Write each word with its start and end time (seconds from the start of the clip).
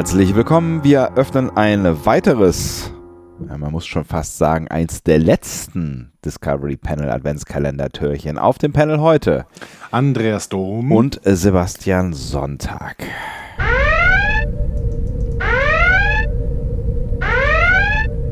Herzlich 0.00 0.34
willkommen. 0.34 0.82
Wir 0.82 1.12
öffnen 1.16 1.54
ein 1.58 2.06
weiteres, 2.06 2.90
ja, 3.46 3.58
man 3.58 3.70
muss 3.70 3.86
schon 3.86 4.06
fast 4.06 4.38
sagen, 4.38 4.66
eins 4.68 5.02
der 5.02 5.18
letzten 5.18 6.10
Discovery 6.24 6.78
Panel 6.78 7.10
Adventskalender-Türchen. 7.10 8.38
Auf 8.38 8.56
dem 8.56 8.72
Panel 8.72 9.00
heute 9.00 9.44
Andreas 9.90 10.48
Dom 10.48 10.90
und 10.90 11.20
Sebastian 11.22 12.14
Sonntag. 12.14 12.96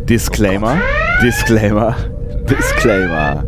Disclaimer, 0.08 0.80
Disclaimer, 1.22 1.94
Disclaimer. 2.48 3.44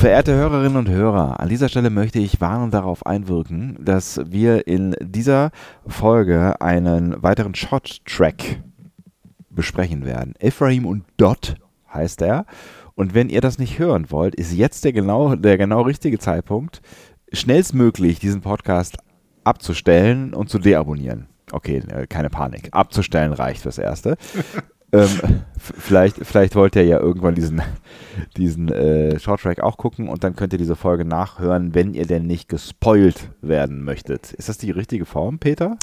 Verehrte 0.00 0.34
Hörerinnen 0.34 0.78
und 0.78 0.88
Hörer, 0.88 1.40
an 1.40 1.50
dieser 1.50 1.68
Stelle 1.68 1.90
möchte 1.90 2.20
ich 2.20 2.40
warnend 2.40 2.72
darauf 2.72 3.04
einwirken, 3.04 3.76
dass 3.84 4.18
wir 4.24 4.66
in 4.66 4.96
dieser 4.98 5.50
Folge 5.86 6.58
einen 6.62 7.22
weiteren 7.22 7.54
Short-Track 7.54 8.62
besprechen 9.50 10.06
werden. 10.06 10.32
Ephraim 10.38 10.86
und 10.86 11.04
Dot 11.18 11.56
heißt 11.92 12.22
er. 12.22 12.46
Und 12.94 13.12
wenn 13.12 13.28
ihr 13.28 13.42
das 13.42 13.58
nicht 13.58 13.78
hören 13.78 14.10
wollt, 14.10 14.34
ist 14.36 14.54
jetzt 14.54 14.86
der 14.86 14.94
genau, 14.94 15.36
der 15.36 15.58
genau 15.58 15.82
richtige 15.82 16.18
Zeitpunkt, 16.18 16.80
schnellstmöglich 17.30 18.20
diesen 18.20 18.40
Podcast 18.40 18.96
abzustellen 19.44 20.32
und 20.32 20.48
zu 20.48 20.58
deabonnieren. 20.58 21.26
Okay, 21.52 21.82
äh, 21.88 22.06
keine 22.06 22.30
Panik. 22.30 22.70
Abzustellen 22.72 23.34
reicht 23.34 23.60
fürs 23.60 23.76
Erste. 23.76 24.16
ähm, 24.92 25.42
vielleicht, 25.58 26.16
vielleicht 26.16 26.54
wollt 26.54 26.76
ihr 26.76 26.84
ja 26.84 26.98
irgendwann 26.98 27.34
diesen, 27.34 27.62
diesen 28.36 28.70
äh, 28.72 29.18
Shorttrack 29.18 29.60
auch 29.60 29.76
gucken 29.76 30.08
und 30.08 30.24
dann 30.24 30.36
könnt 30.36 30.52
ihr 30.52 30.58
diese 30.58 30.76
Folge 30.76 31.04
nachhören, 31.04 31.74
wenn 31.74 31.94
ihr 31.94 32.06
denn 32.06 32.26
nicht 32.26 32.48
gespoilt 32.48 33.30
werden 33.40 33.84
möchtet. 33.84 34.32
Ist 34.32 34.48
das 34.48 34.58
die 34.58 34.70
richtige 34.70 35.06
Form, 35.06 35.38
Peter? 35.38 35.76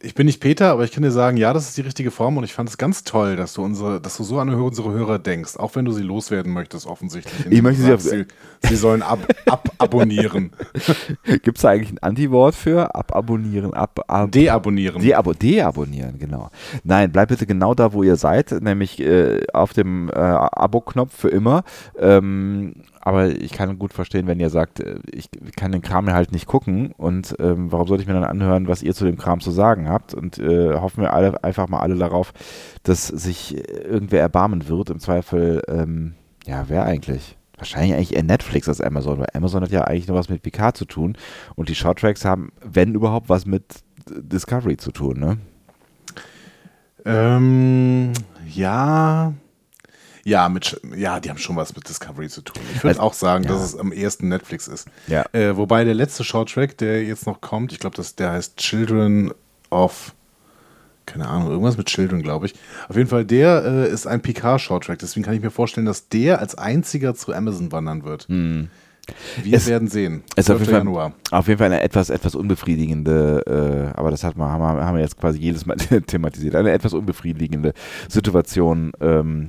Ich 0.00 0.14
bin 0.14 0.26
nicht 0.26 0.38
Peter, 0.38 0.70
aber 0.70 0.84
ich 0.84 0.92
kann 0.92 1.02
dir 1.02 1.10
sagen, 1.10 1.36
ja, 1.36 1.52
das 1.52 1.68
ist 1.68 1.76
die 1.76 1.80
richtige 1.80 2.12
Form 2.12 2.36
und 2.36 2.44
ich 2.44 2.54
fand 2.54 2.68
es 2.68 2.78
ganz 2.78 3.02
toll, 3.02 3.34
dass 3.34 3.54
du 3.54 3.64
unsere, 3.64 4.00
dass 4.00 4.16
du 4.16 4.22
so 4.22 4.38
an 4.38 4.48
unsere 4.54 4.92
Hörer 4.92 5.18
denkst, 5.18 5.56
auch 5.56 5.74
wenn 5.74 5.84
du 5.84 5.90
sie 5.90 6.04
loswerden 6.04 6.52
möchtest, 6.52 6.86
offensichtlich. 6.86 7.50
Ich 7.50 7.62
möchte 7.62 7.82
sie, 7.82 7.92
auf, 7.92 8.00
sie, 8.00 8.26
sie 8.60 8.76
sollen 8.76 9.02
ab, 9.02 9.18
ababonnieren. 9.46 10.52
Gibt 11.42 11.58
es 11.58 11.62
da 11.62 11.70
eigentlich 11.70 11.90
ein 11.90 11.98
Anti-Wort 11.98 12.54
für? 12.54 12.94
Ababonnieren, 12.94 13.74
ab, 13.74 14.04
ab 14.06 14.30
deabonnieren. 14.30 15.02
Deabo 15.02 15.32
deabonnieren, 15.32 16.16
genau. 16.20 16.50
Nein, 16.84 17.10
bleibt 17.10 17.30
bitte 17.30 17.46
genau 17.46 17.74
da, 17.74 17.92
wo 17.92 18.04
ihr 18.04 18.14
seid, 18.14 18.52
nämlich 18.52 19.00
äh, 19.00 19.40
auf 19.52 19.72
dem 19.72 20.10
äh, 20.10 20.12
Abo-Knopf 20.12 21.12
für 21.12 21.28
immer. 21.28 21.64
Ähm, 21.98 22.74
aber 23.00 23.28
ich 23.28 23.52
kann 23.52 23.78
gut 23.78 23.94
verstehen, 23.94 24.26
wenn 24.26 24.38
ihr 24.38 24.50
sagt, 24.50 24.80
äh, 24.80 24.98
ich 25.10 25.30
kann 25.56 25.72
den 25.72 25.80
Kram 25.80 26.12
halt 26.12 26.30
nicht 26.30 26.46
gucken 26.46 26.92
und 26.98 27.34
ähm, 27.38 27.72
warum 27.72 27.88
sollte 27.88 28.02
ich 28.02 28.06
mir 28.06 28.12
dann 28.12 28.24
anhören, 28.24 28.68
was 28.68 28.82
ihr 28.82 28.94
zu 28.94 29.06
dem 29.06 29.16
Kram 29.16 29.40
zu 29.40 29.50
sagen 29.50 29.87
habt 29.88 30.14
und 30.14 30.38
äh, 30.38 30.74
hoffen 30.74 31.02
wir 31.02 31.12
alle 31.12 31.42
einfach 31.42 31.68
mal 31.68 31.80
alle 31.80 31.96
darauf, 31.96 32.32
dass 32.82 33.06
sich 33.06 33.56
irgendwer 33.56 34.20
erbarmen 34.20 34.68
wird. 34.68 34.90
Im 34.90 35.00
Zweifel, 35.00 35.62
ähm, 35.68 36.14
ja, 36.46 36.64
wer 36.68 36.84
eigentlich? 36.84 37.36
Wahrscheinlich 37.56 37.94
eigentlich 37.94 38.14
eher 38.14 38.22
Netflix 38.22 38.68
als 38.68 38.80
Amazon, 38.80 39.18
weil 39.18 39.28
Amazon 39.34 39.62
hat 39.62 39.70
ja 39.70 39.84
eigentlich 39.84 40.06
nur 40.06 40.16
was 40.16 40.28
mit 40.28 40.42
Picard 40.42 40.76
zu 40.76 40.84
tun 40.84 41.16
und 41.56 41.68
die 41.68 41.74
Shorttracks 41.74 42.24
haben, 42.24 42.52
wenn 42.62 42.94
überhaupt, 42.94 43.28
was 43.28 43.46
mit 43.46 43.64
Discovery 44.08 44.76
zu 44.76 44.92
tun, 44.92 45.18
ne? 45.18 45.38
Ähm, 47.04 48.12
ja, 48.48 49.32
ja, 50.28 50.50
mit, 50.50 50.78
ja, 50.94 51.20
die 51.20 51.30
haben 51.30 51.38
schon 51.38 51.56
was 51.56 51.74
mit 51.74 51.88
Discovery 51.88 52.28
zu 52.28 52.42
tun. 52.42 52.62
Ich 52.74 52.84
würde 52.84 52.88
also, 52.88 53.00
auch 53.00 53.14
sagen, 53.14 53.44
ja. 53.44 53.50
dass 53.50 53.62
es 53.62 53.74
am 53.74 53.92
ehesten 53.92 54.28
Netflix 54.28 54.68
ist. 54.68 54.86
Ja. 55.06 55.24
Äh, 55.32 55.56
wobei 55.56 55.84
der 55.84 55.94
letzte 55.94 56.22
Shorttrack, 56.22 56.76
der 56.76 57.02
jetzt 57.02 57.26
noch 57.26 57.40
kommt, 57.40 57.72
ich 57.72 57.78
glaube, 57.78 57.96
der 58.18 58.32
heißt 58.32 58.58
Children 58.58 59.32
of 59.70 60.14
keine 61.08 61.26
Ahnung, 61.26 61.48
irgendwas 61.48 61.78
mit 61.78 61.86
Children, 61.86 62.22
glaube 62.22 62.44
ich. 62.46 62.54
Auf 62.88 62.96
jeden 62.96 63.08
Fall, 63.08 63.24
der 63.24 63.64
äh, 63.64 63.90
ist 63.90 64.06
ein 64.06 64.20
Picard-Shorttrack. 64.20 64.98
Deswegen 64.98 65.24
kann 65.24 65.34
ich 65.34 65.40
mir 65.40 65.50
vorstellen, 65.50 65.86
dass 65.86 66.08
der 66.08 66.38
als 66.38 66.56
einziger 66.56 67.14
zu 67.14 67.32
Amazon 67.32 67.72
wandern 67.72 68.04
wird. 68.04 68.28
Hm. 68.28 68.68
Wir 69.42 69.56
es, 69.56 69.66
werden 69.66 69.88
sehen. 69.88 70.22
Es 70.36 70.50
auf 70.50 70.60
jeden, 70.60 70.94
Fall, 70.94 71.12
auf 71.30 71.48
jeden 71.48 71.58
Fall 71.58 71.68
eine 71.68 71.80
etwas, 71.80 72.10
etwas 72.10 72.34
unbefriedigende, 72.34 73.90
äh, 73.94 73.98
aber 73.98 74.10
das 74.10 74.22
hat 74.22 74.36
man, 74.36 74.50
haben, 74.50 74.60
wir, 74.60 74.84
haben 74.84 74.96
wir 74.96 75.02
jetzt 75.02 75.18
quasi 75.18 75.38
jedes 75.38 75.64
Mal 75.64 75.76
thematisiert, 76.06 76.54
eine 76.54 76.72
etwas 76.72 76.92
unbefriedigende 76.92 77.72
Situation, 78.08 78.92
ähm, 79.00 79.48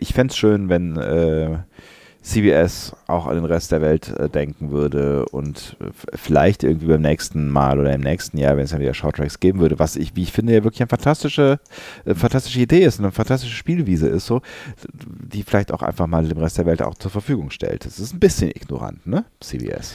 ich 0.00 0.14
fände 0.14 0.32
es 0.32 0.36
schön, 0.36 0.68
wenn 0.68 0.96
äh, 0.96 1.58
CBS 2.28 2.94
auch 3.06 3.26
an 3.26 3.36
den 3.36 3.46
Rest 3.46 3.72
der 3.72 3.80
Welt 3.80 4.08
äh, 4.18 4.28
denken 4.28 4.70
würde 4.70 5.24
und 5.26 5.76
vielleicht 6.14 6.62
irgendwie 6.62 6.86
beim 6.86 7.00
nächsten 7.00 7.48
Mal 7.48 7.80
oder 7.80 7.92
im 7.94 8.02
nächsten 8.02 8.36
Jahr, 8.36 8.56
wenn 8.56 8.64
es 8.64 8.70
dann 8.70 8.80
wieder 8.80 8.92
Shorttracks 8.92 9.40
geben 9.40 9.60
würde, 9.60 9.78
was 9.78 9.96
ich, 9.96 10.14
wie 10.14 10.22
ich 10.22 10.32
finde, 10.32 10.52
ja 10.52 10.62
wirklich 10.62 10.82
eine 10.82 10.88
fantastische, 10.88 11.58
äh, 12.04 12.14
fantastische 12.14 12.60
Idee 12.60 12.84
ist 12.84 12.98
und 12.98 13.06
eine 13.06 13.12
fantastische 13.12 13.54
Spielwiese 13.54 14.08
ist, 14.08 14.26
so, 14.26 14.42
die 14.92 15.42
vielleicht 15.42 15.72
auch 15.72 15.82
einfach 15.82 16.06
mal 16.06 16.26
dem 16.26 16.38
Rest 16.38 16.58
der 16.58 16.66
Welt 16.66 16.82
auch 16.82 16.94
zur 16.94 17.10
Verfügung 17.10 17.50
stellt. 17.50 17.86
Das 17.86 17.98
ist 17.98 18.12
ein 18.12 18.20
bisschen 18.20 18.50
ignorant, 18.50 19.06
ne? 19.06 19.24
CBS. 19.40 19.94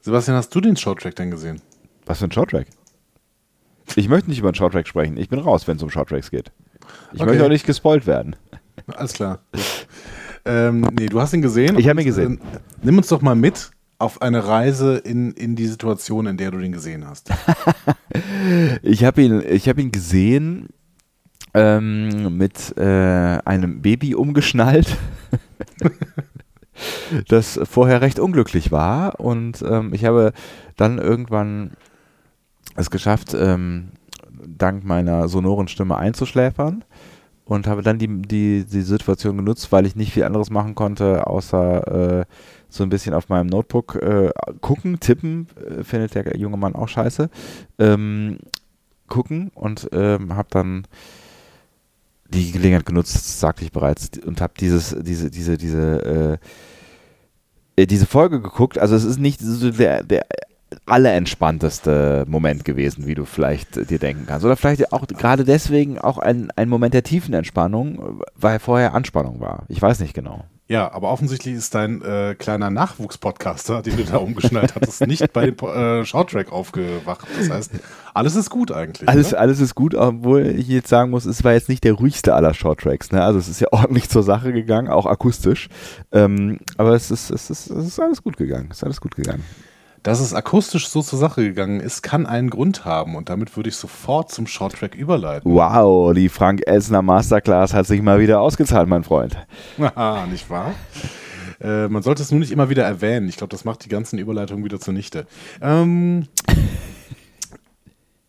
Sebastian, 0.00 0.38
hast 0.38 0.54
du 0.54 0.60
den 0.60 0.76
Shorttrack 0.76 1.14
denn 1.16 1.30
gesehen? 1.30 1.60
Was 2.06 2.18
für 2.18 2.24
ein 2.24 2.32
Shorttrack? 2.32 2.66
Ich 3.94 4.08
möchte 4.08 4.30
nicht 4.30 4.38
über 4.38 4.48
einen 4.48 4.54
Shorttrack 4.54 4.88
sprechen. 4.88 5.18
Ich 5.18 5.28
bin 5.28 5.38
raus, 5.38 5.68
wenn 5.68 5.76
es 5.76 5.82
um 5.82 5.90
Shorttracks 5.90 6.30
geht. 6.30 6.50
Ich 7.12 7.20
okay. 7.20 7.30
möchte 7.30 7.44
auch 7.44 7.50
nicht 7.50 7.66
gespoilt 7.66 8.06
werden. 8.06 8.36
Alles 8.86 9.12
klar. 9.12 9.40
ähm, 10.44 10.88
nee, 10.98 11.06
du 11.06 11.20
hast 11.20 11.32
ihn 11.32 11.42
gesehen. 11.42 11.78
Ich 11.78 11.88
habe 11.88 12.00
ihn 12.00 12.06
gesehen. 12.06 12.38
Äh, 12.38 12.58
nimm 12.82 12.96
uns 12.96 13.08
doch 13.08 13.22
mal 13.22 13.34
mit 13.34 13.70
auf 13.98 14.20
eine 14.20 14.46
Reise 14.46 14.96
in, 14.96 15.30
in 15.32 15.54
die 15.54 15.66
Situation, 15.66 16.26
in 16.26 16.36
der 16.36 16.50
du 16.50 16.58
den 16.58 16.72
gesehen 16.72 17.06
hast. 17.06 17.30
ich 18.82 19.04
habe 19.04 19.22
ihn, 19.22 19.40
hab 19.40 19.78
ihn 19.78 19.92
gesehen 19.92 20.68
ähm, 21.54 22.36
mit 22.36 22.76
äh, 22.76 23.38
einem 23.44 23.80
Baby 23.80 24.16
umgeschnallt, 24.16 24.96
das 27.28 27.60
vorher 27.62 28.00
recht 28.00 28.18
unglücklich 28.18 28.72
war. 28.72 29.20
Und 29.20 29.62
ähm, 29.62 29.94
ich 29.94 30.04
habe 30.04 30.32
dann 30.76 30.98
irgendwann 30.98 31.72
es 32.74 32.90
geschafft, 32.90 33.34
ähm, 33.38 33.90
dank 34.44 34.82
meiner 34.82 35.28
sonoren 35.28 35.68
Stimme 35.68 35.96
einzuschläfern 35.96 36.84
und 37.52 37.66
habe 37.66 37.82
dann 37.82 37.98
die, 37.98 38.08
die, 38.22 38.64
die 38.64 38.80
Situation 38.80 39.36
genutzt, 39.36 39.70
weil 39.72 39.84
ich 39.84 39.94
nicht 39.94 40.12
viel 40.12 40.24
anderes 40.24 40.48
machen 40.48 40.74
konnte, 40.74 41.26
außer 41.26 42.20
äh, 42.20 42.24
so 42.70 42.82
ein 42.82 42.88
bisschen 42.88 43.12
auf 43.12 43.28
meinem 43.28 43.48
Notebook 43.48 43.96
äh, 43.96 44.30
gucken, 44.62 44.98
tippen, 45.00 45.48
äh, 45.56 45.84
findet 45.84 46.14
der 46.14 46.36
junge 46.38 46.56
Mann 46.56 46.74
auch 46.74 46.88
scheiße, 46.88 47.28
ähm, 47.78 48.38
gucken 49.06 49.50
und 49.54 49.86
ähm, 49.92 50.34
habe 50.34 50.48
dann 50.50 50.86
die 52.28 52.52
Gelegenheit 52.52 52.86
genutzt, 52.86 53.38
sagte 53.38 53.66
ich 53.66 53.72
bereits, 53.72 54.10
und 54.24 54.40
habe 54.40 54.54
dieses, 54.58 54.96
diese, 55.00 55.30
diese, 55.30 55.58
diese, 55.58 56.38
äh, 57.76 57.82
äh, 57.82 57.86
diese 57.86 58.06
Folge 58.06 58.40
geguckt. 58.40 58.78
Also 58.78 58.94
es 58.96 59.04
ist 59.04 59.18
nicht 59.18 59.40
so 59.40 59.70
der, 59.70 60.02
der 60.02 60.24
allerentspannteste 60.86 62.24
Moment 62.28 62.64
gewesen, 62.64 63.06
wie 63.06 63.14
du 63.14 63.24
vielleicht 63.24 63.90
dir 63.90 63.98
denken 63.98 64.26
kannst. 64.26 64.44
Oder 64.44 64.56
vielleicht 64.56 64.92
auch 64.92 65.06
gerade 65.06 65.44
deswegen 65.44 65.98
auch 65.98 66.18
ein, 66.18 66.50
ein 66.56 66.68
Moment 66.68 66.94
der 66.94 67.02
tiefen 67.02 67.34
Entspannung, 67.34 68.22
weil 68.34 68.58
vorher 68.58 68.94
Anspannung 68.94 69.40
war. 69.40 69.64
Ich 69.68 69.80
weiß 69.80 70.00
nicht 70.00 70.14
genau. 70.14 70.44
Ja, 70.72 70.90
aber 70.90 71.10
offensichtlich 71.10 71.54
ist 71.54 71.74
dein 71.74 72.00
äh, 72.00 72.34
kleiner 72.38 72.70
Nachwuchspodcaster, 72.70 73.82
den 73.82 73.98
du 73.98 74.04
da 74.04 74.16
umgeschnallt 74.16 74.74
hattest, 74.74 75.06
nicht 75.06 75.30
bei 75.34 75.50
dem 75.50 75.56
äh, 75.68 76.02
Shorttrack 76.04 76.50
aufgewacht. 76.50 77.26
Das 77.38 77.50
heißt, 77.50 77.72
alles 78.14 78.36
ist 78.36 78.48
gut 78.48 78.72
eigentlich. 78.72 79.06
Alles, 79.06 79.32
ne? 79.32 79.38
alles 79.38 79.60
ist 79.60 79.74
gut, 79.74 79.94
obwohl 79.94 80.46
ich 80.46 80.68
jetzt 80.68 80.88
sagen 80.88 81.10
muss, 81.10 81.26
es 81.26 81.44
war 81.44 81.52
jetzt 81.52 81.68
nicht 81.68 81.84
der 81.84 81.92
ruhigste 81.92 82.34
aller 82.34 82.54
Shorttracks. 82.54 83.12
Ne? 83.12 83.22
Also 83.22 83.38
es 83.38 83.48
ist 83.48 83.60
ja 83.60 83.68
ordentlich 83.72 84.08
zur 84.08 84.22
Sache 84.22 84.54
gegangen, 84.54 84.88
auch 84.88 85.04
akustisch. 85.04 85.68
Ähm, 86.10 86.58
aber 86.78 86.94
es 86.94 87.10
ist, 87.10 87.30
es, 87.30 87.50
ist, 87.50 87.68
es 87.68 87.86
ist 87.86 88.00
alles 88.00 88.22
gut 88.22 88.38
gegangen. 88.38 88.68
Es 88.70 88.78
ist 88.78 88.84
alles 88.84 89.00
gut 89.02 89.14
gegangen. 89.14 89.44
Dass 90.02 90.18
es 90.18 90.34
akustisch 90.34 90.88
so 90.88 91.00
zur 91.00 91.18
Sache 91.20 91.44
gegangen 91.44 91.78
ist, 91.78 92.02
kann 92.02 92.26
einen 92.26 92.50
Grund 92.50 92.84
haben 92.84 93.14
und 93.14 93.28
damit 93.28 93.56
würde 93.56 93.68
ich 93.68 93.76
sofort 93.76 94.32
zum 94.32 94.48
Shorttrack 94.48 94.96
überleiten. 94.96 95.48
Wow, 95.52 96.12
die 96.12 96.28
Frank 96.28 96.62
Elsner 96.66 97.02
Masterclass 97.02 97.72
hat 97.72 97.86
sich 97.86 98.02
mal 98.02 98.18
wieder 98.18 98.40
ausgezahlt, 98.40 98.88
mein 98.88 99.04
Freund. 99.04 99.36
Haha, 99.78 100.26
nicht 100.26 100.50
wahr? 100.50 100.74
Äh, 101.60 101.86
man 101.86 102.02
sollte 102.02 102.20
es 102.20 102.32
nur 102.32 102.40
nicht 102.40 102.50
immer 102.50 102.68
wieder 102.68 102.82
erwähnen. 102.82 103.28
Ich 103.28 103.36
glaube, 103.36 103.52
das 103.52 103.64
macht 103.64 103.84
die 103.84 103.88
ganzen 103.88 104.18
Überleitungen 104.18 104.64
wieder 104.64 104.80
zunichte. 104.80 105.24
Ähm, 105.60 106.26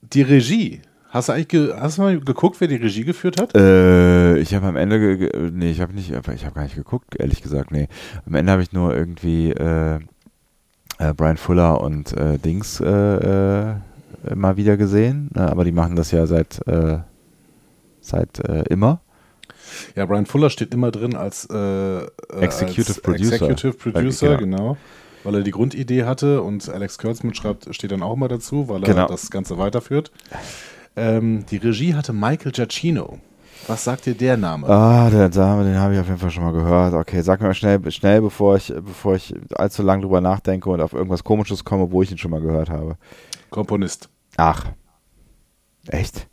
die 0.01 0.21
Regie. 0.21 0.81
Hast 1.09 1.29
du 1.29 1.33
eigentlich 1.33 1.73
hast 1.75 1.97
du 1.97 2.03
mal 2.03 2.19
geguckt, 2.19 2.59
wer 2.59 2.67
die 2.67 2.75
Regie 2.75 3.03
geführt 3.03 3.41
hat? 3.41 3.55
Äh, 3.55 4.37
ich 4.37 4.53
habe 4.53 4.67
am 4.67 4.75
Ende, 4.75 5.51
nee, 5.51 5.71
ich 5.71 5.81
habe 5.81 5.93
nicht, 5.93 6.11
ich 6.11 6.45
habe 6.45 6.53
gar 6.53 6.63
nicht 6.63 6.75
geguckt, 6.75 7.15
ehrlich 7.19 7.41
gesagt, 7.41 7.71
nee. 7.71 7.87
Am 8.27 8.35
Ende 8.35 8.51
habe 8.51 8.61
ich 8.61 8.73
nur 8.73 8.95
irgendwie 8.95 9.51
äh, 9.51 9.99
äh, 10.99 11.13
Brian 11.13 11.37
Fuller 11.37 11.81
und 11.81 12.13
äh, 12.13 12.37
Dings 12.37 12.79
äh, 12.79 12.85
äh 12.85 13.75
mal 14.35 14.55
wieder 14.55 14.77
gesehen, 14.77 15.29
ne? 15.35 15.51
aber 15.51 15.65
die 15.65 15.73
machen 15.73 15.97
das 15.97 16.11
ja 16.11 16.25
seit, 16.27 16.65
äh, 16.65 16.99
seit 17.99 18.39
äh, 18.39 18.63
immer. 18.69 19.01
Ja, 19.97 20.05
Brian 20.05 20.25
Fuller 20.25 20.49
steht 20.49 20.73
immer 20.73 20.91
drin 20.91 21.13
als 21.13 21.43
Executive 21.43 22.87
als 22.87 23.01
Producer. 23.01 23.33
Executive 23.33 23.73
Producer, 23.73 24.37
genau. 24.37 24.77
weil 25.25 25.35
er 25.35 25.41
die 25.41 25.51
Grundidee 25.51 26.05
hatte 26.05 26.41
und 26.41 26.69
Alex 26.69 26.99
Kurtzman 26.99 27.33
schreibt, 27.33 27.75
steht 27.75 27.91
dann 27.91 28.01
auch 28.01 28.13
immer 28.13 28.29
dazu, 28.29 28.69
weil 28.69 28.83
er 28.83 28.93
Genau. 28.93 29.07
das 29.07 29.29
Ganze 29.29 29.57
weiterführt. 29.57 30.11
Ähm, 30.95 31.45
die 31.49 31.57
Regie 31.57 31.95
hatte 31.95 32.13
Michael 32.13 32.53
Giacchino. 32.53 33.19
Was 33.67 33.83
sagt 33.83 34.05
dir 34.05 34.13
der 34.13 34.35
Name? 34.35 34.67
Ah, 34.67 35.09
der 35.09 35.29
Dame, 35.29 35.63
den 35.63 35.77
habe 35.77 35.93
ich 35.93 35.99
auf 35.99 36.07
jeden 36.07 36.19
Fall 36.19 36.31
schon 36.31 36.43
mal 36.43 36.51
gehört. 36.51 36.93
Okay, 36.93 37.21
sag 37.21 37.39
mir 37.39 37.47
mal 37.47 37.53
schnell, 37.53 37.79
schnell, 37.91 38.21
bevor 38.21 38.57
ich, 38.57 38.67
bevor 38.67 39.15
ich 39.15 39.33
allzu 39.55 39.83
lang 39.83 40.01
drüber 40.01 40.19
nachdenke 40.19 40.69
und 40.69 40.81
auf 40.81 40.93
irgendwas 40.93 41.23
Komisches 41.23 41.63
komme, 41.63 41.91
wo 41.91 42.01
ich 42.01 42.11
ihn 42.11 42.17
schon 42.17 42.31
mal 42.31 42.41
gehört 42.41 42.69
habe. 42.69 42.97
Komponist. 43.49 44.09
Ach. 44.35 44.65
Echt? 45.87 46.27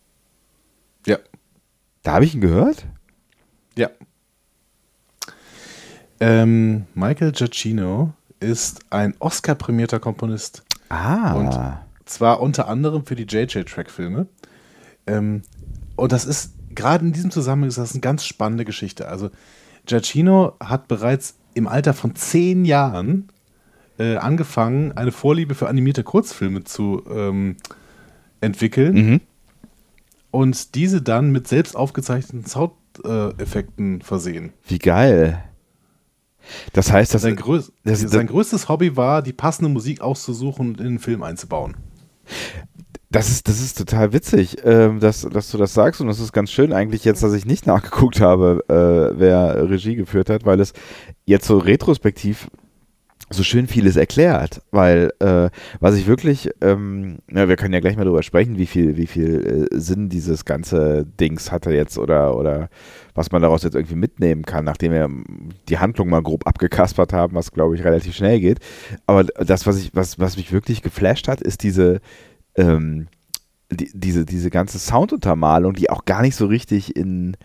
Ja. 1.07 1.19
Da 2.03 2.15
habe 2.15 2.25
ich 2.25 2.35
ihn 2.35 2.41
gehört? 2.41 2.87
Ja. 3.77 3.91
Ähm, 6.19 6.87
Michael 6.95 7.33
Giacchino 7.33 8.13
ist 8.41 8.81
ein 8.91 9.15
Oscar-prämierter 9.19 10.01
Komponist. 10.01 10.65
Ah. 10.89 11.35
Und 11.35 11.59
zwar 12.07 12.41
unter 12.41 12.69
anderem 12.69 13.07
für 13.07 13.15
die 13.15 13.25
JJ-Track-Filme. 13.25 14.27
Ähm, 15.07 15.43
und 15.97 16.13
das 16.13 16.25
ist, 16.25 16.55
gerade 16.75 17.05
in 17.05 17.13
diesem 17.13 17.31
Zusammenhang, 17.31 17.69
ist 17.69 17.79
das 17.79 17.93
eine 17.93 18.01
ganz 18.01 18.25
spannende 18.25 18.65
Geschichte. 18.65 19.09
Also, 19.09 19.31
Giacchino 19.87 20.55
hat 20.61 20.89
bereits 20.89 21.37
im 21.55 21.67
Alter 21.67 21.95
von 21.95 22.15
zehn 22.15 22.65
Jahren 22.65 23.29
äh, 23.99 24.17
angefangen, 24.17 24.93
eine 24.93 25.13
Vorliebe 25.13 25.55
für 25.55 25.69
animierte 25.69 26.05
Kurzfilme 26.05 26.65
zu 26.65 27.03
ähm, 27.11 27.57
entwickeln 28.41 28.95
mhm. 28.95 29.21
und 30.31 30.75
diese 30.75 31.03
dann 31.03 31.33
mit 31.33 31.49
selbst 31.49 31.77
aufgezeichneten 31.77 32.47
Soundeffekten 32.47 34.01
versehen. 34.03 34.53
Wie 34.67 34.79
geil. 34.79 35.43
Das 36.73 36.91
heißt, 36.91 37.13
dass 37.15 37.23
Sein, 37.23 37.37
größ 37.37 37.73
das- 37.85 38.01
sein 38.01 38.27
größtes 38.27 38.69
Hobby 38.69 38.97
war, 38.97 39.23
die 39.23 39.33
passende 39.33 39.71
Musik 39.71 40.01
auszusuchen 40.01 40.69
und 40.69 40.81
in 40.81 40.87
den 40.87 40.99
Film 40.99 41.23
einzubauen. 41.23 41.77
Das 43.13 43.29
ist, 43.29 43.49
das 43.49 43.61
ist 43.61 43.77
total 43.77 44.13
witzig, 44.13 44.59
ähm, 44.65 45.01
dass, 45.01 45.23
dass 45.23 45.51
du 45.51 45.59
das 45.59 45.75
sagst 45.75 46.01
und 46.01 46.07
das 46.07 46.21
ist 46.21 46.33
ganz 46.33 46.53
schön 46.53 46.73
eigentlich 46.73 47.05
jetzt, 47.05 47.25
dass 47.25 47.33
ich 47.33 47.45
nicht 47.45 47.67
nachgeguckt 47.67 48.21
habe, 48.21 48.63
äh, 48.69 49.19
wer 49.19 49.69
Regie 49.69 49.97
geführt 49.97 50.31
hat, 50.31 50.47
weil 50.47 50.61
es 50.61 50.73
jetzt 51.27 51.47
so 51.47 51.59
retrospektiv 51.59 52.49
so 53.33 53.43
schön 53.45 53.69
vieles 53.69 53.97
erklärt, 53.97 54.63
weil 54.73 55.13
äh, 55.21 55.51
was 55.79 55.97
ich 55.97 56.07
wirklich, 56.09 56.51
ähm, 56.61 57.19
na, 57.29 57.49
wir 57.49 57.57
können 57.57 57.75
ja 57.75 57.81
gleich 57.81 57.97
mal 57.97 58.05
drüber 58.05 58.25
sprechen, 58.25 58.59
wie 58.59 58.67
viel, 58.67 58.97
wie 58.97 59.07
viel 59.07 59.69
äh, 59.71 59.79
Sinn 59.79 60.09
dieses 60.09 60.45
ganze 60.45 61.05
Dings 61.05 61.53
hatte 61.53 61.73
jetzt 61.73 61.97
oder 61.99 62.37
oder 62.37 62.69
was 63.15 63.31
man 63.31 63.43
daraus 63.43 63.63
jetzt 63.63 63.75
irgendwie 63.75 63.97
mitnehmen 63.97 64.43
kann, 64.45 64.65
nachdem 64.65 64.93
wir 64.93 65.09
die 65.69 65.79
Handlung 65.79 66.09
mal 66.09 66.23
grob 66.23 66.47
abgekaspert 66.47 67.13
haben, 67.13 67.35
was 67.35 67.53
glaube 67.53 67.77
ich 67.77 67.85
relativ 67.85 68.15
schnell 68.15 68.41
geht. 68.41 68.59
Aber 69.07 69.25
das, 69.25 69.67
was 69.67 69.79
ich, 69.79 69.91
was, 69.95 70.19
was 70.19 70.37
mich 70.37 70.53
wirklich 70.53 70.83
geflasht 70.83 71.29
hat, 71.29 71.41
ist 71.41 71.63
diese 71.63 72.01
ähm, 72.61 73.09
die, 73.73 73.91
diese, 73.95 74.25
diese 74.25 74.51
ganze 74.51 74.79
Sounduntermalung, 74.79 75.75
die 75.75 75.91
auch 75.91 76.05
gar 76.05 76.23
nicht 76.23 76.37
so 76.37 76.47
richtig 76.47 76.97
in, 76.97 77.37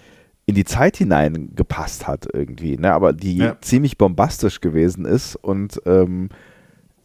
in 0.45 0.55
die 0.55 0.65
Zeit 0.65 0.97
hineingepasst 0.97 2.07
hat 2.07 2.27
irgendwie, 2.33 2.77
ne? 2.77 2.93
aber 2.93 3.13
die 3.13 3.37
Ja. 3.37 3.57
ziemlich 3.61 3.97
bombastisch 3.97 4.61
gewesen 4.61 5.05
ist 5.05 5.35
und 5.35 5.81
ähm, 5.85 6.29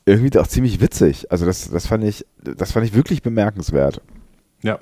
irgendwie 0.06 0.36
auch 0.38 0.46
ziemlich 0.46 0.80
witzig. 0.80 1.30
Also 1.30 1.46
das, 1.46 1.70
das 1.70 1.86
fand 1.86 2.04
ich, 2.04 2.24
das 2.42 2.72
fand 2.72 2.86
ich 2.86 2.94
wirklich 2.94 3.22
bemerkenswert. 3.22 4.00
Ja. 4.62 4.78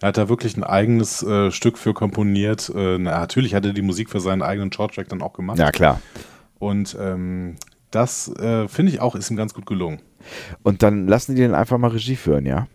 Er 0.00 0.08
hat 0.08 0.16
da 0.18 0.28
wirklich 0.28 0.56
ein 0.56 0.64
eigenes 0.64 1.22
äh, 1.22 1.50
Stück 1.52 1.78
für 1.78 1.94
komponiert. 1.94 2.72
Äh, 2.74 2.98
na, 2.98 3.20
natürlich 3.20 3.54
hat 3.54 3.64
er 3.64 3.72
die 3.72 3.82
Musik 3.82 4.10
für 4.10 4.20
seinen 4.20 4.42
eigenen 4.42 4.72
Shorttrack 4.72 5.08
dann 5.08 5.22
auch 5.22 5.32
gemacht. 5.32 5.58
Ja, 5.58 5.70
klar. 5.70 6.00
Und 6.58 6.96
ähm, 7.00 7.56
das 7.94 8.28
äh, 8.36 8.68
finde 8.68 8.92
ich 8.92 9.00
auch, 9.00 9.14
ist 9.14 9.30
ihm 9.30 9.36
ganz 9.36 9.54
gut 9.54 9.66
gelungen. 9.66 10.00
Und 10.62 10.82
dann 10.82 11.06
lassen 11.06 11.34
die 11.34 11.42
den 11.42 11.54
einfach 11.54 11.78
mal 11.78 11.88
Regie 11.88 12.16
führen, 12.16 12.46
ja? 12.46 12.66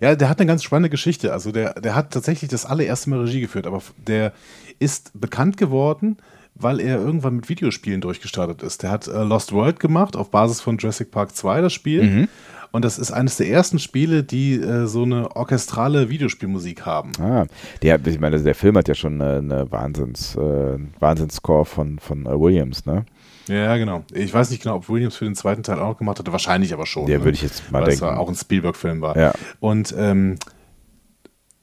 Ja, 0.00 0.16
der 0.16 0.28
hat 0.28 0.40
eine 0.40 0.48
ganz 0.48 0.64
spannende 0.64 0.90
Geschichte. 0.90 1.32
Also 1.32 1.52
der, 1.52 1.74
der 1.74 1.94
hat 1.94 2.12
tatsächlich 2.12 2.50
das 2.50 2.66
allererste 2.66 3.10
Mal 3.10 3.20
Regie 3.20 3.40
geführt, 3.40 3.66
aber 3.66 3.82
der 4.06 4.32
ist 4.78 5.12
bekannt 5.20 5.56
geworden, 5.56 6.16
weil 6.54 6.80
er 6.80 6.98
irgendwann 6.98 7.36
mit 7.36 7.48
Videospielen 7.48 8.00
durchgestartet 8.00 8.62
ist. 8.62 8.82
Der 8.82 8.90
hat 8.90 9.06
äh, 9.06 9.22
Lost 9.22 9.52
World 9.52 9.80
gemacht 9.80 10.16
auf 10.16 10.30
Basis 10.30 10.60
von 10.60 10.76
Jurassic 10.78 11.10
Park 11.10 11.34
2, 11.36 11.60
das 11.60 11.72
Spiel. 11.72 12.02
Mhm. 12.02 12.28
Und 12.72 12.86
das 12.86 12.98
ist 12.98 13.12
eines 13.12 13.36
der 13.36 13.48
ersten 13.48 13.78
Spiele, 13.78 14.24
die 14.24 14.54
äh, 14.54 14.86
so 14.86 15.02
eine 15.02 15.36
orchestrale 15.36 16.08
Videospielmusik 16.08 16.86
haben. 16.86 17.12
Ah, 17.20 17.46
der, 17.82 18.04
ich 18.06 18.18
meine, 18.18 18.40
der 18.40 18.54
Film 18.54 18.76
hat 18.78 18.88
ja 18.88 18.94
schon 18.94 19.20
eine, 19.20 19.36
eine 19.36 19.70
Wahnsinns, 19.70 20.36
äh, 20.36 20.78
Wahnsinnsscore 20.98 21.66
von, 21.66 21.98
von 21.98 22.24
äh, 22.24 22.30
Williams, 22.30 22.86
ne? 22.86 23.04
Ja, 23.48 23.76
genau. 23.76 24.04
Ich 24.12 24.32
weiß 24.32 24.50
nicht 24.50 24.62
genau, 24.62 24.76
ob 24.76 24.88
Williams 24.88 25.16
für 25.16 25.24
den 25.24 25.34
zweiten 25.34 25.62
Teil 25.62 25.78
auch 25.78 25.90
noch 25.90 25.98
gemacht 25.98 26.18
hatte. 26.18 26.32
Wahrscheinlich 26.32 26.72
aber 26.72 26.86
schon. 26.86 27.06
Der 27.06 27.18
ne? 27.18 27.24
würde 27.24 27.34
ich 27.34 27.42
jetzt 27.42 27.70
mal 27.70 27.82
Weil 27.82 27.88
es 27.90 27.98
denken. 27.98 28.14
ja 28.14 28.20
auch 28.20 28.28
ein 28.28 28.34
Spielberg-Film 28.34 29.00
war. 29.00 29.16
Ja. 29.16 29.32
Und 29.60 29.94
ähm, 29.96 30.38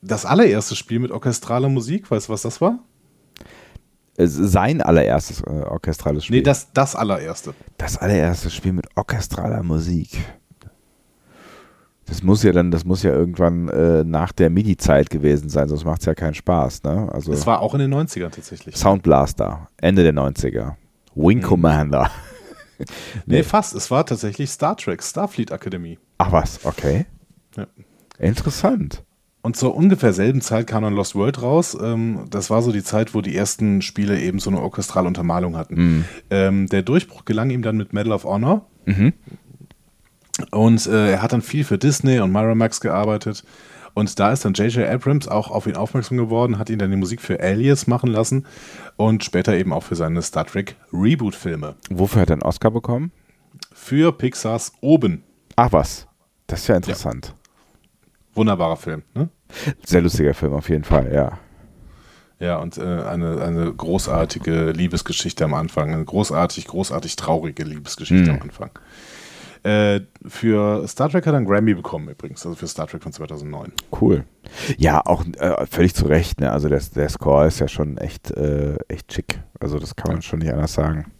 das 0.01 0.25
allererste 0.25 0.75
Spiel 0.75 0.99
mit 0.99 1.11
orchestraler 1.11 1.69
Musik, 1.69 2.09
weißt 2.09 2.27
du, 2.27 2.33
was 2.33 2.41
das 2.41 2.61
war? 2.61 2.79
Es 4.17 4.33
Sein 4.33 4.81
allererstes 4.81 5.41
äh, 5.41 5.49
orchestrales 5.49 6.25
Spiel. 6.25 6.37
Nee, 6.37 6.43
das, 6.43 6.73
das 6.73 6.95
allererste. 6.95 7.53
Das 7.77 7.97
allererste 7.97 8.49
Spiel 8.49 8.73
mit 8.73 8.85
orchestraler 8.95 9.63
Musik. 9.63 10.17
Das 12.05 12.23
muss 12.23 12.41
ja 12.43 12.51
dann, 12.51 12.71
das 12.71 12.85
muss 12.85 13.03
ja 13.03 13.11
irgendwann 13.11 13.69
äh, 13.69 14.03
nach 14.03 14.31
der 14.31 14.49
MIDI-Zeit 14.49 15.09
gewesen 15.11 15.47
sein, 15.47 15.69
sonst 15.69 15.85
macht 15.85 16.01
es 16.01 16.07
ja 16.07 16.15
keinen 16.15 16.33
Spaß, 16.33 16.83
ne? 16.83 17.07
Also 17.13 17.31
Das 17.31 17.45
war 17.45 17.61
auch 17.61 17.75
in 17.75 17.81
den 17.81 17.93
90ern 17.93 18.31
tatsächlich. 18.31 18.75
Sound 18.75 19.03
Blaster, 19.03 19.67
Ende 19.77 20.03
der 20.03 20.13
90er. 20.13 20.73
Wing 21.15 21.41
Commander. 21.41 22.09
Nee, 23.25 23.43
fast. 23.43 23.75
Es 23.75 23.91
war 23.91 24.05
tatsächlich 24.05 24.49
Star 24.49 24.77
Trek, 24.77 25.03
Starfleet 25.03 25.51
Academy. 25.51 25.99
Ach 26.17 26.31
was, 26.31 26.63
okay. 26.63 27.07
Ja. 27.57 27.67
Interessant. 28.17 29.03
Und 29.41 29.55
zur 29.55 29.75
ungefähr 29.75 30.11
selben 30.11 30.41
Zeit 30.41 30.67
kam 30.67 30.83
dann 30.83 30.93
Lost 30.93 31.15
World 31.15 31.41
raus. 31.41 31.77
Ähm, 31.81 32.25
das 32.29 32.49
war 32.49 32.61
so 32.61 32.71
die 32.71 32.83
Zeit, 32.83 33.13
wo 33.13 33.21
die 33.21 33.35
ersten 33.35 33.81
Spiele 33.81 34.19
eben 34.19 34.39
so 34.39 34.49
eine 34.49 34.61
orchestrale 34.61 35.07
Untermalung 35.07 35.55
hatten. 35.55 36.05
Ähm, 36.29 36.67
der 36.67 36.81
Durchbruch 36.81 37.25
gelang 37.25 37.49
ihm 37.49 37.61
dann 37.61 37.77
mit 37.77 37.93
Medal 37.93 38.11
of 38.11 38.25
Honor. 38.25 38.65
Mhm. 38.85 39.13
Und 40.51 40.87
äh, 40.87 41.11
er 41.11 41.21
hat 41.21 41.33
dann 41.33 41.41
viel 41.41 41.63
für 41.63 41.77
Disney 41.77 42.19
und 42.19 42.31
Miramax 42.31 42.81
gearbeitet. 42.81 43.43
Und 43.99 44.17
da 44.19 44.31
ist 44.31 44.45
dann 44.45 44.53
J.J. 44.53 44.87
Abrams 44.87 45.27
auch 45.27 45.51
auf 45.51 45.67
ihn 45.67 45.75
aufmerksam 45.75 46.17
geworden, 46.17 46.57
hat 46.57 46.69
ihn 46.69 46.79
dann 46.79 46.89
die 46.89 46.97
Musik 46.97 47.19
für 47.21 47.39
Alias 47.41 47.85
machen 47.85 48.09
lassen 48.09 48.45
und 48.95 49.23
später 49.25 49.53
eben 49.55 49.73
auch 49.73 49.83
für 49.83 49.95
seine 49.95 50.21
Star 50.21 50.45
Trek 50.45 50.75
Reboot-Filme. 50.93 51.75
Wofür 51.89 52.21
hat 52.21 52.29
er 52.29 52.33
einen 52.35 52.43
Oscar 52.43 52.71
bekommen? 52.71 53.11
Für 53.73 54.11
Pixars 54.13 54.71
Oben. 54.81 55.23
Ach 55.57 55.73
was. 55.73 56.07
Das 56.47 56.61
ist 56.61 56.67
ja 56.67 56.77
interessant. 56.77 57.33
Wunderbarer 58.33 58.77
Film, 58.77 59.03
ne? 59.13 59.27
Sehr 59.83 60.01
lustiger 60.01 60.33
Film 60.33 60.53
auf 60.53 60.69
jeden 60.69 60.83
Fall, 60.85 61.11
ja. 61.13 61.37
Ja, 62.39 62.57
und 62.59 62.77
äh, 62.77 62.81
eine, 62.81 63.41
eine 63.41 63.73
großartige 63.73 64.71
Liebesgeschichte 64.71 65.43
am 65.43 65.53
Anfang. 65.53 65.93
Eine 65.93 66.05
großartig, 66.05 66.67
großartig 66.67 67.17
traurige 67.17 67.63
Liebesgeschichte 67.63 68.31
Mhm. 68.31 68.37
am 68.37 68.41
Anfang. 68.43 68.69
Äh, 69.63 70.01
für 70.25 70.87
Star 70.87 71.09
Trek 71.09 71.25
hat 71.25 71.33
er 71.33 71.37
einen 71.37 71.45
Grammy 71.45 71.73
bekommen 71.73 72.09
übrigens, 72.09 72.45
also 72.45 72.55
für 72.55 72.67
Star 72.67 72.87
Trek 72.87 73.03
von 73.03 73.11
2009. 73.11 73.73
Cool. 73.99 74.23
Ja, 74.77 75.05
auch 75.05 75.25
äh, 75.37 75.65
völlig 75.65 75.93
zu 75.93 76.05
Recht, 76.05 76.39
ne? 76.39 76.51
Also 76.51 76.69
der, 76.69 76.81
der 76.95 77.09
Score 77.09 77.47
ist 77.47 77.59
ja 77.59 77.67
schon 77.67 77.97
echt, 77.97 78.31
äh, 78.31 78.75
echt 78.87 79.13
schick. 79.13 79.41
Also 79.59 79.79
das 79.79 79.95
kann 79.95 80.13
man 80.13 80.21
schon 80.21 80.39
nicht 80.39 80.51
anders 80.51 80.73
sagen. 80.73 81.11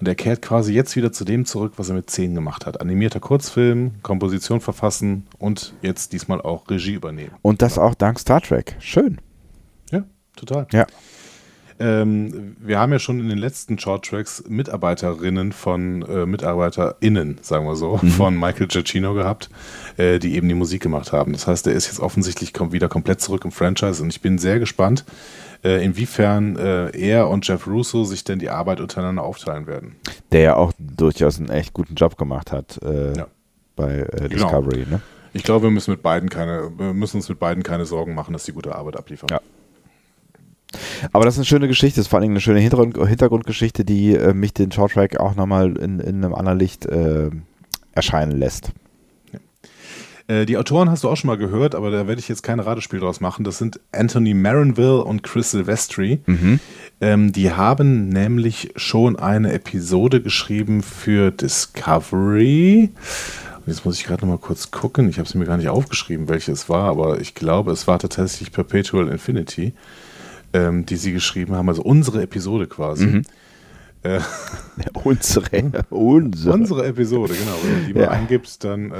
Und 0.00 0.06
er 0.06 0.14
kehrt 0.14 0.42
quasi 0.42 0.72
jetzt 0.72 0.94
wieder 0.94 1.12
zu 1.12 1.24
dem 1.24 1.44
zurück, 1.44 1.72
was 1.76 1.88
er 1.88 1.96
mit 1.96 2.08
10 2.08 2.34
gemacht 2.34 2.66
hat. 2.66 2.80
Animierter 2.80 3.18
Kurzfilm, 3.18 3.94
Komposition 4.02 4.60
verfassen 4.60 5.26
und 5.38 5.74
jetzt 5.82 6.12
diesmal 6.12 6.40
auch 6.40 6.70
Regie 6.70 6.94
übernehmen. 6.94 7.32
Und 7.42 7.62
das 7.62 7.78
auch 7.78 7.94
dank 7.94 8.20
Star 8.20 8.40
Trek. 8.40 8.76
Schön. 8.78 9.20
Ja, 9.90 10.04
total. 10.36 10.68
Ja. 10.72 10.86
Ähm, 11.80 12.56
wir 12.60 12.78
haben 12.78 12.92
ja 12.92 12.98
schon 12.98 13.20
in 13.20 13.28
den 13.28 13.38
letzten 13.38 13.78
Short 13.78 14.04
Tracks 14.04 14.42
Mitarbeiterinnen 14.48 15.52
von 15.52 16.02
äh, 16.02 16.26
MitarbeiterInnen, 16.26 17.38
sagen 17.42 17.66
wir 17.66 17.76
so, 17.76 17.98
von 17.98 18.38
Michael 18.38 18.66
Giacchino 18.66 19.14
gehabt, 19.14 19.48
äh, 19.96 20.18
die 20.18 20.34
eben 20.34 20.48
die 20.48 20.54
Musik 20.54 20.82
gemacht 20.82 21.12
haben. 21.12 21.32
Das 21.32 21.46
heißt, 21.46 21.66
er 21.66 21.74
ist 21.74 21.86
jetzt 21.86 22.00
offensichtlich 22.00 22.52
kom 22.52 22.72
wieder 22.72 22.88
komplett 22.88 23.20
zurück 23.20 23.44
im 23.44 23.52
Franchise 23.52 24.02
und 24.02 24.08
ich 24.10 24.20
bin 24.20 24.38
sehr 24.38 24.58
gespannt, 24.58 25.04
äh, 25.64 25.84
inwiefern 25.84 26.56
äh, 26.56 26.90
er 26.98 27.28
und 27.28 27.46
Jeff 27.46 27.66
Russo 27.66 28.04
sich 28.04 28.24
denn 28.24 28.38
die 28.38 28.50
Arbeit 28.50 28.80
untereinander 28.80 29.22
aufteilen 29.22 29.66
werden. 29.66 29.96
Der 30.32 30.40
ja 30.40 30.56
auch 30.56 30.72
durchaus 30.78 31.38
einen 31.38 31.48
echt 31.48 31.72
guten 31.74 31.94
Job 31.94 32.16
gemacht 32.18 32.52
hat 32.52 32.80
äh, 32.82 33.16
Ja. 33.16 33.26
bei 33.76 33.98
äh, 34.00 34.28
Genau. 34.28 34.28
Discovery. 34.28 34.86
Ne? 34.90 35.00
Ich 35.32 35.42
glaube, 35.42 35.64
wir 35.66 35.70
müssen 35.70 35.90
mit 35.92 36.02
beiden 36.02 36.28
keine, 36.28 36.70
wir 36.76 36.94
müssen 36.94 37.18
uns 37.18 37.28
mit 37.28 37.38
beiden 37.38 37.62
keine 37.62 37.84
Sorgen 37.86 38.14
machen, 38.14 38.32
dass 38.32 38.44
sie 38.44 38.52
gute 38.52 38.74
Arbeit 38.74 38.96
abliefern. 38.96 39.28
Ja. 39.30 39.40
Aber 41.12 41.24
das 41.24 41.34
ist 41.34 41.38
eine 41.38 41.46
schöne 41.46 41.68
Geschichte, 41.68 41.96
das 41.96 42.06
ist 42.06 42.10
vor 42.10 42.18
allen 42.18 42.24
Dingen 42.24 42.34
eine 42.34 42.40
schöne 42.40 42.60
Hintergrund, 42.60 42.96
Hintergrundgeschichte, 42.96 43.84
die 43.84 44.14
äh, 44.14 44.34
mich 44.34 44.52
den 44.52 44.70
Shorttrack 44.70 45.18
auch 45.18 45.34
nochmal 45.34 45.76
in, 45.76 46.00
in 46.00 46.24
einem 46.24 46.34
anderen 46.34 46.58
Licht 46.58 46.86
äh, 46.86 47.30
erscheinen 47.94 48.32
lässt. 48.32 48.72
Äh, 50.28 50.44
die 50.44 50.56
Autoren 50.56 50.90
hast 50.90 51.04
du 51.04 51.08
auch 51.08 51.16
schon 51.16 51.28
mal 51.28 51.38
gehört, 51.38 51.74
aber 51.74 51.90
da 51.90 52.06
werde 52.06 52.20
ich 52.20 52.28
jetzt 52.28 52.42
kein 52.42 52.60
Ratespiel 52.60 53.00
draus 53.00 53.20
machen. 53.20 53.44
Das 53.44 53.58
sind 53.58 53.80
Anthony 53.92 54.34
Marinville 54.34 55.02
und 55.02 55.22
Chris 55.22 55.50
Silvestri. 55.50 56.20
Mhm. 56.26 56.60
Ähm, 57.00 57.32
die 57.32 57.52
haben 57.52 58.08
nämlich 58.08 58.72
schon 58.76 59.16
eine 59.18 59.52
Episode 59.52 60.20
geschrieben 60.20 60.82
für 60.82 61.30
Discovery. 61.30 62.90
Und 63.56 63.66
jetzt 63.66 63.84
muss 63.84 63.98
ich 63.98 64.04
gerade 64.04 64.26
noch 64.26 64.34
mal 64.34 64.38
kurz 64.38 64.70
gucken. 64.70 65.08
Ich 65.08 65.18
habe 65.18 65.26
es 65.26 65.34
mir 65.34 65.46
gar 65.46 65.56
nicht 65.56 65.68
aufgeschrieben, 65.68 66.28
welche 66.28 66.52
es 66.52 66.68
war, 66.68 66.90
aber 66.90 67.20
ich 67.20 67.34
glaube, 67.34 67.72
es 67.72 67.86
war 67.86 67.98
tatsächlich 67.98 68.52
Perpetual 68.52 69.08
Infinity, 69.08 69.72
ähm, 70.52 70.86
die 70.86 70.96
sie 70.96 71.12
geschrieben 71.12 71.54
haben. 71.54 71.68
Also 71.68 71.82
unsere 71.82 72.22
Episode 72.22 72.66
quasi. 72.66 73.06
Mhm. 73.06 73.22
Äh, 74.02 74.20
unsere, 75.04 75.46
unsere. 75.90 76.52
Unsere 76.54 76.86
Episode, 76.86 77.34
genau. 77.34 77.56
Wenn 77.62 77.72
man 77.78 77.86
die 77.86 77.94
mal 77.94 78.00
Ja. 78.02 78.10
eingibt, 78.10 78.62
dann 78.64 78.92
äh, 78.92 78.96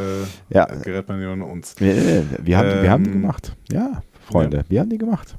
Ja. 0.51 0.65
gerät 0.67 1.09
man 1.09 1.21
ja 1.23 1.33
an 1.33 1.43
uns. 1.43 1.75
Wir, 1.79 2.25
wir, 2.43 2.59
haben, 2.59 2.69
die- 2.69 2.83
wir 2.83 2.91
haben 2.91 3.05
die 3.05 3.11
Ähm, 3.11 3.21
gemacht. 3.23 3.57
Ja, 3.71 4.03
Freunde, 4.27 4.65
wir 4.69 4.81
haben 4.81 4.91
die 4.91 4.99
gemacht. 4.99 5.37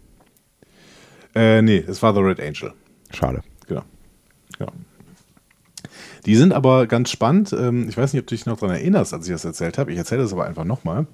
Äh, 1.35 1.61
nee, 1.61 1.83
es 1.87 2.01
war 2.01 2.13
The 2.13 2.21
Red 2.21 2.39
Angel. 2.39 2.73
Schade. 3.13 3.41
Genau. 3.67 3.83
genau. 4.57 4.71
Die 6.25 6.35
sind 6.35 6.53
aber 6.53 6.87
ganz 6.87 7.09
spannend. 7.09 7.53
Ähm, 7.53 7.87
ich 7.89 7.97
weiß 7.97 8.13
nicht, 8.13 8.21
ob 8.21 8.27
du 8.27 8.35
dich 8.35 8.45
noch 8.45 8.59
daran 8.59 8.75
erinnerst, 8.75 9.13
als 9.13 9.27
ich 9.27 9.33
das 9.33 9.45
erzählt 9.45 9.77
habe. 9.77 9.91
Ich 9.91 9.97
erzähle 9.97 10.23
das 10.23 10.33
aber 10.33 10.45
einfach 10.45 10.65
nochmal. 10.65 11.07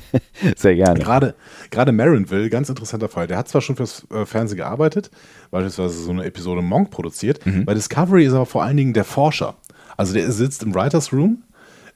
Sehr 0.56 0.74
gerne. 0.74 0.98
Gerade, 0.98 1.34
gerade 1.70 1.92
Marinville, 1.92 2.50
ganz 2.50 2.68
interessanter 2.68 3.08
Fall. 3.08 3.26
Der 3.26 3.38
hat 3.38 3.48
zwar 3.48 3.60
schon 3.60 3.76
fürs 3.76 4.06
äh, 4.10 4.26
Fernsehen 4.26 4.58
gearbeitet, 4.58 5.10
beispielsweise 5.50 5.94
so 6.02 6.10
eine 6.10 6.24
Episode 6.24 6.62
Monk 6.62 6.90
produziert. 6.90 7.40
Bei 7.64 7.74
Discovery 7.74 8.24
ist 8.24 8.32
er 8.32 8.36
aber 8.36 8.46
vor 8.46 8.62
allen 8.62 8.76
Dingen 8.76 8.92
der 8.92 9.04
Forscher. 9.04 9.56
Also 9.96 10.14
der 10.14 10.30
sitzt 10.30 10.62
im 10.62 10.74
Writers 10.74 11.12
Room 11.12 11.42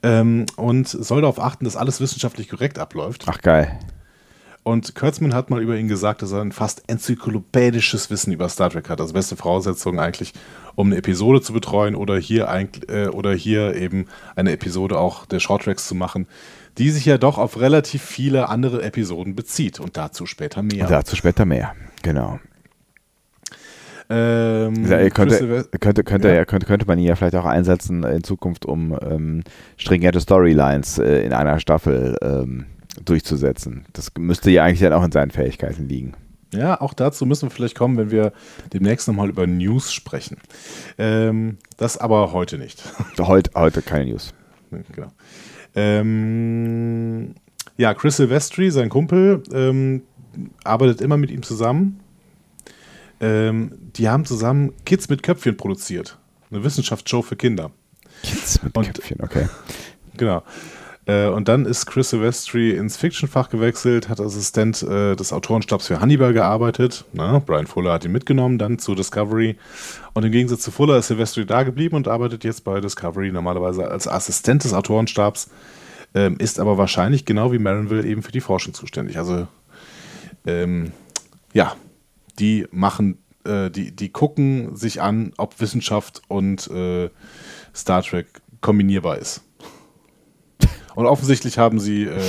ähm, 0.02 0.46
und 0.56 0.88
soll 0.88 1.20
darauf 1.20 1.40
achten, 1.40 1.64
dass 1.64 1.76
alles 1.76 2.00
wissenschaftlich 2.00 2.48
korrekt 2.48 2.78
abläuft. 2.78 3.24
Ach 3.26 3.40
geil. 3.40 3.78
Und 4.64 4.94
Kurtzman 4.94 5.34
hat 5.34 5.50
mal 5.50 5.60
über 5.60 5.76
ihn 5.76 5.88
gesagt, 5.88 6.22
dass 6.22 6.30
er 6.30 6.40
ein 6.40 6.52
fast 6.52 6.84
enzyklopädisches 6.86 8.10
Wissen 8.10 8.32
über 8.32 8.48
Star 8.48 8.70
Trek 8.70 8.88
hat. 8.88 9.00
Also 9.00 9.12
beste 9.12 9.34
Voraussetzung 9.34 9.98
eigentlich, 9.98 10.34
um 10.76 10.88
eine 10.88 10.96
Episode 10.96 11.40
zu 11.40 11.52
betreuen 11.52 11.96
oder 11.96 12.16
hier, 12.16 12.48
eigentlich, 12.48 12.88
äh, 12.88 13.08
oder 13.08 13.32
hier 13.32 13.74
eben 13.74 14.06
eine 14.36 14.52
Episode 14.52 14.98
auch 14.98 15.26
der 15.26 15.40
Short 15.40 15.64
Tracks 15.64 15.88
zu 15.88 15.96
machen, 15.96 16.28
die 16.78 16.90
sich 16.90 17.04
ja 17.04 17.18
doch 17.18 17.38
auf 17.38 17.60
relativ 17.60 18.02
viele 18.02 18.48
andere 18.48 18.82
Episoden 18.82 19.34
bezieht. 19.34 19.80
Und 19.80 19.96
dazu 19.96 20.26
später 20.26 20.62
mehr. 20.62 20.86
Dazu 20.86 21.16
später 21.16 21.44
mehr. 21.44 21.74
Genau. 22.02 22.38
Ähm, 24.08 24.84
Ja, 24.84 25.08
könnte, 25.10 25.66
könnte, 25.80 26.04
könnte, 26.04 26.34
ja. 26.34 26.44
könnte, 26.44 26.66
könnte 26.66 26.86
man 26.86 26.98
ihn 26.98 27.06
ja 27.06 27.16
vielleicht 27.16 27.34
auch 27.34 27.46
einsetzen 27.46 28.04
in 28.04 28.22
Zukunft, 28.22 28.64
um 28.64 28.96
ähm, 29.02 29.42
stringente 29.76 30.20
Storylines 30.20 30.98
äh, 30.98 31.22
in 31.24 31.32
einer 31.32 31.58
Staffel 31.58 32.16
ähm, 32.22 32.66
durchzusetzen. 33.04 33.86
Das 33.92 34.12
müsste 34.18 34.50
ja 34.50 34.64
eigentlich 34.64 34.80
dann 34.80 34.92
auch 34.92 35.04
in 35.04 35.12
seinen 35.12 35.30
Fähigkeiten 35.30 35.88
liegen. 35.88 36.12
Ja, 36.54 36.80
auch 36.80 36.92
dazu 36.92 37.24
müssen 37.24 37.48
wir 37.48 37.50
vielleicht 37.50 37.76
kommen, 37.76 37.96
wenn 37.96 38.10
wir 38.10 38.32
demnächst 38.74 39.08
nochmal 39.08 39.30
über 39.30 39.46
News 39.46 39.92
sprechen. 39.92 40.36
Ähm, 40.98 41.56
das 41.78 41.96
aber 41.96 42.32
heute 42.32 42.58
nicht. 42.58 42.82
Heute, 43.18 43.50
heute 43.54 43.80
keine 43.80 44.04
News. 44.10 44.34
genau. 44.92 45.10
Ähm, 45.74 47.34
ja, 47.78 47.94
Chris 47.94 48.18
Silvestri, 48.18 48.70
sein 48.70 48.90
Kumpel, 48.90 49.42
ähm, 49.52 50.02
arbeitet 50.64 51.00
immer 51.00 51.16
mit 51.16 51.30
ihm 51.30 51.42
zusammen. 51.42 52.00
Ähm, 53.20 53.72
die 53.96 54.08
haben 54.08 54.24
zusammen 54.26 54.72
Kids 54.84 55.08
mit 55.08 55.22
Köpfchen 55.22 55.56
produziert. 55.56 56.18
Eine 56.50 56.64
Wissenschaftsshow 56.64 57.22
für 57.22 57.36
Kinder. 57.36 57.70
Kids 58.22 58.62
mit 58.62 58.76
Und- 58.76 58.92
Köpfchen, 58.92 59.20
okay. 59.22 59.48
Genau. 60.18 60.42
Äh, 61.06 61.26
und 61.26 61.48
dann 61.48 61.66
ist 61.66 61.86
Chris 61.86 62.10
Silvestri 62.10 62.72
ins 62.72 62.96
Fiction-Fach 62.96 63.48
gewechselt, 63.48 64.08
hat 64.08 64.20
Assistent 64.20 64.82
äh, 64.82 65.16
des 65.16 65.32
Autorenstabs 65.32 65.88
für 65.88 66.00
Hannibal 66.00 66.32
gearbeitet. 66.32 67.04
Na, 67.12 67.40
Brian 67.40 67.66
Fuller 67.66 67.94
hat 67.94 68.04
ihn 68.04 68.12
mitgenommen, 68.12 68.58
dann 68.58 68.78
zu 68.78 68.94
Discovery. 68.94 69.56
Und 70.14 70.24
im 70.24 70.30
Gegensatz 70.30 70.60
zu 70.60 70.70
Fuller 70.70 70.98
ist 70.98 71.08
Silvestri 71.08 71.44
da 71.44 71.64
geblieben 71.64 71.96
und 71.96 72.06
arbeitet 72.06 72.44
jetzt 72.44 72.62
bei 72.64 72.80
Discovery 72.80 73.32
normalerweise 73.32 73.90
als 73.90 74.06
Assistent 74.06 74.64
des 74.64 74.74
Autorenstabs, 74.74 75.50
ähm, 76.14 76.36
ist 76.38 76.60
aber 76.60 76.78
wahrscheinlich 76.78 77.24
genau 77.24 77.52
wie 77.52 77.58
Marinville 77.58 78.06
eben 78.06 78.22
für 78.22 78.32
die 78.32 78.40
Forschung 78.40 78.74
zuständig. 78.74 79.18
Also, 79.18 79.48
ähm, 80.46 80.92
ja, 81.52 81.74
die 82.38 82.66
machen, 82.70 83.18
äh, 83.44 83.70
die, 83.70 83.90
die 83.90 84.10
gucken 84.10 84.76
sich 84.76 85.02
an, 85.02 85.32
ob 85.36 85.60
Wissenschaft 85.60 86.22
und 86.28 86.68
äh, 86.70 87.10
Star 87.74 88.02
Trek 88.02 88.26
kombinierbar 88.60 89.18
ist. 89.18 89.42
Und 90.94 91.06
offensichtlich 91.06 91.58
haben 91.58 91.80
sie 91.80 92.04
äh, 92.04 92.20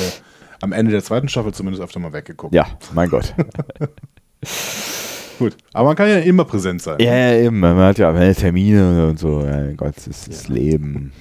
am 0.62 0.72
Ende 0.72 0.92
der 0.92 1.04
zweiten 1.04 1.30
Staffel 1.30 1.54
zumindest 1.54 1.84
öfter 1.84 2.00
mal 2.00 2.14
weggeguckt. 2.14 2.54
Ja, 2.54 2.66
mein 2.94 3.10
Gott. 3.10 3.34
Gut. 5.40 5.58
Aber 5.74 5.90
man 5.90 5.96
kann 5.96 6.10
ja 6.10 6.20
immer 6.20 6.46
präsent 6.46 6.82
sein. 6.82 6.98
ja, 7.00 7.16
ja, 7.16 7.38
eben. 7.38 7.60
Man 7.60 7.76
hat 7.78 7.98
ja 7.98 8.34
Termine 8.34 9.08
und 9.08 9.20
so. 9.20 9.40
Mein 9.40 9.76
Gott, 9.76 9.98
das 9.98 10.08
ist 10.08 10.28
das 10.28 10.48
Leben. 10.48 11.12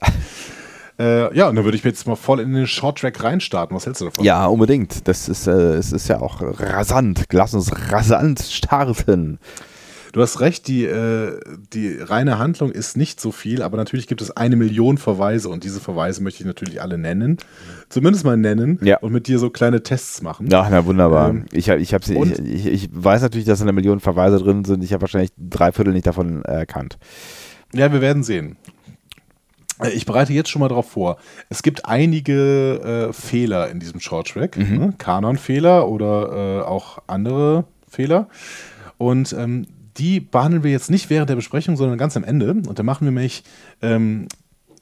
Äh, 1.00 1.32
ja, 1.36 1.48
und 1.48 1.54
dann 1.54 1.64
würde 1.64 1.76
ich 1.76 1.84
jetzt 1.84 2.08
mal 2.08 2.16
voll 2.16 2.40
in 2.40 2.52
den 2.52 2.66
Short-Track 2.66 3.22
reinstarten. 3.22 3.76
Was 3.76 3.86
hältst 3.86 4.00
du 4.00 4.06
davon? 4.06 4.24
Ja, 4.24 4.46
unbedingt. 4.46 5.06
Das 5.06 5.28
ist, 5.28 5.46
äh, 5.46 5.74
es 5.74 5.92
ist 5.92 6.08
ja 6.08 6.20
auch 6.20 6.42
rasant. 6.42 7.22
Lass 7.30 7.54
uns 7.54 7.70
rasant 7.92 8.40
starten. 8.40 9.38
Du 10.12 10.22
hast 10.22 10.40
recht, 10.40 10.68
die, 10.68 10.84
äh, 10.84 11.38
die 11.72 11.98
reine 12.00 12.38
Handlung 12.38 12.70
ist 12.70 12.96
nicht 12.96 13.20
so 13.20 13.30
viel, 13.32 13.62
aber 13.62 13.76
natürlich 13.76 14.06
gibt 14.06 14.22
es 14.22 14.30
eine 14.30 14.56
Million 14.56 14.96
Verweise 14.98 15.48
und 15.48 15.64
diese 15.64 15.80
Verweise 15.80 16.22
möchte 16.22 16.40
ich 16.42 16.46
natürlich 16.46 16.80
alle 16.80 16.98
nennen. 16.98 17.36
Zumindest 17.88 18.24
mal 18.24 18.36
nennen 18.36 18.78
Ja. 18.82 18.98
und 18.98 19.12
mit 19.12 19.26
dir 19.28 19.38
so 19.38 19.50
kleine 19.50 19.82
Tests 19.82 20.22
machen. 20.22 20.48
Ja, 20.50 20.66
na 20.70 20.84
wunderbar. 20.86 21.30
Ähm, 21.30 21.44
ich, 21.52 21.68
ich, 21.68 21.92
ich, 21.92 22.10
ich, 22.10 22.66
ich 22.66 22.88
weiß 22.92 23.22
natürlich, 23.22 23.46
dass 23.46 23.60
eine 23.62 23.72
Million 23.72 24.00
Verweise 24.00 24.38
drin 24.38 24.64
sind. 24.64 24.82
Ich 24.82 24.92
habe 24.92 25.02
wahrscheinlich 25.02 25.30
drei 25.36 25.72
Viertel 25.72 25.92
nicht 25.92 26.06
davon 26.06 26.42
erkannt. 26.44 26.98
Ja, 27.74 27.92
wir 27.92 28.00
werden 28.00 28.22
sehen. 28.22 28.56
Äh, 29.82 29.90
Ich 29.90 30.06
bereite 30.06 30.32
jetzt 30.32 30.48
schon 30.48 30.60
mal 30.60 30.68
darauf 30.68 30.90
vor. 30.90 31.18
Es 31.50 31.62
gibt 31.62 31.84
einige 31.86 33.08
äh, 33.10 33.12
Fehler 33.12 33.68
in 33.70 33.78
diesem 33.80 34.00
Shorttrack, 34.00 34.56
ne? 34.56 34.94
Kanon-Fehler 34.98 35.88
oder 35.88 36.60
äh, 36.60 36.62
auch 36.66 36.98
andere 37.06 37.64
Fehler. 37.88 38.28
Und 38.96 39.32
ähm, 39.38 39.66
die 39.98 40.20
behandeln 40.20 40.62
wir 40.62 40.70
jetzt 40.70 40.90
nicht 40.90 41.10
während 41.10 41.30
der 41.30 41.36
Besprechung, 41.36 41.76
sondern 41.76 41.98
ganz 41.98 42.16
am 42.16 42.24
Ende. 42.24 42.50
Und 42.50 42.78
da 42.78 42.82
machen 42.82 43.06
wir 43.06 43.12
nämlich 43.12 43.42
ähm, 43.82 44.28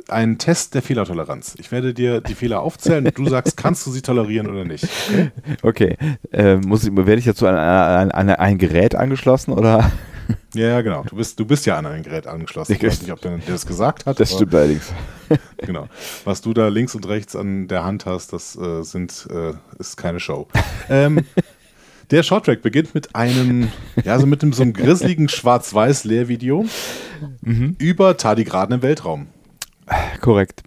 einen 0.08 0.38
Test 0.38 0.74
der 0.74 0.82
Fehlertoleranz. 0.82 1.56
Ich 1.58 1.72
werde 1.72 1.94
dir 1.94 2.20
die 2.20 2.34
Fehler 2.34 2.60
aufzählen 2.60 3.06
und 3.06 3.18
du 3.18 3.28
sagst, 3.28 3.56
kannst 3.56 3.86
du 3.86 3.90
sie 3.90 4.02
tolerieren 4.02 4.48
oder 4.48 4.64
nicht. 4.64 4.86
Okay. 5.62 5.96
Ähm, 6.32 6.60
muss 6.66 6.84
ich, 6.84 6.94
werde 6.94 7.16
ich 7.16 7.24
dazu 7.24 7.46
an, 7.46 7.56
an, 7.56 8.10
an 8.10 8.30
ein 8.30 8.58
Gerät 8.58 8.94
angeschlossen 8.94 9.52
oder? 9.52 9.90
Ja, 10.54 10.80
genau. 10.80 11.04
Du 11.04 11.16
bist, 11.16 11.38
du 11.38 11.44
bist 11.44 11.66
ja 11.66 11.76
an 11.76 11.86
ein 11.86 12.02
Gerät 12.02 12.26
angeschlossen. 12.26 12.72
Ich 12.72 12.82
weiß 12.82 13.02
nicht, 13.02 13.12
ob 13.12 13.20
der 13.20 13.38
das 13.46 13.66
gesagt 13.66 14.06
hat. 14.06 14.18
Das 14.18 14.32
stimmt 14.32 14.54
allerdings. 14.54 14.92
Genau. 15.56 15.88
Was 16.24 16.40
du 16.40 16.54
da 16.54 16.68
links 16.68 16.94
und 16.94 17.08
rechts 17.08 17.34
an 17.34 17.66
der 17.66 17.82
Hand 17.82 18.06
hast, 18.06 18.32
das 18.32 18.54
äh, 18.54 18.82
sind, 18.84 19.26
äh, 19.28 19.54
ist 19.76 19.96
keine 19.96 20.20
Show. 20.20 20.46
ähm, 20.88 21.24
der 22.10 22.22
Shorttrack 22.22 22.62
beginnt 22.62 22.94
mit 22.94 23.14
einem, 23.14 23.70
ja, 24.04 24.18
so 24.18 24.26
mit 24.26 24.42
einem, 24.42 24.52
so 24.52 24.62
einem 24.62 24.72
grisseligen 24.72 25.28
Schwarz-Weiß-Lehrvideo 25.28 26.66
über 27.78 28.16
Tardigraden 28.16 28.76
im 28.76 28.82
Weltraum. 28.82 29.28
Korrekt. 30.20 30.62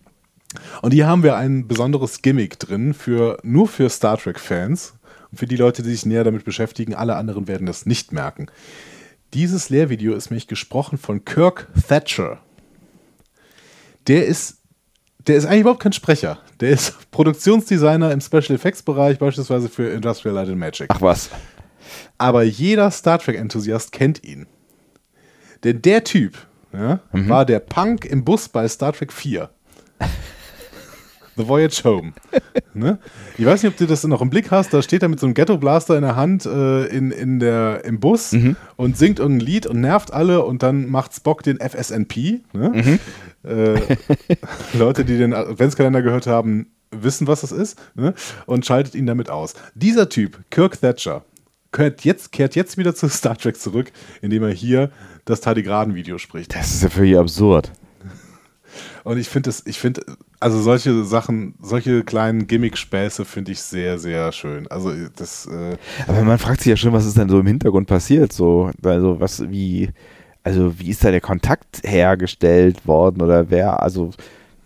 Und 0.81 0.91
hier 0.91 1.07
haben 1.07 1.23
wir 1.23 1.35
ein 1.35 1.67
besonderes 1.67 2.21
Gimmick 2.21 2.59
drin 2.59 2.93
für 2.93 3.37
nur 3.43 3.67
für 3.67 3.89
Star 3.89 4.17
Trek-Fans 4.17 4.95
und 5.31 5.37
für 5.37 5.45
die 5.45 5.57
Leute, 5.57 5.83
die 5.83 5.91
sich 5.91 6.05
näher 6.05 6.23
damit 6.23 6.43
beschäftigen. 6.43 6.95
Alle 6.95 7.15
anderen 7.15 7.47
werden 7.47 7.67
das 7.67 7.85
nicht 7.85 8.11
merken. 8.11 8.47
Dieses 9.33 9.69
Lehrvideo 9.69 10.15
ist 10.15 10.31
nämlich 10.31 10.47
gesprochen 10.47 10.97
von 10.97 11.23
Kirk 11.23 11.67
Thatcher. 11.87 12.39
Der 14.07 14.25
ist, 14.25 14.58
der 15.29 15.37
ist 15.37 15.45
eigentlich 15.45 15.61
überhaupt 15.61 15.81
kein 15.81 15.93
Sprecher. 15.93 16.39
Der 16.59 16.71
ist 16.71 16.95
Produktionsdesigner 17.11 18.11
im 18.11 18.19
Special 18.19 18.55
Effects 18.55 18.81
Bereich, 18.81 19.19
beispielsweise 19.19 19.69
für 19.69 19.89
Industrial 19.89 20.35
Light 20.35 20.49
and 20.49 20.57
Magic. 20.57 20.87
Ach 20.89 21.01
was. 21.01 21.29
Aber 22.17 22.43
jeder 22.43 22.91
Star 22.91 23.19
Trek-Enthusiast 23.19 23.91
kennt 23.91 24.23
ihn. 24.23 24.47
Denn 25.63 25.81
der 25.81 26.03
Typ 26.03 26.35
ja, 26.73 26.99
war 27.11 27.45
der 27.45 27.59
Punk 27.59 28.05
im 28.05 28.23
Bus 28.23 28.49
bei 28.49 28.67
Star 28.67 28.93
Trek 28.93 29.13
4. 29.13 29.49
The 31.39 31.47
Voyage 31.47 31.83
Home. 31.85 32.11
ne? 32.73 32.99
Ich 33.37 33.45
weiß 33.45 33.63
nicht, 33.63 33.71
ob 33.71 33.77
du 33.77 33.87
das 33.87 34.03
noch 34.03 34.21
im 34.21 34.29
Blick 34.29 34.51
hast. 34.51 34.73
Da 34.73 34.81
steht 34.81 35.03
er 35.03 35.07
mit 35.07 35.21
so 35.21 35.25
einem 35.25 35.35
Ghetto-Blaster 35.35 35.95
in 35.95 36.01
der 36.01 36.17
Hand 36.17 36.45
äh, 36.45 36.85
in, 36.87 37.11
in 37.11 37.39
der, 37.39 37.85
im 37.85 38.01
Bus 38.01 38.35
und 38.75 38.97
singt 38.97 39.19
irgendein 39.19 39.47
Lied 39.47 39.65
und 39.65 39.79
nervt 39.79 40.11
alle 40.11 40.43
und 40.43 40.63
dann 40.63 40.89
macht 40.89 41.15
Spock 41.15 41.41
den 41.43 41.57
FSNP. 41.61 42.41
Ne? 42.51 42.99
Äh, 43.43 43.79
Leute, 44.77 45.05
die 45.05 45.17
den 45.17 45.33
Adventskalender 45.33 46.01
gehört 46.01 46.27
haben, 46.27 46.67
wissen, 46.91 47.25
was 47.25 47.39
das 47.39 47.53
ist 47.53 47.79
ne? 47.95 48.13
und 48.45 48.65
schaltet 48.65 48.93
ihn 48.95 49.05
damit 49.05 49.29
aus. 49.29 49.53
Dieser 49.75 50.09
Typ, 50.09 50.39
Kirk 50.49 50.81
Thatcher, 50.81 51.23
kehrt 51.71 52.03
jetzt, 52.03 52.33
kehrt 52.33 52.55
jetzt 52.55 52.77
wieder 52.77 52.93
zu 52.95 53.07
Star 53.07 53.37
Trek 53.37 53.55
zurück, 53.55 53.93
indem 54.21 54.43
er 54.43 54.51
hier 54.51 54.91
das 55.23 55.39
Tardigraden-Video 55.39 56.17
spricht. 56.17 56.53
Das 56.53 56.73
ist 56.73 56.83
ja 56.83 56.89
völlig 56.89 57.17
absurd. 57.17 57.71
Und 59.05 59.17
ich 59.17 59.29
finde 59.29 59.49
es, 59.49 59.65
ich 59.65 59.79
finde, 59.79 60.01
also 60.39 60.61
solche 60.61 61.03
Sachen, 61.03 61.55
solche 61.61 62.03
kleinen 62.03 62.47
Gimmick-Späße 62.47 63.25
finde 63.25 63.51
ich 63.51 63.61
sehr, 63.61 63.99
sehr 63.99 64.31
schön. 64.31 64.67
Also 64.67 64.91
das. 65.15 65.47
Äh 65.47 65.77
Aber 66.07 66.21
man 66.21 66.37
fragt 66.37 66.61
sich 66.61 66.69
ja 66.69 66.77
schon, 66.77 66.93
was 66.93 67.05
ist 67.05 67.17
denn 67.17 67.29
so 67.29 67.39
im 67.39 67.47
Hintergrund 67.47 67.87
passiert? 67.87 68.31
So, 68.31 68.71
also 68.83 69.19
was, 69.19 69.49
wie, 69.49 69.89
also 70.43 70.79
wie 70.79 70.89
ist 70.89 71.03
da 71.03 71.11
der 71.11 71.21
Kontakt 71.21 71.81
hergestellt 71.83 72.87
worden 72.87 73.21
oder 73.21 73.49
wer, 73.49 73.83
also 73.83 74.11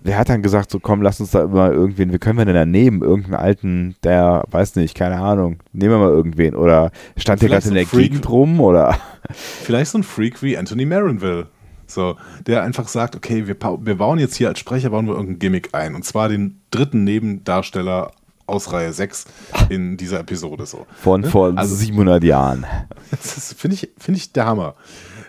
wer 0.01 0.17
hat 0.17 0.29
dann 0.29 0.43
gesagt, 0.43 0.69
so 0.69 0.79
komm, 0.79 1.01
lass 1.01 1.19
uns 1.19 1.31
da 1.31 1.43
immer 1.43 1.71
irgendwen, 1.71 2.13
wie 2.13 2.19
können 2.19 2.37
wir 2.37 2.45
denn 2.45 2.55
da 2.55 2.65
nehmen? 2.65 3.01
Irgendeinen 3.01 3.35
alten, 3.35 3.95
der, 4.03 4.43
weiß 4.51 4.75
nicht, 4.75 4.95
keine 4.95 5.19
Ahnung, 5.19 5.57
nehmen 5.71 5.93
wir 5.93 5.99
mal 5.99 6.09
irgendwen. 6.09 6.55
Oder 6.55 6.91
stand 7.17 7.41
der 7.41 7.49
gerade 7.49 7.67
in 7.67 7.73
der 7.73 7.87
Freak, 7.87 8.11
Gegend 8.11 8.29
rum? 8.29 8.59
Oder? 8.59 8.97
Vielleicht 9.31 9.91
so 9.91 9.97
ein 9.97 10.03
Freak 10.03 10.43
wie 10.43 10.57
Anthony 10.57 10.85
Marinville. 10.85 11.47
So, 11.93 12.17
der 12.45 12.63
einfach 12.63 12.87
sagt, 12.87 13.15
okay, 13.15 13.47
wir, 13.47 13.55
wir 13.59 13.95
bauen 13.95 14.19
jetzt 14.19 14.35
hier 14.35 14.49
als 14.49 14.59
Sprecher, 14.59 14.89
bauen 14.89 15.07
wir 15.07 15.13
irgendein 15.13 15.39
Gimmick 15.39 15.69
ein. 15.73 15.95
Und 15.95 16.03
zwar 16.03 16.29
den 16.29 16.61
dritten 16.71 17.03
Nebendarsteller 17.03 18.11
aus 18.45 18.71
Reihe 18.73 18.91
6 18.91 19.25
in 19.69 19.97
dieser 19.97 20.19
Episode 20.19 20.65
so. 20.65 20.85
Von 21.01 21.21
ne? 21.21 21.29
vor 21.29 21.53
also, 21.55 21.75
700 21.75 22.23
Jahren. 22.23 22.65
Das 23.11 23.53
finde 23.53 23.75
ich, 23.75 23.89
find 23.99 24.17
ich 24.17 24.33
der 24.33 24.47
Hammer. 24.47 24.75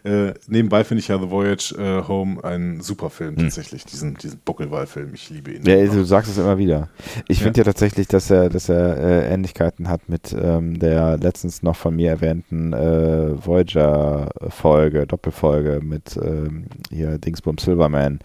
Äh, 0.05 0.35
nebenbei 0.49 0.85
finde 0.85 1.01
ich 1.01 1.09
ja 1.09 1.19
The 1.19 1.31
Voyage 1.31 1.75
äh, 1.79 2.07
Home 2.07 2.45
ein 2.45 2.83
super 2.83 3.09
Film, 3.09 3.37
hm. 3.37 3.45
tatsächlich, 3.45 3.87
diesen, 3.87 4.15
diesen 4.15 4.39
Buckelwal-Film. 4.45 5.15
Ich 5.15 5.31
liebe 5.31 5.53
ihn. 5.53 5.65
Ja, 5.65 5.83
du 5.87 6.05
sagst 6.05 6.31
es 6.31 6.37
immer 6.37 6.59
wieder. 6.59 6.91
Ich 7.27 7.39
finde 7.39 7.61
ja. 7.61 7.63
ja. 7.63 7.73
tatsächlich, 7.73 8.07
dass 8.07 8.31
er, 8.31 8.51
dass 8.51 8.69
er 8.69 8.99
äh, 8.99 9.33
Ähnlichkeiten 9.33 9.89
hat 9.89 10.11
mit 10.11 10.37
ähm, 10.39 10.79
der 10.79 11.17
letztens 11.17 11.63
noch 11.63 11.77
von 11.77 11.97
mir 11.97 12.11
erwähnten 12.11 12.75
äh, 12.75 13.47
Voyager-Folge, 13.47 15.07
Doppelfolge 15.07 15.81
mit 15.83 16.19
ähm, 16.19 16.67
hier 16.91 17.17
Dingsbum 17.17 17.57
Silverman. 17.57 18.19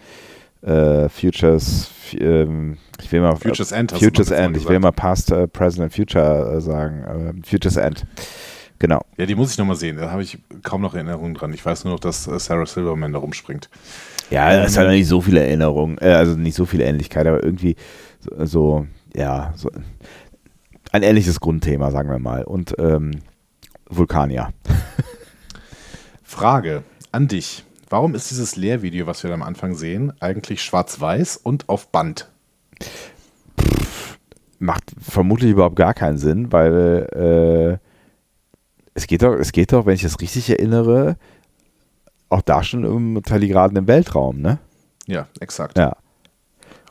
Uh, 0.62 1.08
Futures, 1.08 1.88
ähm, 2.18 2.76
ich 3.00 3.10
will 3.10 3.22
mal 3.22 3.34
Futures 3.34 3.72
End, 3.72 3.92
Futures 3.92 4.30
End. 4.30 4.58
Ich 4.58 4.68
will 4.68 4.78
mal 4.78 4.92
Past, 4.92 5.32
uh, 5.32 5.46
Present 5.46 5.84
and 5.84 5.94
Future 5.94 6.54
uh, 6.54 6.60
sagen. 6.60 7.42
Futures 7.42 7.78
End. 7.78 8.04
Genau. 8.80 9.04
Ja, 9.18 9.26
die 9.26 9.34
muss 9.34 9.52
ich 9.52 9.58
nochmal 9.58 9.76
sehen. 9.76 9.98
Da 9.98 10.10
habe 10.10 10.22
ich 10.22 10.38
kaum 10.62 10.80
noch 10.80 10.94
Erinnerungen 10.94 11.34
dran. 11.34 11.52
Ich 11.52 11.64
weiß 11.64 11.84
nur 11.84 11.92
noch, 11.92 12.00
dass 12.00 12.26
äh, 12.26 12.38
Sarah 12.38 12.64
Silverman 12.64 13.12
da 13.12 13.18
rumspringt. 13.18 13.68
Ja, 14.30 14.56
das 14.56 14.76
ähm, 14.76 14.82
hat 14.82 14.88
nicht 14.88 15.06
so 15.06 15.20
viele 15.20 15.44
Erinnerungen, 15.44 15.98
äh, 15.98 16.12
also 16.12 16.34
nicht 16.34 16.54
so 16.54 16.64
viele 16.64 16.84
Ähnlichkeit, 16.84 17.26
aber 17.26 17.44
irgendwie 17.44 17.76
so, 18.20 18.46
so 18.46 18.86
ja, 19.14 19.52
so 19.54 19.70
ein 20.92 21.02
ähnliches 21.02 21.40
Grundthema, 21.40 21.90
sagen 21.90 22.08
wir 22.08 22.18
mal. 22.18 22.42
Und 22.42 22.74
ähm, 22.78 23.20
Vulkanier. 23.88 24.48
Frage 26.22 26.82
an 27.12 27.28
dich. 27.28 27.64
Warum 27.90 28.14
ist 28.14 28.30
dieses 28.30 28.56
Lehrvideo, 28.56 29.06
was 29.06 29.22
wir 29.22 29.28
da 29.28 29.34
am 29.34 29.42
Anfang 29.42 29.74
sehen, 29.74 30.12
eigentlich 30.20 30.62
schwarz-weiß 30.62 31.36
und 31.36 31.68
auf 31.68 31.88
Band? 31.88 32.30
Pff, 32.82 34.18
macht 34.58 34.84
vermutlich 34.98 35.50
überhaupt 35.50 35.76
gar 35.76 35.92
keinen 35.92 36.16
Sinn, 36.16 36.50
weil 36.50 37.78
äh, 37.80 37.89
es 38.94 39.06
geht 39.06 39.22
doch, 39.22 39.34
es 39.34 39.52
geht 39.52 39.72
doch, 39.72 39.86
wenn 39.86 39.94
ich 39.94 40.02
das 40.02 40.20
richtig 40.20 40.50
erinnere, 40.50 41.16
auch 42.28 42.42
da 42.42 42.62
schon 42.62 42.84
um 42.84 43.22
Talligraden 43.22 43.76
im 43.76 43.86
Weltraum, 43.86 44.40
ne? 44.40 44.58
Ja, 45.06 45.28
exakt. 45.40 45.76
Ja. 45.76 45.96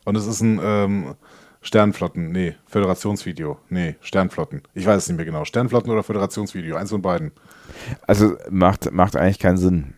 Und 0.05 0.15
es 0.15 0.25
ist 0.25 0.41
ein 0.41 0.59
ähm, 0.61 1.15
Sternflotten, 1.61 2.31
nee, 2.31 2.55
Föderationsvideo, 2.67 3.57
nee, 3.69 3.95
Sternflotten. 4.01 4.61
Ich 4.73 4.85
weiß 4.85 5.03
es 5.03 5.09
nicht 5.09 5.17
mehr 5.17 5.25
genau. 5.25 5.45
Sternflotten 5.45 5.91
oder 5.91 6.03
Föderationsvideo, 6.03 6.75
eins 6.75 6.89
von 6.89 7.01
beiden. 7.01 7.31
Also 8.07 8.35
macht, 8.49 8.91
macht 8.91 9.15
eigentlich 9.15 9.39
keinen 9.39 9.57
Sinn. 9.57 9.93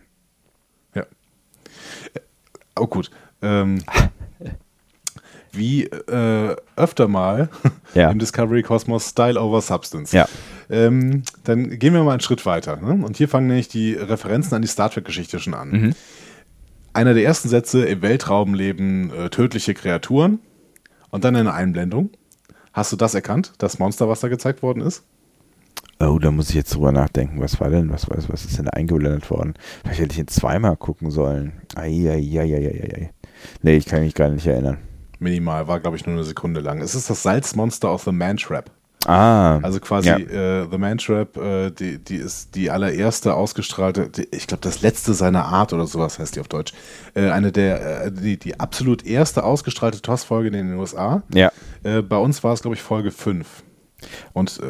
Ja. 0.94 1.06
Oh 2.76 2.86
gut. 2.86 3.10
Ähm, 3.42 3.82
wie 5.52 5.84
äh, 5.84 6.56
öfter 6.76 7.08
mal 7.08 7.48
ja. 7.94 8.10
im 8.10 8.18
Discovery 8.18 8.62
Cosmos 8.62 9.08
Style 9.08 9.40
over 9.40 9.60
Substance. 9.60 10.14
Ja. 10.14 10.26
Ähm, 10.70 11.22
dann 11.44 11.78
gehen 11.78 11.94
wir 11.94 12.02
mal 12.02 12.12
einen 12.12 12.20
Schritt 12.20 12.44
weiter. 12.46 12.76
Ne? 12.76 13.04
Und 13.04 13.16
hier 13.16 13.28
fangen 13.28 13.46
nämlich 13.46 13.68
die 13.68 13.94
Referenzen 13.94 14.54
an 14.54 14.62
die 14.62 14.68
Star 14.68 14.90
Trek-Geschichte 14.90 15.38
schon 15.38 15.54
an. 15.54 15.70
Mhm. 15.70 15.94
Einer 16.94 17.14
der 17.14 17.24
ersten 17.24 17.48
Sätze: 17.48 17.84
Im 17.84 18.02
Weltraum 18.02 18.54
leben 18.54 19.12
äh, 19.12 19.30
tödliche 19.30 19.74
Kreaturen. 19.74 20.40
Und 21.10 21.24
dann 21.24 21.36
eine 21.36 21.52
Einblendung. 21.52 22.10
Hast 22.72 22.90
du 22.90 22.96
das 22.96 23.14
erkannt, 23.14 23.52
das 23.58 23.78
Monster, 23.78 24.08
was 24.08 24.20
da 24.20 24.28
gezeigt 24.28 24.62
worden 24.62 24.80
ist? 24.80 25.04
Oh, 26.00 26.18
da 26.18 26.30
muss 26.30 26.48
ich 26.48 26.56
jetzt 26.56 26.74
drüber 26.74 26.90
nachdenken. 26.90 27.40
Was 27.40 27.60
war 27.60 27.70
denn, 27.70 27.92
was, 27.92 28.08
was, 28.10 28.28
was 28.28 28.44
ist 28.44 28.58
denn 28.58 28.68
eingeblendet 28.68 29.30
worden? 29.30 29.54
Vielleicht 29.82 30.00
hätte 30.00 30.12
ich 30.14 30.18
ihn 30.18 30.28
zweimal 30.28 30.76
gucken 30.76 31.10
sollen. 31.10 31.52
Eieieiei. 31.76 33.12
Nee, 33.62 33.76
ich 33.76 33.86
kann 33.86 34.02
mich 34.02 34.14
gar 34.14 34.30
nicht 34.30 34.46
erinnern. 34.46 34.78
Minimal, 35.22 35.68
war 35.68 35.80
glaube 35.80 35.96
ich 35.96 36.04
nur 36.04 36.14
eine 36.14 36.24
Sekunde 36.24 36.60
lang. 36.60 36.80
Es 36.82 36.94
ist 36.94 37.08
das 37.08 37.22
Salzmonster 37.22 37.88
aus 37.88 38.04
The 38.04 38.12
Man 38.12 38.36
Trap. 38.36 38.70
Ah. 39.06 39.58
Also 39.62 39.80
quasi 39.80 40.08
ja. 40.08 40.16
äh, 40.16 40.68
The 40.70 40.78
Man 40.78 40.98
Trap, 40.98 41.36
äh, 41.36 41.70
die, 41.70 41.98
die 41.98 42.16
ist 42.16 42.54
die 42.54 42.70
allererste 42.70 43.34
ausgestrahlte, 43.34 44.08
die, 44.08 44.28
ich 44.30 44.46
glaube 44.46 44.62
das 44.62 44.82
letzte 44.82 45.14
seiner 45.14 45.46
Art 45.46 45.72
oder 45.72 45.86
sowas 45.86 46.18
heißt 46.18 46.36
die 46.36 46.40
auf 46.40 46.48
Deutsch. 46.48 46.72
Äh, 47.14 47.30
eine 47.30 47.50
der, 47.52 48.06
äh, 48.06 48.12
die, 48.12 48.36
die 48.36 48.60
absolut 48.60 49.04
erste 49.04 49.44
ausgestrahlte 49.44 50.02
TOS-Folge 50.02 50.48
in 50.48 50.54
den 50.54 50.74
USA. 50.74 51.22
Ja. 51.34 51.50
Äh, 51.82 52.02
bei 52.02 52.16
uns 52.16 52.44
war 52.44 52.52
es, 52.52 52.62
glaube 52.62 52.76
ich, 52.76 52.82
Folge 52.82 53.10
5. 53.10 53.46
Und 54.32 54.60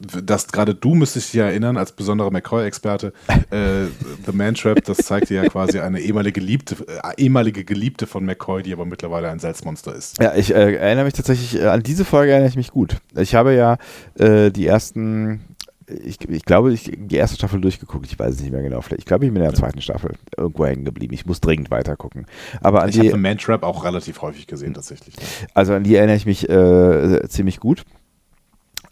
äh, 0.00 0.22
das 0.22 0.48
gerade 0.48 0.74
du 0.74 0.94
müsstest 0.94 1.32
dich 1.32 1.40
erinnern, 1.40 1.76
als 1.76 1.92
besonderer 1.92 2.30
McCoy-Experte, 2.30 3.12
äh, 3.50 3.86
The 4.26 4.32
Man 4.32 4.54
Trap, 4.54 4.84
das 4.84 4.98
zeigte 4.98 5.34
ja 5.34 5.44
quasi 5.48 5.80
eine 5.80 6.00
ehemalige 6.00 6.40
Geliebte, 6.40 6.76
äh, 6.86 7.22
ehemalige 7.22 7.64
Geliebte 7.64 8.06
von 8.06 8.24
McCoy, 8.24 8.62
die 8.62 8.72
aber 8.72 8.84
mittlerweile 8.84 9.28
ein 9.28 9.38
Salzmonster 9.38 9.94
ist. 9.94 10.20
Ja, 10.20 10.34
ich 10.34 10.54
äh, 10.54 10.74
erinnere 10.76 11.04
mich 11.04 11.14
tatsächlich, 11.14 11.60
äh, 11.60 11.66
an 11.66 11.82
diese 11.82 12.04
Folge 12.04 12.32
erinnere 12.32 12.50
ich 12.50 12.56
mich 12.56 12.70
gut. 12.70 12.96
Ich 13.16 13.34
habe 13.34 13.54
ja 13.54 13.78
äh, 14.18 14.50
die 14.50 14.66
ersten, 14.66 15.40
ich, 15.86 16.20
ich 16.28 16.44
glaube, 16.44 16.72
ich, 16.72 16.90
die 16.94 17.16
erste 17.16 17.36
Staffel 17.36 17.60
durchgeguckt, 17.60 18.06
ich 18.06 18.18
weiß 18.18 18.34
es 18.34 18.40
nicht 18.40 18.52
mehr 18.52 18.62
genau. 18.62 18.80
Ich 18.96 19.04
glaube, 19.04 19.24
ich 19.24 19.32
bin 19.32 19.42
in 19.42 19.48
der 19.48 19.54
zweiten 19.54 19.80
Staffel 19.80 20.14
irgendwo 20.36 20.66
hängen 20.66 20.84
geblieben. 20.84 21.14
Ich 21.14 21.26
muss 21.26 21.40
dringend 21.40 21.70
weitergucken. 21.70 22.26
Aber 22.60 22.82
an 22.82 22.88
ich 22.88 22.98
habe 22.98 23.10
The 23.10 23.16
Man 23.16 23.38
Trap 23.38 23.62
auch 23.62 23.84
relativ 23.84 24.22
häufig 24.22 24.46
gesehen, 24.46 24.74
tatsächlich. 24.74 25.14
Also 25.54 25.74
an 25.74 25.84
die 25.84 25.94
erinnere 25.94 26.16
ich 26.16 26.26
mich 26.26 26.48
äh, 26.48 27.28
ziemlich 27.28 27.60
gut 27.60 27.84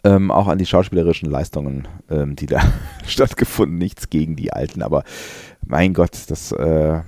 ähm, 0.05 0.31
auch 0.31 0.47
an 0.49 0.59
die 0.59 0.67
schauspielerischen 0.67 1.31
Leistungen, 1.31 1.89
ähm, 2.11 2.37
die 2.37 2.47
da 2.47 2.61
stattgefunden. 3.07 3.79
Nichts 3.79 4.11
gegen 4.11 4.37
die 4.37 4.53
Alten, 4.53 4.83
aber 4.83 5.03
mein 5.67 5.95
Gott, 5.95 6.13
das, 6.29 6.53
äh, 6.53 7.01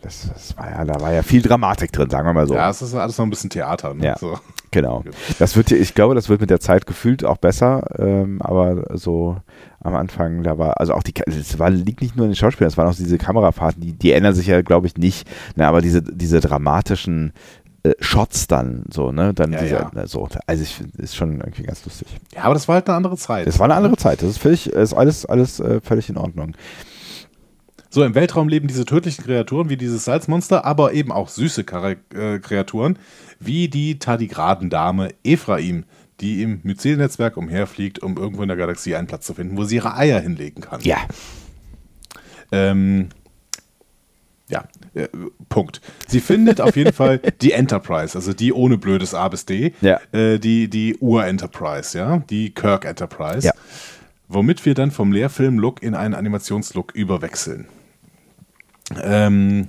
das, 0.00 0.28
das, 0.32 0.56
war 0.56 0.70
ja, 0.70 0.84
da 0.84 1.00
war 1.00 1.12
ja 1.12 1.22
viel 1.22 1.42
Dramatik 1.42 1.92
drin, 1.92 2.10
sagen 2.10 2.26
wir 2.26 2.32
mal 2.32 2.46
so. 2.46 2.54
Ja, 2.54 2.70
es 2.70 2.82
ist 2.82 2.94
alles 2.94 3.18
noch 3.18 3.26
ein 3.26 3.30
bisschen 3.30 3.50
Theater. 3.50 3.94
Ne? 3.94 4.06
Ja, 4.06 4.18
so. 4.18 4.38
genau. 4.70 5.04
Das 5.38 5.56
wird, 5.56 5.70
ich 5.70 5.94
glaube, 5.94 6.14
das 6.14 6.28
wird 6.28 6.40
mit 6.40 6.50
der 6.50 6.58
Zeit 6.60 6.86
gefühlt 6.86 7.24
auch 7.24 7.36
besser, 7.36 7.84
ähm, 7.98 8.42
aber 8.42 8.96
so 8.96 9.36
am 9.80 9.94
Anfang, 9.94 10.42
da 10.42 10.58
war, 10.58 10.80
also 10.80 10.94
auch 10.94 11.02
die, 11.02 11.14
es 11.26 11.58
war, 11.58 11.70
liegt 11.70 12.02
nicht 12.02 12.16
nur 12.16 12.26
in 12.26 12.32
den 12.32 12.36
Schauspielern, 12.36 12.68
es 12.68 12.76
waren 12.76 12.88
auch 12.88 12.94
diese 12.94 13.18
Kamerafahrten, 13.18 13.80
die, 13.80 13.92
die 13.92 14.12
ändern 14.12 14.34
sich 14.34 14.46
ja, 14.46 14.62
glaube 14.62 14.86
ich, 14.86 14.96
nicht, 14.96 15.28
na, 15.56 15.68
aber 15.68 15.80
diese, 15.80 16.02
diese 16.02 16.40
dramatischen 16.40 17.32
äh, 17.84 17.94
Shots 18.00 18.46
dann 18.46 18.84
so, 18.90 19.12
ne? 19.12 19.34
Dann 19.34 19.52
ja, 19.52 19.62
dieser, 19.62 19.90
ja. 19.94 20.06
So. 20.06 20.28
Also 20.46 20.62
ich 20.62 20.80
ist 20.98 21.16
schon 21.16 21.40
irgendwie 21.40 21.64
ganz 21.64 21.84
lustig. 21.84 22.08
Ja, 22.34 22.44
aber 22.44 22.54
das 22.54 22.68
war 22.68 22.76
halt 22.76 22.88
eine 22.88 22.96
andere 22.96 23.16
Zeit. 23.16 23.46
Das 23.46 23.58
war 23.58 23.64
eine 23.64 23.74
andere 23.74 23.96
Zeit. 23.96 24.22
Das 24.22 24.30
ist 24.30 24.38
völlig, 24.38 24.68
ist 24.68 24.94
alles, 24.94 25.26
alles 25.26 25.60
äh, 25.60 25.80
völlig 25.80 26.08
in 26.08 26.16
Ordnung. 26.16 26.54
So, 27.90 28.04
im 28.04 28.14
Weltraum 28.14 28.48
leben 28.48 28.68
diese 28.68 28.86
tödlichen 28.86 29.24
Kreaturen 29.24 29.68
wie 29.68 29.76
dieses 29.76 30.06
Salzmonster, 30.06 30.64
aber 30.64 30.94
eben 30.94 31.12
auch 31.12 31.28
süße 31.28 31.60
äh, 31.60 32.38
Kreaturen, 32.38 32.98
wie 33.38 33.68
die 33.68 33.98
Tardigradendame 33.98 35.10
Ephraim, 35.24 35.84
die 36.20 36.42
im 36.42 36.60
Myzel-Netzwerk 36.62 37.36
umherfliegt, 37.36 37.98
um 37.98 38.16
irgendwo 38.16 38.42
in 38.42 38.48
der 38.48 38.56
Galaxie 38.56 38.94
einen 38.94 39.08
Platz 39.08 39.26
zu 39.26 39.34
finden, 39.34 39.58
wo 39.58 39.64
sie 39.64 39.76
ihre 39.76 39.94
Eier 39.94 40.20
hinlegen 40.20 40.62
kann. 40.62 40.80
Ja. 40.82 40.98
Ähm, 42.50 43.08
ja, 44.48 44.64
äh, 44.94 45.08
Punkt. 45.48 45.80
Sie 46.06 46.20
findet 46.20 46.60
auf 46.60 46.76
jeden 46.76 46.92
Fall 46.92 47.18
die 47.40 47.52
Enterprise, 47.52 48.16
also 48.16 48.32
die 48.32 48.52
ohne 48.52 48.78
blödes 48.78 49.14
A 49.14 49.28
bis 49.28 49.46
D, 49.46 49.72
ja. 49.80 50.00
äh, 50.12 50.38
die, 50.38 50.68
die 50.68 50.96
Ur-Enterprise, 50.98 51.96
ja, 51.96 52.18
die 52.30 52.52
Kirk 52.54 52.84
Enterprise, 52.84 53.46
ja. 53.46 53.52
womit 54.28 54.64
wir 54.66 54.74
dann 54.74 54.90
vom 54.90 55.12
Lehrfilm-Look 55.12 55.82
in 55.82 55.94
einen 55.94 56.14
Animationslook 56.14 56.94
überwechseln. 56.94 57.68
Ähm, 59.02 59.66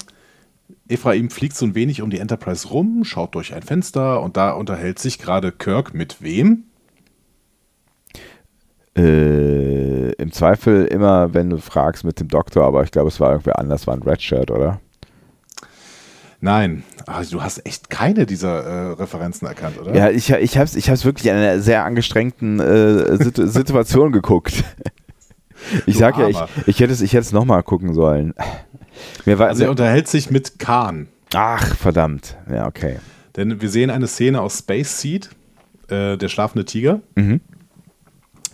Ephraim 0.87 1.29
fliegt 1.29 1.55
so 1.55 1.65
ein 1.65 1.75
wenig 1.75 2.01
um 2.01 2.09
die 2.09 2.19
Enterprise 2.19 2.67
rum, 2.67 3.03
schaut 3.03 3.35
durch 3.35 3.53
ein 3.53 3.63
Fenster 3.63 4.21
und 4.21 4.37
da 4.37 4.51
unterhält 4.51 4.99
sich 4.99 5.19
gerade 5.19 5.51
Kirk 5.51 5.93
mit 5.93 6.21
wem? 6.21 6.65
Äh, 8.95 10.11
Im 10.11 10.31
Zweifel 10.31 10.85
immer, 10.85 11.33
wenn 11.33 11.49
du 11.49 11.57
fragst, 11.57 12.03
mit 12.03 12.19
dem 12.19 12.27
Doktor, 12.27 12.65
aber 12.65 12.83
ich 12.83 12.91
glaube, 12.91 13.07
es 13.07 13.19
war 13.19 13.31
irgendwer 13.31 13.57
anders, 13.57 13.87
war 13.87 13.95
ein 13.95 14.03
Redshirt, 14.03 14.51
oder? 14.51 14.81
Nein, 16.43 16.83
also 17.07 17.37
du 17.37 17.41
hast 17.41 17.65
echt 17.65 17.89
keine 17.89 18.25
dieser 18.25 18.63
äh, 18.65 18.91
Referenzen 18.95 19.47
erkannt, 19.47 19.79
oder? 19.79 19.95
Ja, 19.95 20.09
ich, 20.09 20.29
ich 20.29 20.57
habe 20.57 20.65
es 20.65 20.75
ich 20.75 21.05
wirklich 21.05 21.27
in 21.27 21.35
einer 21.35 21.61
sehr 21.61 21.85
angestrengten 21.85 22.59
äh, 22.59 23.15
Situ 23.15 23.47
Situation 23.47 24.11
geguckt. 24.11 24.63
Ich 25.85 25.97
sag 25.97 26.17
ja, 26.17 26.27
ich, 26.27 26.37
ich 26.67 26.81
hätte 26.81 26.91
es 26.91 26.99
ich 26.99 27.13
hätte 27.13 27.33
nochmal 27.33 27.63
gucken 27.63 27.93
sollen. 27.93 28.33
Mir 29.23 29.39
war, 29.39 29.47
also 29.47 29.63
er 29.63 29.69
unterhält 29.69 30.09
sich 30.09 30.29
mit 30.29 30.59
Khan. 30.59 31.07
Ach, 31.33 31.77
verdammt. 31.77 32.35
Ja, 32.51 32.67
okay. 32.67 32.97
Denn 33.37 33.61
wir 33.61 33.69
sehen 33.69 33.89
eine 33.89 34.07
Szene 34.07 34.41
aus 34.41 34.59
Space 34.59 34.99
Seed, 34.99 35.29
äh, 35.87 36.17
der 36.17 36.27
schlafende 36.27 36.65
Tiger. 36.65 36.99
Mhm. 37.15 37.39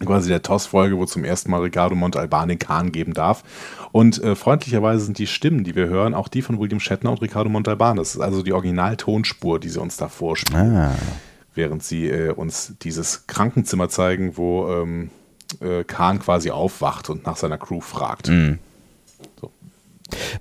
Quasi 0.06 0.30
der 0.30 0.42
TOS-Folge, 0.42 0.98
wo 0.98 1.06
zum 1.06 1.24
ersten 1.24 1.52
Mal 1.52 1.62
Ricardo 1.62 1.96
Montalban 1.96 2.50
den 2.50 2.60
Kahn 2.60 2.92
geben 2.92 3.14
darf. 3.14 3.44
Und 3.92 4.22
äh, 4.24 4.36
freundlicherweise 4.36 5.04
sind 5.06 5.18
die 5.18 5.28
Stimmen, 5.28 5.64
die 5.64 5.76
wir 5.76 5.88
hören, 5.88 6.14
auch 6.14 6.28
die 6.28 6.42
von 6.42 6.60
William 6.60 6.80
Shatner 6.80 7.12
und 7.12 7.22
Ricardo 7.22 7.50
Montalban. 7.50 7.98
Das 7.98 8.16
ist 8.16 8.22
also 8.22 8.42
die 8.44 8.54
Originaltonspur, 8.54 9.60
die 9.60 9.70
sie 9.70 9.80
uns 9.82 9.98
da 9.98 10.08
vorspielen, 10.08 10.76
Ah. 10.78 10.96
während 11.56 11.84
sie 11.84 12.08
äh, 12.10 12.32
uns 12.32 12.74
dieses 12.82 13.28
Krankenzimmer 13.28 13.90
zeigen, 13.90 14.38
wo 14.38 14.70
ähm, 14.72 15.10
äh, 15.62 15.84
Kahn 15.84 16.20
quasi 16.20 16.52
aufwacht 16.52 17.10
und 17.10 17.26
nach 17.26 17.36
seiner 17.38 17.58
Crew 17.58 17.82
fragt. 17.82 18.30
Mhm. 18.30 18.60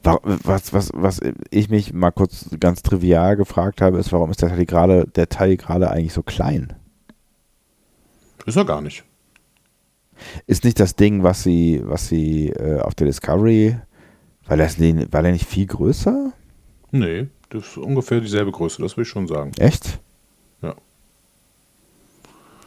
Wa- 0.03 0.21
Was, 0.23 0.73
was, 0.73 0.91
was 0.95 1.21
ich 1.51 1.69
mich 1.69 1.93
mal 1.93 2.11
kurz 2.11 2.47
ganz 2.59 2.83
trivial 2.83 3.37
gefragt 3.37 3.81
habe, 3.83 3.99
ist, 3.99 4.13
warum 4.13 4.31
ist 4.31 4.41
der 4.41 4.49
Teil 4.51 4.65
gerade, 4.67 5.07
der 5.07 5.29
Teil 5.29 5.57
gerade 5.59 5.91
eigentlich 5.91 6.15
so 6.15 6.23
klein? 6.23 6.73
Ist 8.47 8.57
er 8.57 8.65
gar 8.65 8.81
nicht. 8.81 9.05
Ist 10.47 10.65
nicht 10.65 10.81
das 10.81 10.97
Ding, 10.97 11.23
was 11.23 11.43
sie, 11.43 11.81
was 11.85 12.09
sie 12.09 12.49
äh, 12.51 12.81
auf 12.81 12.95
der 12.95 13.07
Discovery, 13.07 13.77
war, 14.47 14.57
das, 14.57 14.81
war 14.81 15.23
der 15.23 15.33
nicht 15.33 15.47
viel 15.47 15.67
größer? 15.67 16.33
Nee, 16.91 17.29
das 17.51 17.67
ist 17.67 17.77
ungefähr 17.77 18.21
dieselbe 18.21 18.51
Größe, 18.51 18.81
das 18.83 18.97
will 18.97 19.03
ich 19.03 19.09
schon 19.09 19.27
sagen. 19.27 19.53
Echt? 19.59 19.99
Ja. 20.63 20.75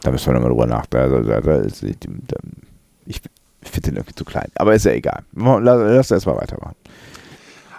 Da 0.02 0.10
müssen 0.10 0.26
wir 0.26 0.34
nochmal 0.34 0.50
drüber 0.50 0.66
nachdenken. 0.66 1.26
Da, 1.26 1.40
da 1.40 1.62
ich 3.06 3.20
ich 3.64 3.70
finde 3.70 3.90
den 3.90 3.96
irgendwie 3.96 4.14
zu 4.14 4.24
klein. 4.24 4.50
Aber 4.56 4.74
ist 4.74 4.84
ja 4.84 4.92
egal. 4.92 5.22
Lass, 5.34 5.62
lass 5.62 6.10
erst 6.10 6.26
mal 6.26 6.36
weitermachen. 6.36 6.74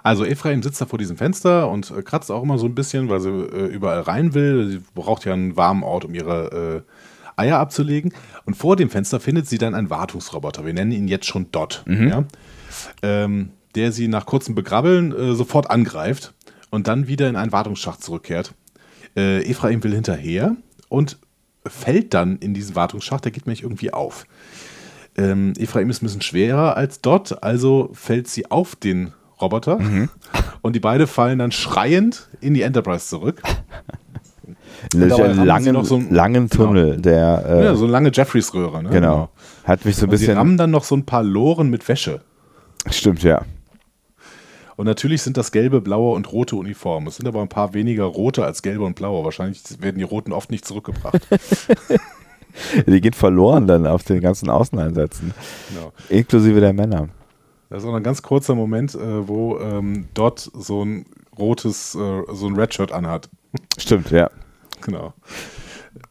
Also 0.02 0.26
Ephraim 0.26 0.62
sitzt 0.62 0.82
da 0.82 0.86
vor 0.86 1.00
diesem 1.00 1.16
Fenster 1.16 1.70
und 1.70 1.92
äh, 1.92 2.02
kratzt 2.02 2.30
auch 2.32 2.44
immer 2.44 2.58
so 2.58 2.66
ein 2.66 2.76
bisschen, 2.76 3.10
weil 3.10 3.22
sie 3.22 3.30
äh, 3.30 3.68
überall 3.68 4.02
rein 4.02 4.34
will. 4.34 4.68
Sie 4.70 4.82
braucht 4.96 5.26
ja 5.26 5.34
einen 5.34 5.56
warmen 5.56 5.84
Ort, 5.84 6.06
um 6.06 6.14
ihre 6.14 6.84
äh, 6.86 6.92
Eier 7.36 7.60
abzulegen. 7.60 8.14
Und 8.46 8.56
vor 8.56 8.76
dem 8.76 8.90
Fenster 8.90 9.20
findet 9.20 9.48
sie 9.48 9.58
dann 9.58 9.76
einen 9.76 9.90
Wartungsroboter. 9.90 10.66
Wir 10.66 10.74
nennen 10.74 10.92
ihn 10.92 11.08
jetzt 11.08 11.26
schon 11.26 11.52
Dot. 11.52 11.84
Ja? 12.10 12.24
Ähm, 13.02 13.52
der 13.76 13.92
sie 13.92 14.08
nach 14.08 14.26
kurzem 14.26 14.56
Begrabbeln 14.56 15.12
äh, 15.12 15.36
sofort 15.36 15.70
angreift 15.70 16.34
und 16.70 16.88
dann 16.88 17.08
wieder 17.08 17.30
in 17.30 17.36
einen 17.36 17.52
Wartungsschacht 17.52 18.04
zurückkehrt. 18.04 18.54
Äh, 19.16 19.50
Ephraim 19.50 19.84
will 19.84 19.94
hinterher 19.94 20.56
und 20.90 21.18
fällt 21.66 22.14
dann 22.14 22.38
in 22.38 22.54
diesen 22.54 22.76
Wartungsschacht. 22.76 23.26
Der 23.26 23.32
geht 23.32 23.46
nämlich 23.46 23.64
irgendwie 23.64 23.94
auf. 23.94 24.26
Ähm, 25.16 25.54
Ephraim 25.58 25.90
ist 25.90 26.02
ein 26.02 26.08
bisschen 26.08 26.22
schwerer 26.22 26.76
als 26.76 27.02
Dot, 27.02 27.44
also 27.44 27.90
fällt 27.94 28.28
sie 28.28 28.50
auf 28.50 28.76
den 28.76 29.14
Roboter 29.40 29.80
und 30.62 30.76
die 30.76 30.80
beide 30.80 31.06
fallen 31.06 31.40
dann 31.40 31.52
schreiend 31.52 32.30
in 32.42 32.54
die 32.54 32.62
Enterprise 32.62 33.08
zurück. 33.08 33.42
Einen 33.52 33.54
dabei 33.54 34.48
haben 34.48 34.56
sie 34.56 34.73
langen, 34.94 35.74
noch 35.74 35.86
so 35.86 35.96
einen- 35.96 36.14
langen 36.14 36.50
Genau. 36.50 36.66
Tunnel, 36.66 36.98
der, 37.02 37.46
äh, 37.48 37.64
Ja, 37.66 37.76
so 37.76 37.84
eine 37.86 37.92
lange 37.94 38.12
Jeffreys-Röhre. 38.14 38.84
Ne? 38.84 38.90
genau, 38.90 39.30
hat 39.64 39.86
mich 39.86 39.96
so 39.96 40.06
ein 40.06 40.10
Und 40.10 40.18
sie 40.18 40.26
bisschen, 40.26 40.38
rammen 40.38 40.58
dann 40.58 40.72
noch 40.72 40.84
so 40.84 40.96
ein 40.96 41.06
paar 41.06 41.24
Loren 41.24 41.70
mit 41.70 41.88
Wäsche. 41.88 42.22
stimmt, 42.90 43.24
ja. 43.24 43.44
Und 44.76 44.88
natürlich 44.88 45.22
sind 45.22 45.38
das 45.38 45.52
gelbe, 45.52 45.82
blaue 45.82 46.16
und 46.16 46.32
rote 46.32 46.56
Uniformen. 46.56 47.08
Es 47.08 47.18
sind 47.18 47.28
aber 47.28 47.42
ein 47.44 47.48
paar 47.48 47.76
weniger 47.76 48.06
rote 48.06 48.44
als 48.44 48.64
gelbe 48.64 48.84
und 48.84 48.96
blaue. 48.96 49.24
Wahrscheinlich 49.24 49.62
werden 49.80 50.00
die 50.00 50.04
roten 50.04 50.32
oft 50.34 50.50
nicht 50.50 50.66
zurückgebracht. 50.66 51.22
Die 52.88 53.02
geht 53.02 53.16
verloren 53.16 53.66
dann 53.68 53.88
auf 53.88 54.04
den 54.04 54.22
ganzen 54.22 54.50
Außeneinsätzen, 54.50 55.34
genau. 55.74 55.92
inklusive 56.10 56.60
der 56.60 56.72
Männer. 56.74 57.10
Das 57.70 57.82
ist 57.84 57.90
auch 57.90 57.96
ein 57.96 58.04
ganz 58.04 58.22
kurzer 58.22 58.54
Moment, 58.54 58.94
äh, 58.94 59.28
wo 59.28 59.58
ähm, 59.60 60.08
Dot 60.14 60.52
so 60.54 60.84
ein 60.86 61.06
rotes, 61.38 61.96
äh, 61.96 62.22
so 62.32 62.46
ein 62.48 62.56
Redshirt 62.56 62.92
anhat. 62.92 63.28
Stimmt, 63.80 64.12
ja. 64.12 64.30
Genau. 64.86 65.14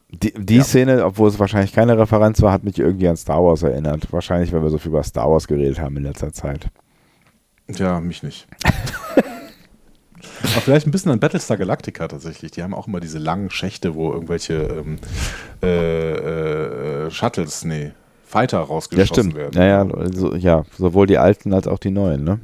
Die, 0.09 0.33
die 0.33 0.57
Ja. 0.57 0.63
Szene, 0.63 1.05
obwohl 1.05 1.29
es 1.29 1.39
wahrscheinlich 1.39 1.73
keine 1.73 1.97
Referenz 1.97 2.41
war, 2.41 2.51
hat 2.51 2.63
mich 2.63 2.77
irgendwie 2.79 3.07
an 3.07 3.17
Star 3.17 3.43
Wars 3.43 3.63
erinnert. 3.63 4.11
Wahrscheinlich, 4.11 4.51
weil 4.53 4.61
wir 4.63 4.69
so 4.69 4.77
viel 4.77 4.89
über 4.91 5.03
Star 5.03 5.29
Wars 5.29 5.47
geredet 5.47 5.79
haben 5.79 5.97
in 5.97 6.03
letzter 6.03 6.31
Zeit. 6.31 6.67
Ja, 7.69 7.99
mich 7.99 8.21
nicht. 8.23 8.47
Aber 10.43 10.61
vielleicht 10.61 10.85
ein 10.87 10.91
bisschen 10.91 11.11
an 11.11 11.19
Battlestar 11.19 11.57
Galactica 11.57 12.07
tatsächlich. 12.07 12.51
Die 12.51 12.63
haben 12.63 12.73
auch 12.73 12.87
immer 12.87 12.99
diese 12.99 13.17
langen 13.17 13.49
Schächte, 13.49 13.95
wo 13.95 14.11
irgendwelche 14.11 14.53
ähm, 14.55 14.97
äh, 15.61 17.05
äh, 17.05 17.11
Shuttles, 17.11 17.63
nee, 17.63 17.91
Fighter 18.25 18.57
Ja, 18.59 18.63
rausgeschossen 18.63 19.13
stimmt. 19.31 19.35
werden. 19.35 19.53
Naja, 19.55 19.87
so, 20.13 20.35
ja, 20.35 20.65
sowohl 20.77 21.07
die 21.07 21.17
alten 21.17 21.53
als 21.53 21.67
auch 21.67 21.79
die 21.79 21.91
neuen, 21.91 22.23
ne? 22.23 22.39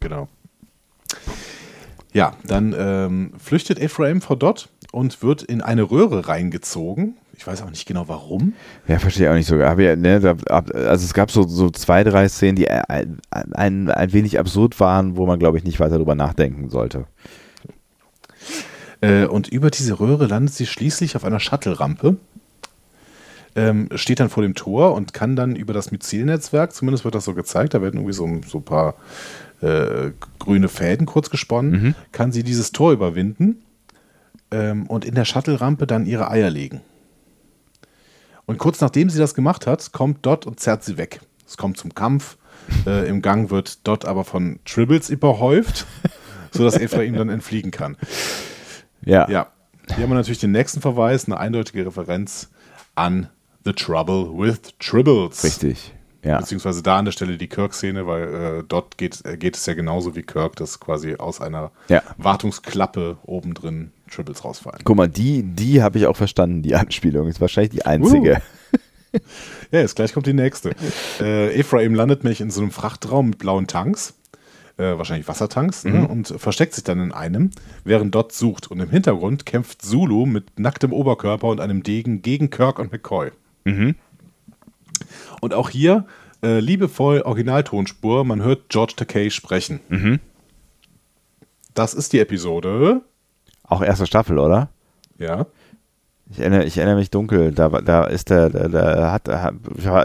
Genau. 0.00 0.28
Ja, 2.12 2.34
dann 2.46 2.74
ähm, 2.76 3.32
flüchtet 3.38 3.78
Ephraim 3.78 4.20
vor 4.20 4.36
Dot 4.36 4.68
und 4.92 5.22
wird 5.22 5.42
in 5.42 5.60
eine 5.60 5.90
Röhre 5.90 6.28
reingezogen. 6.28 7.16
Ich 7.36 7.46
weiß 7.46 7.62
auch 7.62 7.70
nicht 7.70 7.86
genau 7.86 8.08
warum. 8.08 8.54
Ja, 8.86 8.98
verstehe 8.98 9.26
ich 9.26 9.30
auch 9.30 9.34
nicht 9.34 9.46
so. 9.46 9.56
Ja, 9.56 9.74
ne, 9.96 10.36
also 10.48 11.04
es 11.04 11.14
gab 11.14 11.30
so, 11.30 11.46
so 11.46 11.70
zwei, 11.70 12.04
drei 12.04 12.28
Szenen, 12.28 12.56
die 12.56 12.70
ein, 12.70 13.18
ein, 13.30 13.90
ein 13.90 14.12
wenig 14.12 14.38
absurd 14.38 14.78
waren, 14.78 15.16
wo 15.16 15.26
man, 15.26 15.38
glaube 15.38 15.56
ich, 15.56 15.64
nicht 15.64 15.80
weiter 15.80 15.96
drüber 15.96 16.14
nachdenken 16.14 16.68
sollte. 16.68 17.06
Äh, 19.00 19.24
und 19.24 19.48
über 19.48 19.70
diese 19.70 20.00
Röhre 20.00 20.26
landet 20.26 20.54
sie 20.54 20.66
schließlich 20.66 21.16
auf 21.16 21.24
einer 21.24 21.40
Shuttle-Rampe. 21.40 22.16
Ähm, 23.56 23.88
steht 23.94 24.20
dann 24.20 24.28
vor 24.28 24.42
dem 24.42 24.54
Tor 24.54 24.94
und 24.94 25.14
kann 25.14 25.34
dann 25.34 25.56
über 25.56 25.72
das 25.72 25.90
Myzel-Netzwerk, 25.90 26.72
zumindest 26.72 27.04
wird 27.04 27.14
das 27.14 27.24
so 27.24 27.34
gezeigt, 27.34 27.74
da 27.74 27.82
werden 27.82 27.96
irgendwie 27.96 28.12
so, 28.12 28.28
so 28.46 28.58
ein 28.58 28.64
paar 28.64 28.94
äh, 29.60 30.12
grüne 30.38 30.68
Fäden 30.68 31.04
kurz 31.04 31.30
gesponnen, 31.30 31.96
kann 32.12 32.30
sie 32.30 32.44
dieses 32.44 32.70
Tor 32.70 32.92
überwinden 32.92 33.62
ähm, 34.50 34.86
und 34.86 35.04
in 35.04 35.14
der 35.14 35.24
Shuttle-Rampe 35.24 35.86
dann 35.86 36.06
ihre 36.06 36.30
Eier 36.30 36.50
legen. 36.50 36.80
Und 38.46 38.58
kurz 38.58 38.80
nachdem 38.80 39.10
sie 39.10 39.18
das 39.18 39.34
gemacht 39.34 39.66
hat, 39.66 39.92
kommt 39.92 40.26
Dot 40.26 40.46
und 40.46 40.58
zerrt 40.58 40.82
sie 40.82 40.96
weg. 40.96 41.20
Es 41.46 41.56
kommt 41.56 41.76
zum 41.76 41.94
Kampf. 41.94 42.36
Äh, 42.86 43.08
Im 43.08 43.22
Gang 43.22 43.50
wird 43.50 43.86
Dot 43.86 44.04
aber 44.04 44.24
von 44.24 44.58
Tribbles 44.64 45.10
überhäuft, 45.10 45.86
sodass 46.50 46.76
Ephraim 46.76 47.14
dann 47.14 47.28
entfliegen 47.28 47.70
kann. 47.70 47.96
Ja. 49.04 49.28
Ja, 49.28 49.46
hier 49.86 50.04
haben 50.04 50.10
wir 50.10 50.16
natürlich 50.16 50.40
den 50.40 50.52
nächsten 50.52 50.80
Verweis, 50.80 51.26
eine 51.26 51.38
eindeutige 51.38 51.86
Referenz 51.86 52.50
an 52.94 53.28
The 53.64 53.72
Trouble 53.72 54.30
with 54.36 54.60
Tribbles. 54.78 55.44
Richtig. 55.44 55.92
Ja. 56.22 56.38
Beziehungsweise 56.38 56.82
da 56.82 56.98
an 56.98 57.06
der 57.06 57.12
Stelle 57.12 57.38
die 57.38 57.48
Kirk-Szene, 57.48 58.06
weil 58.06 58.22
äh, 58.60 58.64
dort 58.68 58.98
geht, 58.98 59.24
äh, 59.24 59.36
geht 59.36 59.56
es 59.56 59.64
ja 59.66 59.74
genauso 59.74 60.16
wie 60.16 60.22
Kirk, 60.22 60.56
dass 60.56 60.78
quasi 60.78 61.16
aus 61.16 61.40
einer 61.40 61.70
Ja. 61.88 62.02
Wartungsklappe 62.18 63.16
oben 63.24 63.54
drin 63.54 63.90
Tribbles 64.10 64.44
rausfallen. 64.44 64.80
Guck 64.84 64.96
mal, 64.96 65.08
die, 65.08 65.42
die 65.42 65.82
habe 65.82 65.98
ich 65.98 66.06
auch 66.06 66.16
verstanden, 66.16 66.62
die 66.62 66.74
Anspielung. 66.74 67.28
Ist 67.28 67.40
wahrscheinlich 67.40 67.70
die 67.70 67.86
einzige. 67.86 68.42
Ja, 69.72 69.80
jetzt 69.80 69.96
gleich 69.96 70.12
kommt 70.12 70.26
die 70.26 70.32
nächste. 70.32 70.70
Äh, 71.20 71.52
Ephraim 71.58 71.94
landet 71.96 72.22
nämlich 72.22 72.40
in 72.40 72.50
so 72.50 72.60
einem 72.60 72.70
Frachtraum 72.70 73.30
mit 73.30 73.38
blauen 73.38 73.66
Tanks, 73.66 74.14
äh, 74.76 74.98
wahrscheinlich 74.98 75.26
Wassertanks, 75.26 75.84
ne, 75.84 76.06
und 76.06 76.28
versteckt 76.38 76.74
sich 76.74 76.84
dann 76.84 77.00
in 77.00 77.10
einem, 77.10 77.50
während 77.82 78.14
Dot 78.14 78.30
sucht. 78.32 78.70
Und 78.70 78.78
im 78.78 78.88
Hintergrund 78.88 79.46
kämpft 79.46 79.82
Zulu 79.82 80.26
mit 80.26 80.60
nacktem 80.60 80.92
Oberkörper 80.92 81.48
und 81.48 81.60
einem 81.60 81.82
Degen 81.82 82.22
gegen 82.22 82.50
Kirk 82.50 82.78
und 82.78 82.92
McCoy. 82.92 83.32
Und 85.40 85.54
auch 85.54 85.70
hier 85.70 86.04
äh, 86.42 86.60
liebevoll 86.60 87.22
Originaltonspur, 87.22 88.24
man 88.24 88.42
hört 88.42 88.68
George 88.68 88.94
Takei 88.96 89.30
sprechen. 89.30 89.80
Das 91.74 91.94
ist 91.94 92.12
die 92.12 92.20
Episode. 92.20 93.02
Auch 93.64 93.82
erste 93.82 94.06
Staffel, 94.06 94.38
oder? 94.38 94.68
Ja. 95.18 95.46
Ich 96.30 96.38
erinnere, 96.40 96.64
ich 96.64 96.76
erinnere 96.76 96.96
mich 96.96 97.10
dunkel. 97.10 97.52
Da, 97.52 97.68
da 97.68 98.04
ist 98.04 98.30
der, 98.30 98.50
der 98.50 99.12
hat, 99.12 99.28
hat, 99.28 99.54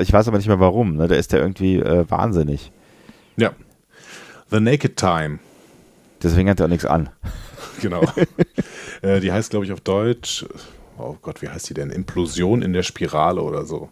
ich 0.01 0.13
weiß 0.13 0.27
aber 0.27 0.37
nicht 0.37 0.47
mehr 0.47 0.59
warum. 0.59 0.95
Ne? 0.95 1.07
Da 1.07 1.15
ist 1.15 1.31
der 1.33 1.39
irgendwie 1.39 1.77
äh, 1.77 2.09
wahnsinnig. 2.09 2.71
Ja. 3.37 3.51
The 4.49 4.59
Naked 4.59 4.97
Time. 4.97 5.39
Deswegen 6.21 6.49
hat 6.49 6.59
er 6.59 6.65
auch 6.65 6.69
nichts 6.69 6.85
an. 6.85 7.09
Genau. 7.81 8.03
äh, 9.01 9.19
die 9.19 9.33
heißt, 9.33 9.49
glaube 9.49 9.65
ich, 9.65 9.73
auf 9.73 9.81
Deutsch, 9.81 10.45
oh 10.97 11.17
Gott, 11.21 11.41
wie 11.41 11.49
heißt 11.49 11.69
die 11.69 11.73
denn? 11.73 11.89
Implosion 11.89 12.61
in 12.61 12.71
der 12.71 12.83
Spirale 12.83 13.41
oder 13.41 13.65
so. 13.65 13.89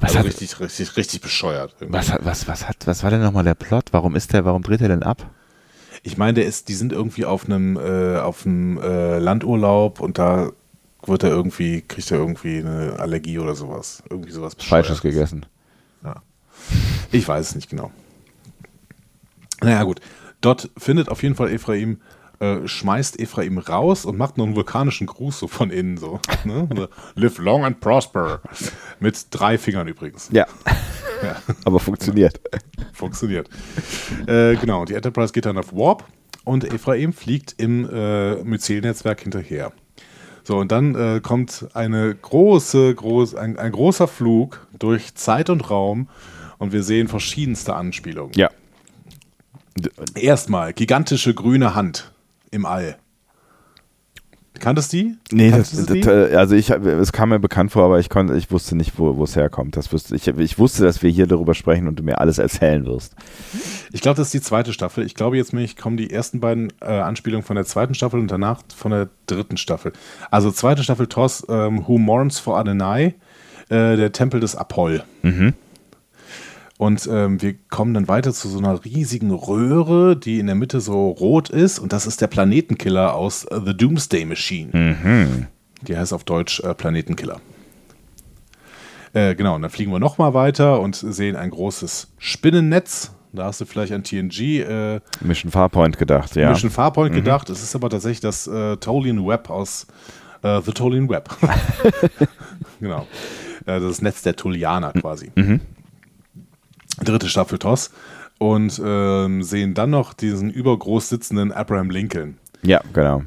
Was 0.00 0.10
also 0.10 0.18
hat- 0.20 0.26
richtig, 0.26 0.60
richtig, 0.60 0.96
richtig 0.96 1.20
bescheuert. 1.20 1.74
irgendwie. 1.80 1.98
Was, 1.98 2.10
hat- 2.12 2.24
was, 2.24 2.48
was, 2.48 2.68
hat, 2.68 2.86
was 2.86 3.02
war 3.02 3.10
denn 3.10 3.22
nochmal 3.22 3.44
der 3.44 3.54
Plot? 3.54 3.86
Warum 3.92 4.16
ist 4.16 4.32
der, 4.32 4.44
warum 4.44 4.62
dreht 4.62 4.80
er 4.80 4.88
denn 4.88 5.02
ab? 5.02 5.28
Ich 6.02 6.16
meine, 6.16 6.34
der 6.34 6.46
ist, 6.46 6.68
die 6.68 6.74
sind 6.74 6.92
irgendwie 6.92 7.24
auf 7.26 7.44
einem, 7.44 7.76
äh, 7.76 8.18
auf 8.18 8.46
einem 8.46 8.78
äh, 8.78 9.18
Landurlaub 9.18 10.00
und 10.00 10.18
da 10.18 10.50
wird 11.04 11.22
er 11.22 11.30
irgendwie, 11.30 11.82
kriegt 11.82 12.10
er 12.10 12.18
irgendwie 12.18 12.58
eine 12.58 12.96
Allergie 12.98 13.38
oder 13.38 13.54
sowas. 13.54 14.02
Irgendwie 14.08 14.30
sowas 14.30 14.54
Falsches 14.58 14.98
Bescheuertes. 15.00 15.02
gegessen. 15.02 15.46
Ich 17.12 17.26
weiß 17.26 17.48
es 17.50 17.54
nicht 17.54 17.68
genau. 17.70 17.90
Naja, 19.62 19.82
gut. 19.82 20.00
Dort 20.40 20.70
findet 20.76 21.08
auf 21.08 21.22
jeden 21.22 21.34
Fall 21.34 21.50
Ephraim, 21.50 22.00
äh, 22.40 22.66
schmeißt 22.66 23.20
Ephraim 23.20 23.58
raus 23.58 24.04
und 24.04 24.16
macht 24.16 24.38
noch 24.38 24.46
einen 24.46 24.56
vulkanischen 24.56 25.06
Gruß 25.06 25.38
so 25.38 25.46
von 25.46 25.70
innen 25.70 25.98
so. 25.98 26.20
Ne? 26.44 26.88
Live 27.14 27.38
long 27.38 27.64
and 27.64 27.80
prosper. 27.80 28.40
Mit 28.98 29.26
drei 29.30 29.58
Fingern 29.58 29.88
übrigens. 29.88 30.28
Ja. 30.32 30.46
Ja. 31.22 31.36
Aber 31.66 31.80
funktioniert. 31.80 32.40
Funktioniert. 32.94 33.50
Äh, 34.26 34.56
genau, 34.56 34.86
die 34.86 34.94
Enterprise 34.94 35.34
geht 35.34 35.44
dann 35.44 35.58
auf 35.58 35.70
Warp 35.74 36.06
und 36.44 36.64
Ephraim 36.64 37.12
fliegt 37.12 37.56
im 37.58 37.86
äh, 37.92 38.36
Myzel-Netzwerk 38.36 39.20
hinterher. 39.20 39.70
So, 40.44 40.56
und 40.56 40.72
dann 40.72 40.94
äh, 40.94 41.20
kommt 41.20 41.66
eine 41.74 42.14
große, 42.14 42.94
groß, 42.94 43.34
ein, 43.34 43.58
ein 43.58 43.72
großer 43.72 44.08
Flug 44.08 44.66
durch 44.78 45.14
Zeit 45.14 45.50
und 45.50 45.68
Raum 45.68 46.08
und 46.56 46.72
wir 46.72 46.82
sehen 46.82 47.06
verschiedenste 47.06 47.74
Anspielungen. 47.74 48.32
Ja. 48.34 48.48
Erstmal 50.14 50.72
gigantische 50.72 51.34
grüne 51.34 51.74
Hand 51.74 52.12
im 52.50 52.66
All. 52.66 52.96
Kanntest 54.60 54.92
du 54.92 54.98
die? 54.98 55.16
Nee, 55.32 55.50
das, 55.50 55.70
du 55.70 55.94
die? 55.94 56.00
das, 56.00 56.34
also 56.34 56.54
ich, 56.54 56.70
es 56.70 57.12
kam 57.12 57.30
mir 57.30 57.38
bekannt 57.38 57.72
vor, 57.72 57.84
aber 57.84 57.98
ich 57.98 58.10
konnte, 58.10 58.36
ich 58.36 58.50
wusste 58.50 58.76
nicht, 58.76 58.98
wo 58.98 59.24
es 59.24 59.34
herkommt. 59.34 59.76
Das 59.76 59.92
wusste, 59.92 60.14
ich, 60.14 60.26
ich 60.28 60.58
wusste, 60.58 60.84
dass 60.84 61.02
wir 61.02 61.10
hier 61.10 61.26
darüber 61.26 61.54
sprechen 61.54 61.88
und 61.88 61.98
du 61.98 62.02
mir 62.02 62.18
alles 62.18 62.38
erzählen 62.38 62.84
wirst. 62.84 63.14
Ich 63.90 64.02
glaube, 64.02 64.18
das 64.18 64.28
ist 64.28 64.34
die 64.34 64.42
zweite 64.42 64.72
Staffel. 64.72 65.04
Ich 65.06 65.14
glaube, 65.14 65.36
jetzt 65.36 65.52
kommen 65.78 65.96
die 65.96 66.10
ersten 66.10 66.40
beiden 66.40 66.72
äh, 66.80 66.86
Anspielungen 66.86 67.44
von 67.44 67.56
der 67.56 67.64
zweiten 67.64 67.94
Staffel 67.94 68.20
und 68.20 68.30
danach 68.30 68.62
von 68.74 68.90
der 68.90 69.08
dritten 69.26 69.56
Staffel. 69.56 69.92
Also 70.30 70.50
zweite 70.50 70.82
Staffel 70.82 71.06
TOS, 71.06 71.46
ähm, 71.48 71.86
Who 71.86 71.96
Mourns 71.98 72.38
for 72.38 72.58
Adonai, 72.58 73.14
äh, 73.70 73.96
der 73.96 74.12
Tempel 74.12 74.40
des 74.40 74.56
Apoll. 74.56 75.02
Mhm. 75.22 75.54
Und 76.80 77.06
ähm, 77.12 77.42
wir 77.42 77.56
kommen 77.68 77.92
dann 77.92 78.08
weiter 78.08 78.32
zu 78.32 78.48
so 78.48 78.56
einer 78.56 78.82
riesigen 78.86 79.32
Röhre, 79.32 80.16
die 80.16 80.38
in 80.38 80.46
der 80.46 80.54
Mitte 80.54 80.80
so 80.80 81.10
rot 81.10 81.50
ist. 81.50 81.78
Und 81.78 81.92
das 81.92 82.06
ist 82.06 82.22
der 82.22 82.26
Planetenkiller 82.26 83.14
aus 83.14 83.44
äh, 83.44 83.60
The 83.62 83.76
Doomsday 83.76 84.24
Machine. 84.24 84.70
Mhm. 84.72 85.46
Die 85.82 85.94
heißt 85.94 86.14
auf 86.14 86.24
Deutsch 86.24 86.60
äh, 86.60 86.74
Planetenkiller. 86.74 87.38
Äh, 89.12 89.34
genau, 89.34 89.56
und 89.56 89.60
dann 89.60 89.70
fliegen 89.70 89.92
wir 89.92 89.98
nochmal 89.98 90.32
weiter 90.32 90.80
und 90.80 90.96
sehen 90.96 91.36
ein 91.36 91.50
großes 91.50 92.14
Spinnennetz. 92.16 93.12
Da 93.34 93.44
hast 93.44 93.60
du 93.60 93.66
vielleicht 93.66 93.92
an 93.92 94.02
TNG 94.02 94.60
äh, 94.60 95.00
Mission 95.20 95.52
Farpoint 95.52 95.98
gedacht, 95.98 96.34
ja. 96.34 96.48
Mission 96.48 96.70
Farpoint 96.70 97.14
gedacht. 97.14 97.50
Es 97.50 97.62
ist 97.62 97.74
aber 97.74 97.90
tatsächlich 97.90 98.20
das 98.20 98.46
äh, 98.46 98.78
Tolian 98.78 99.26
Web 99.26 99.50
aus 99.50 99.86
äh, 100.40 100.62
The 100.62 100.72
Tolian 100.72 101.10
Web. 101.10 101.28
genau. 102.80 103.06
Äh, 103.66 103.80
das 103.80 104.00
Netz 104.00 104.22
der 104.22 104.34
Tolianer 104.34 104.94
quasi. 104.94 105.30
Mhm. 105.34 105.60
Dritte 107.00 107.28
Staffel 107.28 107.58
TOS. 107.58 107.90
Und 108.38 108.80
ähm, 108.82 109.42
sehen 109.42 109.74
dann 109.74 109.90
noch 109.90 110.14
diesen 110.14 110.50
übergroß 110.50 111.10
sitzenden 111.10 111.52
Abraham 111.52 111.90
Lincoln. 111.90 112.38
Ja, 112.62 112.80
genau. 112.92 113.22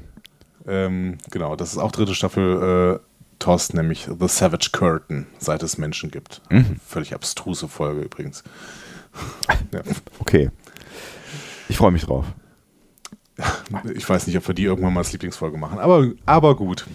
Ähm, 0.67 1.19
genau, 1.29 1.55
das 1.55 1.73
ist 1.73 1.77
auch 1.77 1.91
dritte 1.91 2.15
Staffel 2.15 2.99
äh, 2.99 3.13
TOS, 3.37 3.73
nämlich 3.73 4.07
The 4.07 4.27
Savage 4.27 4.69
Curtain, 4.71 5.27
seit 5.37 5.61
es 5.61 5.77
Menschen 5.77 6.09
gibt. 6.09 6.41
Völlig 6.85 7.13
abstruse 7.13 7.67
Folge 7.67 8.01
übrigens. 8.01 8.43
ja. 9.71 9.81
Okay. 10.19 10.49
Ich 11.69 11.77
freue 11.77 11.91
mich 11.91 12.05
drauf. 12.05 12.25
Ich 13.95 14.07
weiß 14.07 14.27
nicht, 14.27 14.37
ob 14.37 14.47
wir 14.47 14.55
die 14.55 14.63
irgendwann 14.63 14.93
mal 14.93 15.01
als 15.01 15.11
Lieblingsfolge 15.11 15.57
machen, 15.57 15.79
aber, 15.79 16.11
aber 16.25 16.55
gut. 16.55 16.85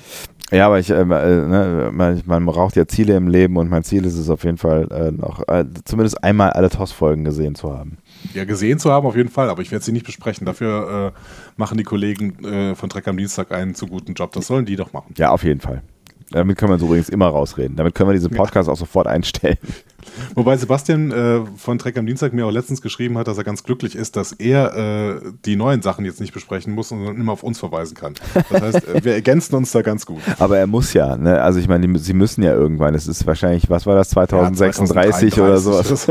Ja, 0.51 0.67
aber 0.67 0.79
ich, 0.79 0.89
ähm, 0.89 1.11
äh, 1.11 1.27
ne, 1.27 1.91
man, 1.93 2.23
man 2.25 2.47
braucht 2.47 2.75
ja 2.77 2.87
Ziele 2.87 3.17
im 3.17 3.29
Leben 3.29 3.57
und 3.57 3.69
mein 3.69 3.85
Ziel 3.85 4.05
ist 4.07 4.17
es 4.17 4.31
auf 4.31 4.45
jeden 4.45 4.57
Fall, 4.57 4.89
äh, 4.91 5.11
noch 5.11 5.47
äh, 5.47 5.65
zumindest 5.85 6.25
einmal 6.25 6.51
alle 6.51 6.71
TOS-Folgen 6.71 7.25
gesehen 7.25 7.55
zu 7.55 7.77
haben. 7.77 7.99
Ja, 8.33 8.45
gesehen 8.45 8.79
zu 8.79 8.91
haben 8.91 9.07
auf 9.07 9.17
jeden 9.17 9.29
Fall, 9.29 9.51
aber 9.51 9.61
ich 9.61 9.71
werde 9.71 9.85
sie 9.85 9.93
nicht 9.93 10.07
besprechen. 10.07 10.47
Dafür 10.47 11.13
äh, 11.15 11.21
machen 11.57 11.77
die 11.77 11.85
Kollegen 11.85 12.43
äh, 12.45 12.75
von 12.75 12.89
Trek 12.89 13.07
am 13.09 13.19
Dienstag 13.19 13.53
einen 13.53 13.75
zu 13.75 13.87
guten 13.87 14.15
Job. 14.15 14.33
Das 14.33 14.47
sollen 14.47 14.65
die 14.65 14.77
doch 14.77 14.93
machen. 14.93 15.15
Ja, 15.19 15.31
auf 15.31 15.45
jeden 15.45 15.61
Fall. 15.61 15.83
Damit 16.31 16.59
können 16.59 16.71
wir 16.71 16.75
uns 16.75 16.83
übrigens 16.83 17.09
immer 17.09 17.29
rausreden. 17.29 17.77
Damit 17.77 17.95
können 17.95 18.11
wir 18.11 18.15
diesen 18.15 18.31
Podcast 18.31 18.69
auch 18.69 18.77
sofort 18.77 19.07
einstellen. 19.07 19.57
Wobei 20.35 20.57
Sebastian 20.57 21.11
äh, 21.11 21.41
von 21.57 21.79
Trek 21.79 21.97
am 21.97 22.07
Dienstag 22.07 22.33
mir 22.33 22.47
auch 22.47 22.51
letztens 22.51 22.83
geschrieben 22.83 23.17
hat, 23.19 23.29
dass 23.29 23.39
er 23.39 23.45
ganz 23.45 23.63
glücklich 23.63 23.95
ist, 23.95 24.17
dass 24.17 24.33
er 24.33 24.77
äh, 24.77 25.21
die 25.45 25.57
neuen 25.57 25.81
Sachen 25.83 26.05
jetzt 26.05 26.21
nicht 26.21 26.33
besprechen 26.35 26.75
muss 26.75 26.93
und 26.93 27.07
immer 27.07 27.33
auf 27.33 27.43
uns 27.43 27.59
verweisen 27.59 27.95
kann. 27.97 28.15
Das 28.51 28.61
heißt, 28.63 28.89
äh, 28.89 29.05
wir 29.05 29.15
ergänzen 29.15 29.55
uns 29.55 29.73
da 29.73 29.83
ganz 29.83 30.05
gut. 30.07 30.21
Aber 30.39 30.59
er 30.59 30.67
muss 30.67 30.93
ja, 30.93 31.17
ne? 31.17 31.41
Also 31.41 31.61
ich 31.61 31.69
meine, 31.69 31.87
die- 31.89 31.99
sie 31.99 32.13
müssen 32.15 32.43
ja 32.43 32.53
irgendwann. 32.53 32.95
Es 32.95 33.07
ist 33.07 33.27
wahrscheinlich, 33.27 33.71
was 33.71 33.87
war 33.87 33.95
das, 33.95 34.09
Ja, 34.13 34.27
2036 34.27 35.41
oder 35.41 35.57
2033 35.59 35.63
sowas. 35.63 36.09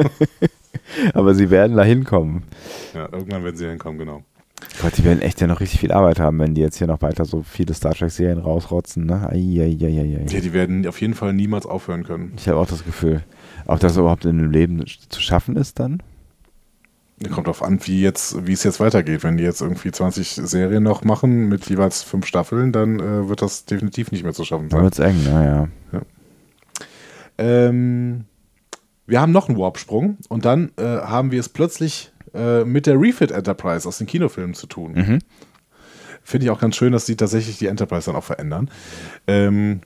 Aber 1.13 1.35
sie 1.35 1.49
werden 1.49 1.75
da 1.77 1.83
hinkommen. 1.83 2.43
Ja, 2.93 3.07
irgendwann 3.11 3.43
werden 3.43 3.55
sie 3.57 3.67
hinkommen, 3.67 3.99
genau. 3.99 4.23
Gott, 4.81 4.97
die 4.97 5.03
werden 5.03 5.21
echt 5.21 5.41
ja 5.41 5.47
noch 5.47 5.59
richtig 5.59 5.79
viel 5.79 5.91
Arbeit 5.91 6.19
haben, 6.19 6.39
wenn 6.39 6.53
die 6.53 6.61
jetzt 6.61 6.77
hier 6.77 6.87
noch 6.87 7.01
weiter 7.01 7.25
so 7.25 7.41
viele 7.41 7.73
Star 7.73 7.93
Trek-Serien 7.93 8.37
rausrotzen, 8.37 9.05
ne? 9.05 9.27
Eieieiei. 9.29 10.25
Ja, 10.29 10.39
die 10.39 10.53
werden 10.53 10.85
auf 10.87 11.01
jeden 11.01 11.13
Fall 11.15 11.33
niemals 11.33 11.65
aufhören 11.65 12.03
können. 12.03 12.33
Ich 12.37 12.47
habe 12.47 12.59
auch 12.59 12.67
das 12.67 12.85
Gefühl, 12.85 13.23
ob 13.65 13.79
das 13.79 13.97
überhaupt 13.97 14.25
in 14.25 14.37
dem 14.37 14.51
Leben 14.51 14.83
zu 15.09 15.21
schaffen 15.21 15.55
ist 15.55 15.79
dann. 15.79 16.01
Kommt 17.31 17.47
darauf 17.47 17.63
an, 17.63 17.79
wie, 17.85 18.01
jetzt, 18.01 18.45
wie 18.45 18.53
es 18.53 18.63
jetzt 18.63 18.79
weitergeht. 18.79 19.23
Wenn 19.23 19.37
die 19.37 19.43
jetzt 19.43 19.61
irgendwie 19.61 19.91
20 19.91 20.29
Serien 20.29 20.83
noch 20.83 21.03
machen 21.03 21.49
mit 21.49 21.67
jeweils 21.67 22.03
fünf 22.03 22.27
Staffeln, 22.27 22.71
dann 22.71 22.99
äh, 22.99 23.27
wird 23.27 23.41
das 23.41 23.65
definitiv 23.65 24.11
nicht 24.11 24.23
mehr 24.23 24.33
zu 24.33 24.43
schaffen 24.45 24.69
Dann 24.69 24.77
sein. 24.77 24.83
wird's 24.83 24.99
eng, 24.99 25.23
naja. 25.23 25.67
Ähm, 27.39 28.25
wir 29.07 29.19
haben 29.21 29.31
noch 29.31 29.49
einen 29.49 29.57
Warp-Sprung 29.57 30.17
und 30.29 30.45
dann 30.45 30.71
äh, 30.77 30.83
haben 30.83 31.31
wir 31.31 31.39
es 31.39 31.49
plötzlich 31.49 32.11
äh, 32.37 32.65
mit 32.65 32.85
der 32.85 32.99
Refit 32.99 33.31
Enterprise 33.31 33.87
aus 33.87 33.97
den 33.97 34.07
Kinofilmen 34.07 34.53
zu 34.53 34.67
tun. 34.67 34.93
Mhm. 34.93 35.19
Finde 36.23 36.45
ich 36.45 36.51
auch 36.51 36.59
ganz 36.59 36.75
schön, 36.75 36.91
dass 36.91 37.05
sie 37.05 37.15
tatsächlich 37.15 37.57
die 37.57 37.67
Enterprise 37.67 38.07
dann 38.07 38.15
auch 38.15 38.23
verändern. 38.23 38.69
Ähm, 39.27 39.81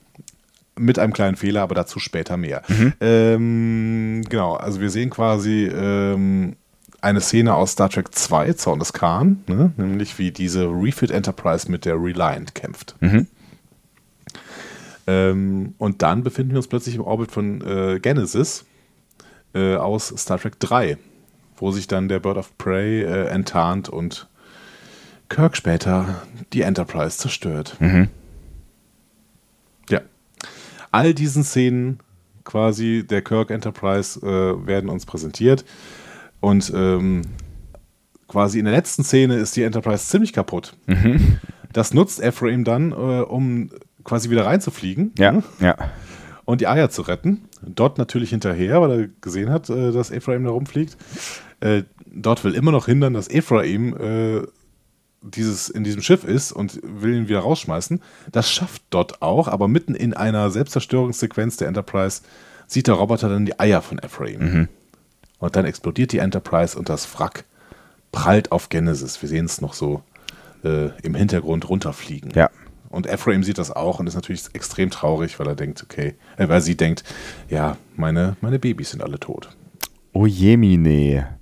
mit 0.78 0.98
einem 0.98 1.12
kleinen 1.12 1.36
Fehler, 1.36 1.62
aber 1.62 1.74
dazu 1.74 1.98
später 1.98 2.36
mehr. 2.36 2.62
Ähm, 3.00 4.22
genau, 4.28 4.54
also 4.54 4.80
wir 4.80 4.90
sehen 4.90 5.10
quasi 5.10 5.66
ähm, 5.66 6.56
eine 7.00 7.20
Szene 7.20 7.54
aus 7.54 7.72
Star 7.72 7.90
Trek 7.90 8.14
2, 8.14 8.54
Zorn 8.54 8.78
des 8.78 8.92
Khan, 8.92 9.42
ne? 9.46 9.72
nämlich 9.76 10.18
wie 10.18 10.30
diese 10.30 10.64
Refit 10.66 11.10
Enterprise 11.10 11.70
mit 11.70 11.84
der 11.84 11.96
Reliant 11.96 12.54
kämpft. 12.54 12.96
Mhm. 13.00 13.26
Ähm, 15.06 15.74
und 15.78 16.02
dann 16.02 16.22
befinden 16.22 16.52
wir 16.52 16.58
uns 16.58 16.68
plötzlich 16.68 16.94
im 16.94 17.02
Orbit 17.02 17.32
von 17.32 17.60
äh, 17.60 17.98
Genesis 18.00 18.64
äh, 19.54 19.74
aus 19.74 20.14
Star 20.16 20.38
Trek 20.38 20.58
3, 20.60 20.96
wo 21.62 21.70
sich 21.70 21.86
dann 21.86 22.08
der 22.08 22.18
Bird 22.18 22.38
of 22.38 22.58
Prey 22.58 23.02
äh, 23.02 23.28
enttarnt 23.28 23.88
und 23.88 24.26
Kirk 25.28 25.56
später 25.56 26.22
die 26.52 26.62
Enterprise 26.62 27.18
zerstört. 27.18 27.76
Mhm. 27.78 28.08
Ja. 29.88 30.00
All 30.90 31.14
diesen 31.14 31.44
Szenen 31.44 32.00
quasi 32.42 33.06
der 33.08 33.22
Kirk 33.22 33.50
Enterprise 33.52 34.18
äh, 34.26 34.66
werden 34.66 34.90
uns 34.90 35.06
präsentiert. 35.06 35.64
Und 36.40 36.72
ähm, 36.74 37.22
quasi 38.26 38.58
in 38.58 38.64
der 38.64 38.74
letzten 38.74 39.04
Szene 39.04 39.36
ist 39.36 39.54
die 39.54 39.62
Enterprise 39.62 40.08
ziemlich 40.08 40.32
kaputt. 40.32 40.76
Das 41.72 41.94
nutzt 41.94 42.20
Ephraim 42.20 42.64
dann, 42.64 42.90
äh, 42.90 42.94
um 42.94 43.70
quasi 44.02 44.30
wieder 44.30 44.46
reinzufliegen 44.46 45.12
Ja, 45.16 45.30
ne? 45.30 45.44
ja. 45.60 45.76
und 46.44 46.60
die 46.60 46.66
Eier 46.66 46.90
zu 46.90 47.02
retten. 47.02 47.42
Dort 47.64 47.96
natürlich 47.98 48.30
hinterher, 48.30 48.82
weil 48.82 48.90
er 48.90 49.08
gesehen 49.20 49.50
hat, 49.50 49.70
äh, 49.70 49.92
dass 49.92 50.10
Ephraim 50.10 50.42
da 50.42 50.50
rumfliegt. 50.50 50.96
Äh, 51.62 51.84
dort 52.06 52.42
will 52.42 52.54
immer 52.54 52.72
noch 52.72 52.86
hindern, 52.86 53.14
dass 53.14 53.30
Ephraim 53.30 53.96
äh, 53.96 54.46
dieses, 55.22 55.68
in 55.68 55.84
diesem 55.84 56.02
Schiff 56.02 56.24
ist 56.24 56.50
und 56.50 56.80
will 56.82 57.14
ihn 57.14 57.28
wieder 57.28 57.40
rausschmeißen. 57.40 58.02
Das 58.32 58.50
schafft 58.50 58.82
dort 58.90 59.22
auch, 59.22 59.46
aber 59.46 59.68
mitten 59.68 59.94
in 59.94 60.12
einer 60.12 60.50
Selbstzerstörungssequenz 60.50 61.56
der 61.58 61.68
Enterprise 61.68 62.22
sieht 62.66 62.88
der 62.88 62.94
Roboter 62.94 63.28
dann 63.28 63.46
die 63.46 63.60
Eier 63.60 63.80
von 63.80 64.00
Ephraim. 64.00 64.40
Und 65.38 65.56
dann 65.56 65.64
explodiert 65.64 66.10
die 66.12 66.18
Enterprise 66.18 66.76
und 66.76 66.88
das 66.88 67.18
Wrack 67.18 67.44
prallt 68.10 68.50
auf 68.50 68.68
Genesis. 68.68 69.22
Wir 69.22 69.28
sehen 69.28 69.44
es 69.44 69.60
noch 69.60 69.74
so 69.74 70.02
äh, 70.64 70.88
im 71.02 71.14
Hintergrund 71.14 71.68
runterfliegen. 71.68 72.32
Ja. 72.34 72.50
Und 72.88 73.06
Ephraim 73.06 73.44
sieht 73.44 73.58
das 73.58 73.70
auch 73.70 74.00
und 74.00 74.08
ist 74.08 74.14
natürlich 74.14 74.44
extrem 74.52 74.90
traurig, 74.90 75.38
weil 75.38 75.46
er 75.46 75.54
denkt, 75.54 75.82
okay, 75.84 76.14
äh, 76.36 76.48
weil 76.48 76.60
sie 76.60 76.76
denkt, 76.76 77.04
ja, 77.48 77.76
meine, 77.94 78.36
meine 78.40 78.58
Babys 78.58 78.90
sind 78.90 79.02
alle 79.02 79.20
tot. 79.20 79.56
Oh 80.12 80.26
Jemine. 80.26 81.38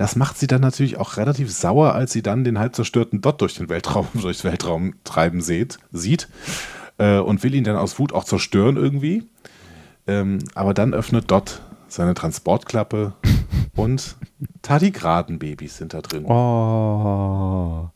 Das 0.00 0.16
macht 0.16 0.38
sie 0.38 0.46
dann 0.46 0.62
natürlich 0.62 0.96
auch 0.96 1.18
relativ 1.18 1.52
sauer, 1.52 1.92
als 1.92 2.10
sie 2.10 2.22
dann 2.22 2.42
den 2.42 2.58
halb 2.58 2.74
zerstörten 2.74 3.20
Dot 3.20 3.42
durch 3.42 3.52
den 3.52 3.68
Weltraum, 3.68 4.08
durchs 4.14 4.44
Weltraum 4.44 4.94
treiben 5.04 5.42
sieht, 5.42 5.78
sieht 5.92 6.26
äh, 6.96 7.18
und 7.18 7.42
will 7.42 7.54
ihn 7.54 7.64
dann 7.64 7.76
aus 7.76 7.98
Wut 7.98 8.14
auch 8.14 8.24
zerstören 8.24 8.78
irgendwie. 8.78 9.24
Ähm, 10.06 10.38
aber 10.54 10.72
dann 10.72 10.94
öffnet 10.94 11.30
Dot 11.30 11.60
seine 11.88 12.14
Transportklappe 12.14 13.12
und 13.76 14.16
Tardigradenbabys 14.62 15.76
sind 15.76 15.92
da 15.92 16.00
drin. 16.00 16.24
Oh. 16.24 17.90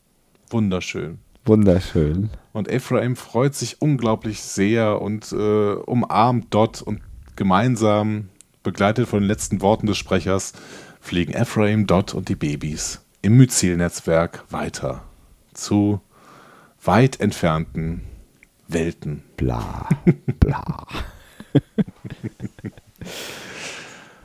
Wunderschön. 0.51 1.17
Wunderschön. 1.43 2.29
Und 2.53 2.67
Ephraim 2.67 3.15
freut 3.15 3.55
sich 3.55 3.81
unglaublich 3.81 4.43
sehr 4.43 5.01
und 5.01 5.31
äh, 5.31 5.73
umarmt 5.73 6.53
Dot 6.53 6.83
und 6.83 7.01
gemeinsam, 7.35 8.29
begleitet 8.61 9.07
von 9.07 9.21
den 9.21 9.27
letzten 9.27 9.59
Worten 9.61 9.87
des 9.87 9.97
Sprechers, 9.97 10.53
fliegen 11.05 11.33
Ephraim, 11.33 11.85
Dot 11.85 12.15
und 12.15 12.29
die 12.29 12.35
Babys 12.35 13.01
im 13.21 13.37
Myzel-Netzwerk 13.37 14.43
weiter 14.49 15.03
zu 15.53 16.01
weit 16.81 17.19
entfernten 17.19 18.01
Welten. 18.67 19.21
Bla. 19.37 19.87
Bla. 20.39 20.87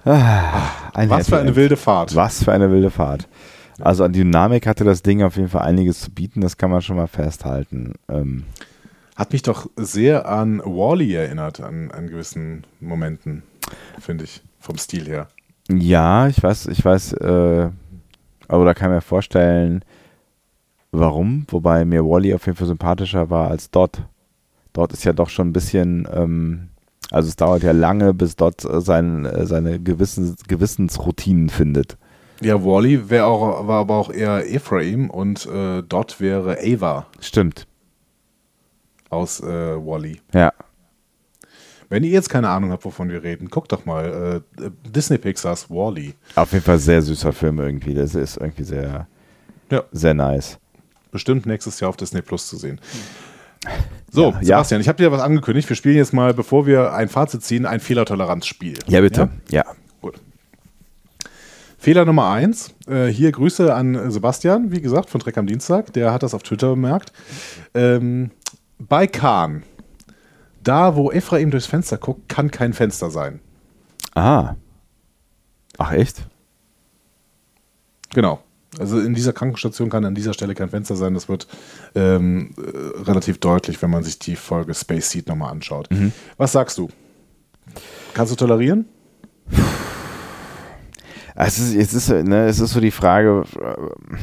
ah, 0.07 0.71
ein 0.95 1.11
Was 1.11 1.29
für 1.29 1.39
eine 1.39 1.55
wilde 1.55 1.77
Fahrt. 1.77 2.15
Was 2.15 2.45
für 2.45 2.53
eine 2.53 2.71
wilde 2.71 2.91
Fahrt. 2.91 3.29
Also 3.79 4.05
an 4.05 4.15
Dynamik 4.15 4.67
hatte 4.67 4.85
das 4.85 5.03
Ding 5.03 5.23
auf 5.23 5.37
jeden 5.37 5.51
Fall 5.51 5.63
einiges 5.63 6.01
zu 6.01 6.11
bieten, 6.11 6.41
das 6.41 6.57
kann 6.57 6.71
man 6.71 6.81
schon 6.81 6.97
mal 6.97 7.09
festhalten. 7.09 7.95
Ähm, 8.09 8.45
Hat 9.17 9.33
mich 9.33 9.43
doch 9.43 9.69
sehr 9.77 10.27
an 10.27 10.61
Wally 10.61 11.15
erinnert, 11.15 11.61
an, 11.61 11.91
an 11.91 12.07
gewissen 12.09 12.65
Momenten, 12.81 13.43
finde 13.99 14.25
ich, 14.25 14.43
vom 14.59 14.79
Stil 14.79 15.07
her. 15.07 15.29
Ja, 15.79 16.27
ich 16.27 16.43
weiß, 16.43 16.67
ich 16.67 16.85
weiß, 16.85 17.13
äh, 17.15 17.71
aber 18.49 18.65
da 18.65 18.75
kann 18.75 18.91
ich 18.91 18.97
mir 18.97 19.01
vorstellen, 19.01 19.85
warum, 20.91 21.47
wobei 21.49 21.85
mir 21.85 22.05
Wally 22.05 22.35
auf 22.35 22.47
jeden 22.47 22.57
Fall 22.57 22.67
sympathischer 22.67 23.31
war 23.31 23.51
als 23.51 23.71
Dot. 23.71 24.03
Dort 24.73 24.93
ist 24.93 25.05
ja 25.05 25.13
doch 25.13 25.29
schon 25.29 25.49
ein 25.49 25.53
bisschen, 25.53 26.09
ähm, 26.13 26.69
also 27.11 27.29
es 27.29 27.37
dauert 27.37 27.63
ja 27.63 27.73
lange, 27.73 28.15
bis 28.15 28.37
Dot 28.37 28.65
äh, 28.65 28.81
sein, 28.81 29.25
äh, 29.25 29.47
seine 29.47 29.81
Gewissens, 29.81 30.43
Gewissensroutinen 30.49 31.49
findet. 31.49 31.97
Ja, 32.41 32.65
Wally 32.65 33.11
wär 33.11 33.27
auch, 33.27 33.69
war 33.69 33.81
aber 33.81 33.97
auch 33.97 34.11
eher 34.11 34.51
Ephraim 34.51 35.11
und 35.11 35.47
äh, 35.47 35.83
Dot 35.83 36.21
wäre 36.21 36.59
Ava 36.59 37.07
Stimmt. 37.21 37.67
aus 39.11 39.41
äh, 39.41 39.47
Wally. 39.77 40.21
Ja. 40.33 40.53
Wenn 41.91 42.05
ihr 42.05 42.11
jetzt 42.11 42.31
keine 42.31 42.49
Ahnung 42.49 42.71
habt, 42.71 42.85
wovon 42.85 43.11
wir 43.11 43.23
reden, 43.23 43.49
guckt 43.51 43.73
doch 43.73 43.85
mal 43.85 44.43
äh, 44.61 44.71
Disney 44.89 45.19
Pixars 45.19 45.69
Wally. 45.69 46.15
Auf 46.37 46.53
jeden 46.53 46.65
Fall 46.65 46.79
sehr 46.79 47.03
süßer 47.03 47.33
Film 47.33 47.59
irgendwie. 47.59 47.93
Das 47.95 48.15
ist 48.15 48.37
irgendwie 48.39 48.63
sehr, 48.65 49.07
Ja. 49.71 49.83
sehr 49.93 50.15
nice. 50.15 50.59
Bestimmt 51.11 51.45
nächstes 51.47 51.81
Jahr 51.81 51.91
auf 51.91 51.97
Disney 51.97 52.23
Plus 52.23 52.47
zu 52.49 52.57
sehen. 52.57 52.81
So, 54.11 54.31
Ja, 54.41 54.41
Sebastian, 54.43 54.81
ich 54.81 54.89
habe 54.89 55.03
dir 55.03 55.11
was 55.13 55.21
angekündigt. 55.21 55.69
Wir 55.69 55.77
spielen 55.77 55.97
jetzt 55.97 56.13
mal, 56.15 56.33
bevor 56.33 56.65
wir 56.67 56.95
ein 56.95 57.09
Fazit 57.09 57.43
ziehen, 57.43 57.67
ein 57.67 57.81
Fehlertoleranzspiel. 57.81 58.79
Ja, 58.87 59.01
bitte. 59.01 59.29
Ja. 59.51 59.65
Gut. 60.01 60.21
Fehler 61.77 62.05
Nummer 62.05 62.31
eins. 62.31 62.73
Äh, 62.89 63.07
hier 63.07 63.33
Grüße 63.33 63.75
an 63.75 64.11
Sebastian, 64.11 64.71
wie 64.71 64.81
gesagt, 64.81 65.11
von 65.11 65.21
Dreck 65.21 65.37
am 65.39 65.47
Dienstag. 65.47 65.93
Der 65.95 66.13
hat 66.13 66.23
das 66.23 66.35
auf 66.35 66.43
Twitter 66.43 66.71
bemerkt. 66.71 67.13
Ähm, 67.75 68.31
bei 68.79 69.07
Kahn, 69.07 69.63
da 70.63 70.97
wo 70.97 71.11
Ephraim 71.11 71.51
durchs 71.51 71.67
Fenster 71.67 71.99
guckt, 71.99 72.29
kann 72.29 72.51
kein 72.51 72.73
Fenster 72.73 73.11
sein. 73.11 73.41
Ah. 74.15 74.55
Ach, 75.79 75.93
echt? 75.93 76.23
Genau. 78.13 78.43
Also 78.79 79.01
in 79.01 79.15
dieser 79.15 79.33
Krankenstation 79.33 79.91
kann 79.91 80.05
an 80.05 80.15
dieser 80.15 80.33
Stelle 80.33 80.55
kein 80.55 80.69
Fenster 80.69 80.95
sein. 80.95 81.15
Das 81.15 81.29
wird 81.29 81.49
ähm, 81.95 82.55
äh, 82.57 83.03
relativ 83.03 83.39
deutlich, 83.39 83.83
wenn 83.83 83.91
man 83.91 84.05
sich 84.05 84.19
die 84.19 84.37
Folge 84.37 84.75
Space 84.75 85.11
Seed 85.11 85.29
nochmal 85.29 85.51
anschaut. 85.51 85.89
Was 86.37 86.53
sagst 86.53 86.79
du? 86.79 86.89
Kannst 88.15 88.33
du 88.33 88.37
tolerieren? 88.37 88.87
Es 91.35 91.59
ist, 91.59 91.75
es 91.75 91.95
ist, 91.95 92.09
ne, 92.11 92.47
es 92.47 92.61
ist 92.61 92.73
so 92.73 92.81
die 92.81 92.91
Frage, 92.91 93.45
äh, 93.59 94.17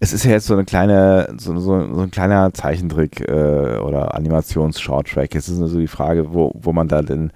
es 0.00 0.12
ist 0.12 0.24
ja 0.24 0.32
jetzt 0.32 0.46
so 0.46 0.54
eine 0.54 0.64
kleine, 0.64 1.32
so, 1.38 1.56
so, 1.58 1.94
so 1.94 2.00
ein 2.02 2.10
kleiner 2.10 2.52
Zeichentrick 2.52 3.20
äh, 3.28 3.78
oder 3.78 4.14
Animations-Short-Track. 4.14 5.32
Es 5.34 5.48
ist 5.48 5.58
nur 5.58 5.68
so 5.68 5.78
die 5.78 5.86
Frage, 5.86 6.34
wo, 6.34 6.52
wo 6.54 6.72
man 6.72 6.88
da 6.88 7.02
denn, 7.02 7.30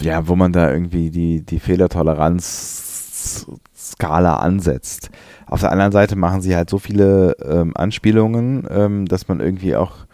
ja, 0.00 0.28
wo 0.28 0.36
man 0.36 0.52
da 0.52 0.70
irgendwie 0.70 1.10
die, 1.10 1.40
die 1.42 1.58
Fehlertoleranz-Skala 1.58 4.36
ansetzt. 4.36 5.10
Auf 5.46 5.60
der 5.60 5.72
anderen 5.72 5.92
Seite 5.92 6.16
machen 6.16 6.42
sie 6.42 6.56
halt 6.56 6.70
so 6.70 6.78
viele 6.78 7.36
ähm, 7.44 7.76
Anspielungen, 7.76 8.66
ähm, 8.70 9.06
dass 9.06 9.28
man 9.28 9.40
irgendwie 9.40 9.76
auch 9.76 10.06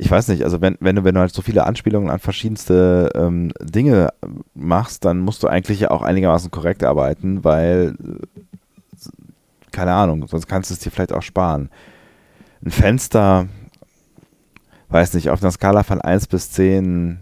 ich 0.00 0.10
weiß 0.10 0.28
nicht, 0.28 0.44
also 0.44 0.60
wenn, 0.60 0.76
wenn 0.78 0.94
du, 0.94 1.02
wenn 1.02 1.16
du 1.16 1.20
halt 1.20 1.34
so 1.34 1.42
viele 1.42 1.66
Anspielungen 1.66 2.08
an 2.08 2.20
verschiedenste 2.20 3.10
ähm, 3.16 3.50
Dinge 3.60 4.10
machst, 4.54 5.04
dann 5.04 5.18
musst 5.18 5.42
du 5.42 5.48
eigentlich 5.48 5.90
auch 5.90 6.02
einigermaßen 6.02 6.52
korrekt 6.52 6.84
arbeiten, 6.84 7.42
weil, 7.42 7.96
keine 9.72 9.92
Ahnung, 9.92 10.26
sonst 10.28 10.46
kannst 10.46 10.70
du 10.70 10.74
es 10.74 10.80
dir 10.80 10.90
vielleicht 10.90 11.12
auch 11.12 11.22
sparen. 11.22 11.70
Ein 12.64 12.70
Fenster, 12.70 13.48
weiß 14.88 15.14
nicht, 15.14 15.30
auf 15.30 15.42
einer 15.42 15.52
Skala 15.52 15.82
von 15.82 16.00
1 16.00 16.26
bis 16.26 16.50
10, 16.52 17.18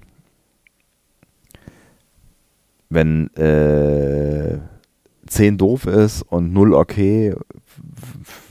wenn 2.88 3.35
äh, 3.35 4.59
10 5.26 5.59
doof 5.59 5.87
ist 5.87 6.22
und 6.22 6.52
0 6.52 6.74
okay, 6.74 7.35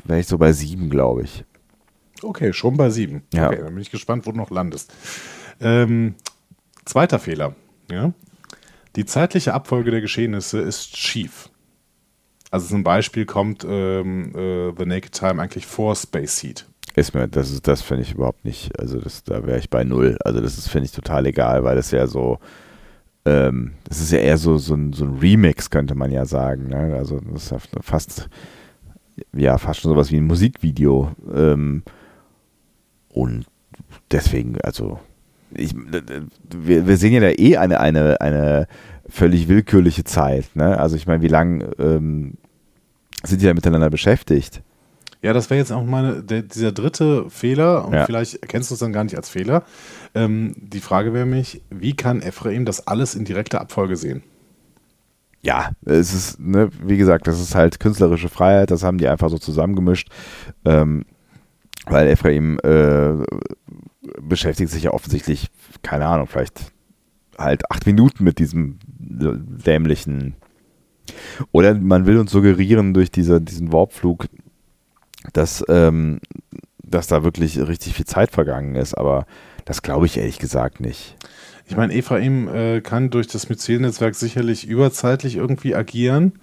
wäre 0.03 0.19
ich 0.19 0.27
so 0.27 0.37
bei 0.37 0.51
7, 0.51 0.89
glaube 0.89 1.23
ich. 1.23 1.45
Okay, 2.21 2.53
schon 2.53 2.77
bei 2.77 2.89
sieben. 2.89 3.23
Ja. 3.33 3.47
Okay, 3.47 3.61
dann 3.61 3.73
bin 3.73 3.81
ich 3.81 3.91
gespannt, 3.91 4.25
wo 4.25 4.31
du 4.31 4.37
noch 4.37 4.49
landest. 4.49 4.93
Ähm, 5.59 6.15
zweiter 6.85 7.19
Fehler. 7.19 7.55
Ja? 7.91 8.13
Die 8.95 9.05
zeitliche 9.05 9.53
Abfolge 9.53 9.91
der 9.91 10.01
Geschehnisse 10.01 10.59
ist 10.59 10.97
schief. 10.97 11.49
Also 12.55 12.67
zum 12.69 12.85
Beispiel 12.85 13.25
kommt 13.25 13.67
ähm, 13.69 14.31
äh, 14.33 14.71
The 14.77 14.85
Naked 14.85 15.11
Time 15.11 15.41
eigentlich 15.41 15.65
vor 15.65 15.93
Space 15.93 16.37
Seed. 16.37 16.65
Ist 16.95 17.13
mir, 17.13 17.27
das 17.27 17.51
ist, 17.51 17.67
das 17.67 17.81
finde 17.81 18.03
ich 18.03 18.13
überhaupt 18.13 18.45
nicht, 18.45 18.79
also 18.79 18.97
das, 18.97 19.25
da 19.25 19.45
wäre 19.45 19.59
ich 19.59 19.69
bei 19.69 19.83
null. 19.83 20.17
Also 20.23 20.39
das 20.39 20.57
ist, 20.57 20.69
finde 20.69 20.85
ich, 20.85 20.93
total 20.93 21.25
egal, 21.25 21.65
weil 21.65 21.75
das 21.75 21.91
ja 21.91 22.07
so, 22.07 22.39
ähm, 23.25 23.73
das 23.83 23.99
ist 23.99 24.13
ja 24.13 24.19
eher 24.19 24.37
so, 24.37 24.57
so, 24.57 24.73
ein, 24.73 24.93
so 24.93 25.03
ein 25.03 25.17
Remix, 25.17 25.69
könnte 25.69 25.95
man 25.95 26.11
ja 26.11 26.23
sagen. 26.23 26.69
Ne? 26.69 26.95
Also 26.95 27.19
das 27.19 27.43
ist 27.43 27.51
ja 27.51 27.57
fast, 27.81 28.29
ja, 29.33 29.57
fast 29.57 29.81
schon 29.81 29.91
sowas 29.91 30.09
wie 30.13 30.15
ein 30.15 30.25
Musikvideo. 30.25 31.11
Ähm, 31.35 31.83
und 33.09 33.47
deswegen, 34.11 34.61
also, 34.61 35.01
ich, 35.51 35.75
wir, 35.75 36.87
wir 36.87 36.95
sehen 36.95 37.11
ja 37.11 37.19
da 37.19 37.31
eh 37.31 37.57
eine, 37.57 37.81
eine, 37.81 38.21
eine 38.21 38.67
völlig 39.09 39.49
willkürliche 39.49 40.05
Zeit. 40.05 40.55
Ne? 40.55 40.79
Also 40.79 40.95
ich 40.95 41.05
meine, 41.05 41.21
wie 41.21 41.27
lange 41.27 41.65
ähm, 41.79 42.35
sind 43.25 43.41
die 43.41 43.45
da 43.45 43.53
miteinander 43.53 43.89
beschäftigt? 43.89 44.61
Ja, 45.21 45.33
das 45.33 45.49
wäre 45.49 45.59
jetzt 45.59 45.71
auch 45.71 45.83
meine, 45.83 46.21
der, 46.21 46.43
dieser 46.43 46.71
dritte 46.71 47.29
Fehler, 47.29 47.85
und 47.85 47.93
Ja. 47.93 48.05
vielleicht 48.05 48.35
erkennst 48.35 48.69
du 48.69 48.75
es 48.75 48.79
dann 48.79 48.93
gar 48.93 49.03
nicht 49.03 49.17
als 49.17 49.29
Fehler. 49.29 49.63
Ähm, 50.13 50.53
die 50.57 50.79
Frage 50.81 51.13
wäre 51.13 51.25
mich, 51.25 51.61
wie 51.71 51.95
kann 51.95 52.21
Ephraim 52.21 52.65
das 52.65 52.85
alles 52.87 53.15
in 53.15 53.25
direkter 53.25 53.61
Abfolge 53.61 53.95
sehen? 53.95 54.23
ja, 55.41 55.69
es 55.85 56.11
ist, 56.11 56.39
ne, 56.39 56.69
wie 56.83 56.97
gesagt, 56.97 57.27
das 57.27 57.39
ist 57.39 57.53
halt 57.53 57.79
künstlerische 57.79 58.29
Freiheit, 58.29 58.71
das 58.71 58.81
haben 58.81 58.97
die 58.97 59.07
einfach 59.07 59.29
so 59.29 59.37
zusammengemischt, 59.37 60.09
ähm, 60.65 61.05
weil 61.85 62.07
Ephraim 62.07 62.57
äh, 62.63 63.13
beschäftigt 64.21 64.71
sich 64.71 64.81
ja 64.83 64.91
offensichtlich, 64.91 65.51
keine 65.83 66.07
Ahnung, 66.07 66.25
vielleicht 66.25 66.71
halt 67.37 67.69
acht 67.69 67.85
Minuten 67.85 68.23
mit 68.23 68.39
diesem 68.39 68.79
dämlichen. 68.97 70.33
Oder 71.51 71.73
man 71.75 72.05
will 72.05 72.17
uns 72.17 72.31
suggerieren 72.31 72.93
durch 72.93 73.11
diese, 73.11 73.41
diesen 73.41 73.71
Warpflug, 73.71 74.25
dass, 75.33 75.63
ähm, 75.69 76.19
dass 76.83 77.07
da 77.07 77.23
wirklich 77.23 77.59
richtig 77.59 77.93
viel 77.93 78.05
Zeit 78.05 78.31
vergangen 78.31 78.75
ist, 78.75 78.93
aber 78.95 79.25
das 79.65 79.81
glaube 79.81 80.05
ich 80.05 80.17
ehrlich 80.17 80.39
gesagt 80.39 80.79
nicht. 80.79 81.15
Ich 81.67 81.75
meine, 81.75 81.93
Ephraim 81.93 82.47
äh, 82.47 82.81
kann 82.81 83.09
durch 83.09 83.27
das 83.27 83.49
Myzel-Netzwerk 83.49 84.13
sicherlich 84.13 84.67
überzeitlich 84.67 85.35
irgendwie 85.35 85.73
agieren. 85.75 86.33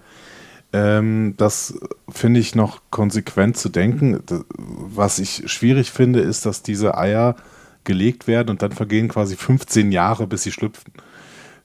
Ähm, 0.73 1.35
das 1.37 1.79
finde 2.09 2.41
ich 2.41 2.55
noch 2.55 2.81
konsequent 2.91 3.57
zu 3.57 3.69
denken. 3.69 4.21
Was 4.57 5.21
ich 5.21 5.45
schwierig 5.47 5.93
finde, 5.93 6.21
ist, 6.21 6.45
dass 6.45 6.63
diese 6.63 6.99
Eier 6.99 7.37
gelegt 7.85 8.27
werden 8.27 8.51
und 8.51 8.63
dann 8.63 8.73
vergehen 8.73 9.09
quasi 9.09 9.37
15 9.37 9.93
Jahre, 9.93 10.27
bis 10.27 10.43
sie 10.43 10.53
schlüpfen. 10.53 10.93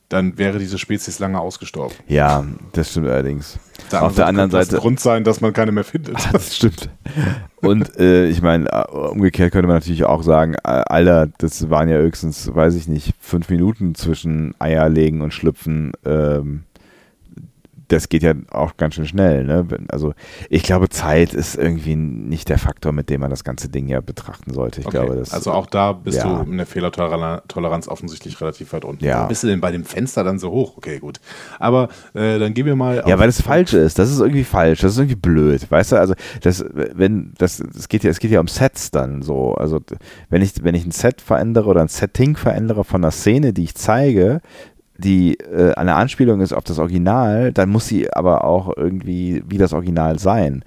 Dann 0.10 0.38
wäre 0.38 0.58
diese 0.58 0.78
Spezies 0.78 1.20
lange 1.20 1.40
ausgestorben. 1.40 1.94
Ja, 2.08 2.46
das 2.72 2.92
stimmt 2.92 3.08
allerdings. 3.08 3.60
Der 3.92 4.04
Auf 4.04 4.16
der 4.16 4.28
anderen 4.28 4.50
das 4.50 4.68
Seite. 4.68 4.78
ein 4.78 4.82
Grund 4.82 5.00
sein, 5.02 5.24
dass 5.26 5.42
man 5.42 5.52
keine 5.52 5.74
mehr 5.74 5.84
findet. 5.84 6.16
Das 6.32 6.56
stimmt. 6.56 6.90
Und 7.58 7.98
äh, 8.00 8.28
ich 8.28 8.42
meine, 8.42 8.68
äh, 8.72 8.86
umgekehrt 8.90 9.52
könnte 9.52 9.68
man 9.68 9.78
natürlich 9.78 10.06
auch 10.06 10.24
sagen, 10.24 10.54
äh, 10.56 10.60
Alter, 10.64 11.28
das 11.38 11.70
waren 11.70 11.90
ja 11.90 11.98
höchstens, 11.98 12.54
weiß 12.54 12.76
ich 12.76 12.88
nicht, 12.88 13.14
fünf 13.20 13.50
Minuten 13.50 13.96
zwischen 13.96 14.56
Eierlegen 14.60 15.22
und 15.22 15.34
Schlüpfen. 15.34 15.92
Ähm, 16.06 16.64
das 17.88 18.10
geht 18.10 18.24
ja 18.24 18.34
auch 18.52 18.78
ganz 18.78 18.96
schön 18.96 19.08
schnell. 19.08 19.44
Ne? 19.44 19.66
Also 19.90 20.14
ich 20.50 20.64
glaube, 20.64 20.90
Zeit 20.90 21.34
ist 21.34 21.56
irgendwie 21.56 21.96
nicht 21.96 22.50
der 22.50 22.58
Faktor, 22.58 22.92
mit 22.92 23.10
dem 23.10 23.22
man 23.22 23.30
das 23.30 23.44
ganze 23.44 23.70
Ding 23.70 23.88
ja 23.88 24.02
betrachten 24.02 24.54
sollte. 24.54 24.82
Ich 24.82 24.88
Okay, 24.88 24.98
glaube, 24.98 25.16
das 25.16 25.34
also 25.34 25.52
auch 25.52 25.68
da 25.68 25.94
bist 25.94 26.18
ja. 26.18 26.44
du 26.44 26.52
in 26.52 26.58
der 26.58 26.66
Fehlertoleranz 26.66 27.88
offensichtlich 27.88 28.40
relativ 28.42 28.74
weit 28.74 28.86
unten. 28.86 29.04
Ja. 29.04 29.16
Warum 29.16 29.28
bist 29.30 29.44
du 29.44 29.48
denn 29.48 29.62
bei 29.62 29.72
dem 29.72 29.86
Fenster 29.86 30.24
dann 30.24 30.40
so 30.40 30.52
hoch? 30.52 30.78
Okay, 30.78 31.00
gut. 31.00 31.20
Aber 31.60 31.90
äh, 32.14 32.40
dann 32.40 32.54
gehen 32.54 32.66
wir 32.66 32.76
mal. 32.76 33.04
Ja, 33.08 33.20
weil 33.20 33.30
es 33.30 33.42
falsch 33.42 33.74
ist. 33.74 34.00
Das 34.00 34.12
ist 34.12 34.20
irgendwie 34.20 34.44
falsch. 34.44 34.82
Das 34.82 34.94
ist 34.94 34.98
irgendwie 34.98 35.16
blöd. 35.16 35.70
Weißt 35.70 35.94
du, 35.94 35.96
also 35.98 36.14
das, 36.42 36.66
wenn 36.74 37.34
das, 37.38 37.60
es 37.60 37.88
geht 37.88 38.04
ja, 38.04 38.10
es 38.10 38.20
geht 38.20 38.32
ja 38.32 38.40
um 38.40 38.48
Sets 38.48 38.92
dann 38.92 39.22
so. 39.22 39.54
Also 39.54 39.80
wenn 40.30 40.42
ich, 40.42 40.64
wenn 40.64 40.76
ich 40.76 40.86
ein 40.86 40.92
Set 40.92 41.22
verändere 41.22 41.70
oder 41.70 41.82
ein 41.82 41.88
Setting 41.88 42.36
verändere 42.36 42.84
von 42.84 43.04
einer 43.04 43.12
Szene, 43.12 43.54
die 43.54 43.64
ich 43.64 43.76
zeige, 43.76 44.42
die 44.98 45.40
äh, 45.40 45.74
eine 45.74 45.96
Anspielung 45.96 46.42
ist 46.42 46.54
auf 46.54 46.64
das 46.64 46.80
Original, 46.80 47.52
dann 47.54 47.70
muss 47.70 47.88
sie 47.88 48.12
aber 48.12 48.44
auch 48.44 48.76
irgendwie 48.76 49.44
wie 49.48 49.58
das 49.58 49.74
Original 49.74 50.20
sein. 50.20 50.64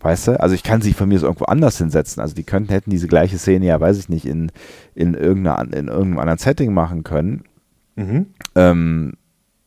Weißt 0.00 0.28
du? 0.28 0.40
Also 0.40 0.54
ich 0.54 0.62
kann 0.62 0.82
sie 0.82 0.92
von 0.92 1.08
mir 1.08 1.18
so 1.18 1.26
irgendwo 1.26 1.46
anders 1.46 1.78
hinsetzen. 1.78 2.20
Also 2.20 2.34
die 2.34 2.42
könnten, 2.42 2.70
hätten 2.70 2.90
diese 2.90 3.08
gleiche 3.08 3.38
Szene 3.38 3.66
ja, 3.66 3.80
weiß 3.80 3.98
ich 3.98 4.10
nicht, 4.10 4.26
in, 4.26 4.52
in, 4.94 5.14
irgendeiner, 5.14 5.62
in 5.62 5.88
irgendeinem 5.88 6.18
anderen 6.18 6.38
Setting 6.38 6.74
machen 6.74 7.04
können. 7.04 7.44
Mhm. 7.96 8.26
Ähm, 8.54 9.14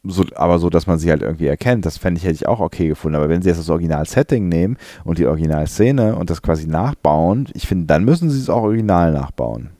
so, 0.03 0.23
aber 0.35 0.59
so, 0.59 0.69
dass 0.69 0.85
man 0.85 0.99
sie 0.99 1.09
halt 1.09 1.21
irgendwie 1.21 1.47
erkennt, 1.47 1.85
das 1.85 1.97
fände 1.97 2.19
ich, 2.19 2.23
hätte 2.23 2.35
ich 2.35 2.47
auch 2.47 2.59
okay 2.59 2.87
gefunden. 2.87 3.15
Aber 3.15 3.29
wenn 3.29 3.41
sie 3.41 3.49
jetzt 3.49 3.59
das 3.59 3.69
Original-Setting 3.69 4.47
nehmen 4.47 4.77
und 5.03 5.17
die 5.17 5.25
Originalszene 5.25 6.15
und 6.15 6.29
das 6.29 6.41
quasi 6.41 6.67
nachbauen, 6.67 7.47
ich 7.53 7.67
finde, 7.67 7.87
dann 7.87 8.05
müssen 8.05 8.29
sie 8.29 8.39
es 8.39 8.49
auch 8.49 8.61
original 8.61 9.11
nachbauen. 9.11 9.71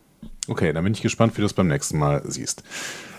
Okay, 0.48 0.74
dann 0.74 0.84
bin 0.84 0.94
ich 0.94 1.02
gespannt, 1.02 1.38
wie 1.38 1.42
du 1.42 1.46
es 1.46 1.54
beim 1.54 1.68
nächsten 1.68 1.98
Mal 1.98 2.24
siehst. 2.26 2.64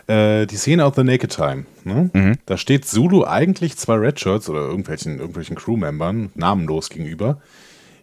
Äh, 0.08 0.46
die 0.46 0.56
Szene 0.56 0.84
aus 0.84 0.94
The 0.96 1.04
Naked 1.04 1.30
Time. 1.30 1.66
Ne? 1.84 2.10
Mhm. 2.12 2.38
Da 2.46 2.56
steht 2.56 2.86
Zulu 2.86 3.24
eigentlich 3.24 3.76
zwei 3.76 3.94
Redshirts 3.94 4.48
oder 4.48 4.60
irgendwelchen, 4.60 5.18
irgendwelchen 5.18 5.56
Crewmembern 5.56 6.30
namenlos 6.34 6.88
gegenüber. 6.88 7.40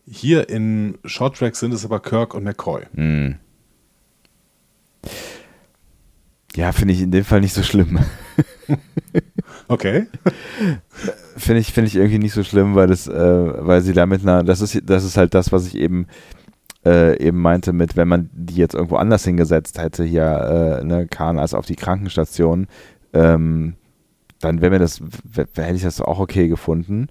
Hier 0.08 0.50
in 0.50 1.00
Short 1.04 1.36
Track 1.38 1.56
sind 1.56 1.74
es 1.74 1.84
aber 1.84 2.00
Kirk 2.00 2.36
und 2.36 2.44
McCoy. 2.44 2.84
Mhm. 2.94 3.36
Ja, 6.56 6.72
finde 6.72 6.94
ich 6.94 7.02
in 7.02 7.12
dem 7.12 7.26
Fall 7.26 7.42
nicht 7.42 7.54
so 7.54 7.64
schlimm. 7.64 8.00
Okay. 9.68 10.06
finde 11.38 11.60
ich, 11.60 11.74
finde 11.74 11.88
ich 11.88 11.96
irgendwie 11.96 12.20
nicht 12.20 12.34
so 12.34 12.44
schlimm, 12.44 12.76
weil 12.76 12.88
das, 12.88 13.08
äh, 13.08 13.14
weil 13.14 13.82
sie 13.82 13.94
damit 13.94 14.22
einer, 14.22 14.44
das 14.44 14.62
ist, 14.62 14.80
das 14.86 15.04
ist 15.04 15.18
halt 15.18 15.34
das, 15.34 15.52
was 15.52 15.66
ich 15.66 15.76
eben 15.76 16.08
äh, 16.86 17.20
eben 17.20 17.42
meinte 17.42 17.74
mit, 17.74 17.98
wenn 17.98 18.08
man 18.08 18.30
die 18.34 18.56
jetzt 18.56 18.76
irgendwo 18.76 18.98
anders 18.98 19.26
hingesetzt 19.26 19.80
hätte, 19.80 20.04
hier, 20.04 20.80
äh, 20.82 20.84
ne, 20.86 21.08
Kahn 21.08 21.40
als 21.40 21.54
auf 21.54 21.66
die 21.66 21.76
Krankenstation, 21.76 22.68
ähm, 23.14 23.76
dann 24.40 24.62
wäre 24.62 24.72
mir 24.72 24.80
das, 24.80 25.02
hätte 25.34 25.76
ich 25.76 25.84
das 25.84 26.02
auch 26.02 26.20
okay 26.20 26.48
gefunden. 26.48 27.08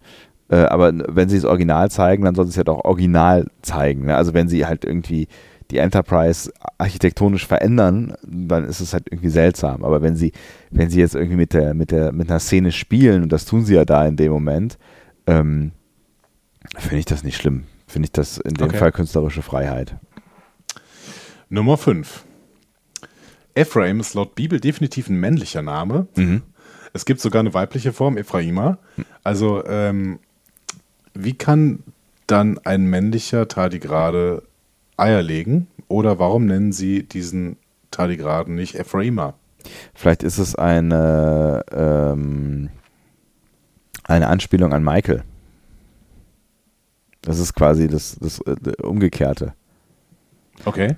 Äh, 0.49 0.57
aber 0.57 0.93
wenn 1.09 1.29
sie 1.29 1.37
das 1.37 1.45
Original 1.45 1.91
zeigen, 1.91 2.25
dann 2.25 2.35
soll 2.35 2.45
sie 2.45 2.51
es 2.51 2.57
ja 2.57 2.64
doch 2.64 2.85
original 2.85 3.47
zeigen. 3.62 4.07
Ne? 4.07 4.16
Also 4.16 4.35
wenn 4.35 4.49
sie 4.49 4.66
halt 4.66 4.85
irgendwie 4.85 5.27
die 5.70 5.79
Enterprise 5.79 6.53
architektonisch 6.79 7.47
verändern, 7.47 8.14
dann 8.22 8.64
ist 8.64 8.81
es 8.81 8.93
halt 8.93 9.09
irgendwie 9.11 9.31
seltsam. 9.31 9.83
Aber 9.83 10.03
wenn 10.03 10.14
sie, 10.14 10.33
wenn 10.70 10.91
sie 10.91 11.01
jetzt 11.01 11.14
irgendwie 11.14 11.37
mit 11.37 11.55
der, 11.55 11.75
mit 11.75 11.91
der, 11.91 12.12
mit 12.12 12.31
einer 12.31 12.39
Szene 12.39 12.70
spielen, 12.70 13.22
und 13.22 13.33
das 13.33 13.47
tun 13.47 13.64
sie 13.64 13.75
ja 13.75 13.85
da 13.85 14.07
in 14.07 14.16
dem 14.16 14.31
Moment, 14.31 14.79
ähm, 15.27 15.72
finde 16.79 16.99
ich 16.99 17.07
das 17.07 17.25
nicht 17.25 17.37
schlimm. 17.37 17.64
Finde 17.95 18.07
ich 18.09 18.12
das 18.12 18.38
in 18.38 18.55
dem 18.55 18.70
Okay. 18.70 18.78
Fall 18.78 18.90
künstlerische 18.90 19.40
Freiheit. 19.42 19.95
Nummer 21.49 21.76
5. 21.76 22.24
Ephraim 23.55 24.01
ist 24.01 24.14
laut 24.14 24.34
Bibel 24.34 24.59
definitiv 24.59 25.09
ein 25.09 25.20
männlicher 25.20 25.62
Name. 25.62 26.09
Es 26.92 27.05
gibt 27.05 27.20
sogar 27.20 27.38
eine 27.38 27.55
weibliche 27.55 27.92
Form, 27.92 28.16
Ephraima. 28.16 28.78
Also, 29.22 29.64
ähm, 29.66 30.18
wie 31.14 31.34
kann 31.34 31.84
dann 32.26 32.59
ein 32.64 32.86
männlicher 32.86 33.47
Tardigrade 33.47 34.42
Eier 34.97 35.22
legen? 35.22 35.68
Oder 35.86 36.18
warum 36.18 36.47
nennen 36.47 36.72
sie 36.72 37.05
diesen 37.05 37.59
Tardigraden 37.92 38.57
nicht 38.57 38.74
Ephraima? 38.74 39.34
Vielleicht 39.95 40.24
ist 40.24 40.38
es 40.38 40.57
eine, 40.57 41.64
ähm, 41.70 42.70
eine 44.03 44.26
Anspielung 44.26 44.72
an 44.72 44.82
Michael. 44.82 45.22
Das 47.25 47.39
ist 47.39 47.55
quasi 47.55 47.89
das, 47.89 48.16
das 48.20 48.41
äh, 48.41 48.83
Umgekehrte. 48.83 49.55
Okay. 50.64 50.97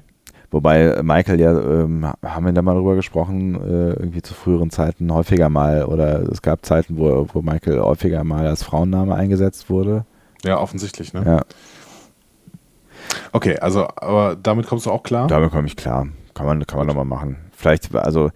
Wobei 0.50 1.02
Michael 1.02 1.40
ja, 1.40 1.52
ähm, 1.58 2.06
haben 2.24 2.46
wir 2.46 2.52
da 2.52 2.62
mal 2.62 2.74
drüber 2.74 2.94
gesprochen, 2.94 3.56
äh, 3.56 3.94
irgendwie 3.94 4.22
zu 4.22 4.32
früheren 4.32 4.70
Zeiten 4.70 5.12
häufiger 5.12 5.48
mal, 5.48 5.84
oder 5.84 6.22
es 6.30 6.40
gab 6.40 6.64
Zeiten, 6.64 6.98
wo, 6.98 7.26
wo 7.32 7.42
Michael 7.42 7.80
häufiger 7.80 8.22
mal 8.22 8.46
als 8.46 8.62
Frauenname 8.62 9.14
eingesetzt 9.14 9.68
wurde. 9.70 10.04
Ja, 10.44 10.60
offensichtlich, 10.60 11.12
ne? 11.12 11.22
Ja, 11.26 11.42
Okay, 13.32 13.58
also, 13.58 13.86
aber 13.96 14.36
damit 14.40 14.66
kommst 14.66 14.86
du 14.86 14.90
auch 14.90 15.02
klar? 15.02 15.26
damit 15.28 15.50
komme 15.50 15.66
ich 15.66 15.76
klar. 15.76 16.08
Kann 16.34 16.46
man, 16.46 16.66
kann 16.66 16.78
man 16.78 16.86
nochmal 16.86 17.04
machen. 17.04 17.36
Vielleicht, 17.52 17.94
also 17.94 18.30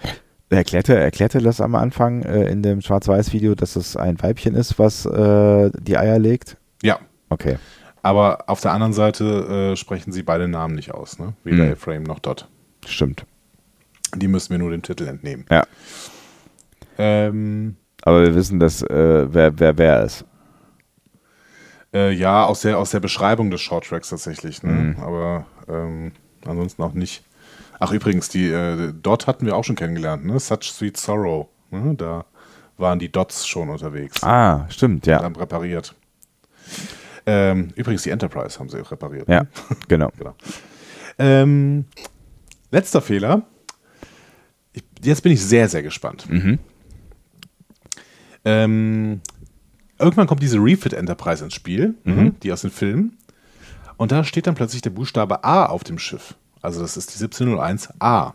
erklärte, 0.48 0.96
erklärte 0.96 1.40
das 1.40 1.60
am 1.60 1.74
Anfang 1.74 2.22
äh, 2.22 2.50
in 2.50 2.62
dem 2.62 2.80
Schwarz-Weiß-Video, 2.80 3.54
dass 3.54 3.76
es 3.76 3.96
ein 3.96 4.20
Weibchen 4.22 4.54
ist, 4.54 4.78
was 4.78 5.06
äh, 5.06 5.70
die 5.78 5.98
Eier 5.98 6.18
legt? 6.18 6.56
Ja. 6.82 6.98
Okay. 7.28 7.58
Aber 8.02 8.44
auf 8.46 8.60
der 8.60 8.72
anderen 8.72 8.92
Seite 8.92 9.72
äh, 9.72 9.76
sprechen 9.76 10.12
sie 10.12 10.22
beide 10.22 10.48
Namen 10.48 10.74
nicht 10.74 10.92
aus, 10.92 11.18
ne? 11.18 11.34
Weder 11.44 11.64
Mhm. 11.66 11.72
Ephraim 11.72 12.02
noch 12.02 12.18
Dot. 12.18 12.48
Stimmt. 12.86 13.26
Die 14.16 14.28
müssen 14.28 14.50
wir 14.50 14.58
nur 14.58 14.70
dem 14.70 14.82
Titel 14.82 15.06
entnehmen. 15.06 15.44
Ja. 15.50 15.64
Ähm, 16.98 17.76
Aber 18.02 18.22
wir 18.22 18.34
wissen, 18.34 18.58
dass 18.58 18.82
äh, 18.82 19.26
wer, 19.32 19.58
wer 19.58 19.76
wer 19.78 20.02
ist. 20.04 20.24
Äh, 21.92 22.12
ja, 22.12 22.44
aus 22.46 22.60
der, 22.62 22.78
aus 22.78 22.90
der 22.90 23.00
Beschreibung 23.00 23.50
des 23.50 23.60
Shorttracks 23.60 24.08
tatsächlich, 24.10 24.62
ne? 24.62 24.72
Mhm. 24.72 24.96
Aber 25.02 25.46
ähm, 25.68 26.12
ansonsten 26.46 26.82
auch 26.82 26.92
nicht. 26.94 27.22
Ach, 27.78 27.92
übrigens, 27.92 28.28
die 28.28 28.48
äh, 28.48 28.92
Dot 28.92 29.26
hatten 29.26 29.44
wir 29.46 29.56
auch 29.56 29.64
schon 29.64 29.76
kennengelernt, 29.76 30.24
ne? 30.24 30.38
Such 30.38 30.62
Sweet 30.62 30.96
Sorrow. 30.96 31.48
Ne? 31.70 31.94
Da 31.96 32.24
waren 32.78 32.98
die 32.98 33.10
Dots 33.12 33.46
schon 33.46 33.68
unterwegs. 33.68 34.22
Ah, 34.22 34.66
stimmt, 34.70 35.06
ja. 35.06 35.22
Haben 35.22 35.36
repariert. 35.36 35.94
Ähm, 37.26 37.68
übrigens, 37.76 38.02
die 38.02 38.10
Enterprise 38.10 38.58
haben 38.58 38.68
sie 38.68 38.78
repariert. 38.78 39.28
Ja, 39.28 39.42
Ne? 39.42 39.48
genau. 39.88 40.10
Genau. 40.18 40.34
Ähm, 41.18 41.84
letzter 42.70 43.00
Fehler. 43.02 43.42
Ich, 44.72 44.82
jetzt 45.02 45.22
bin 45.22 45.32
ich 45.32 45.44
sehr, 45.44 45.68
sehr 45.68 45.82
gespannt. 45.82 46.26
Mhm. 46.30 46.58
Ähm, 48.44 49.20
irgendwann 49.98 50.26
kommt 50.26 50.42
diese 50.42 50.58
Refit 50.58 50.92
Enterprise 50.94 51.44
ins 51.44 51.54
Spiel, 51.54 51.94
ne, 52.04 52.32
die 52.42 52.52
aus 52.52 52.62
den 52.62 52.70
Filmen. 52.70 53.18
Und 53.96 54.12
da 54.12 54.24
steht 54.24 54.46
dann 54.46 54.54
plötzlich 54.54 54.80
der 54.80 54.90
Buchstabe 54.90 55.44
A 55.44 55.66
auf 55.66 55.84
dem 55.84 55.98
Schiff. 55.98 56.34
Also 56.62 56.80
das 56.80 56.96
ist 56.96 57.14
die 57.18 57.24
1701A. 57.24 58.32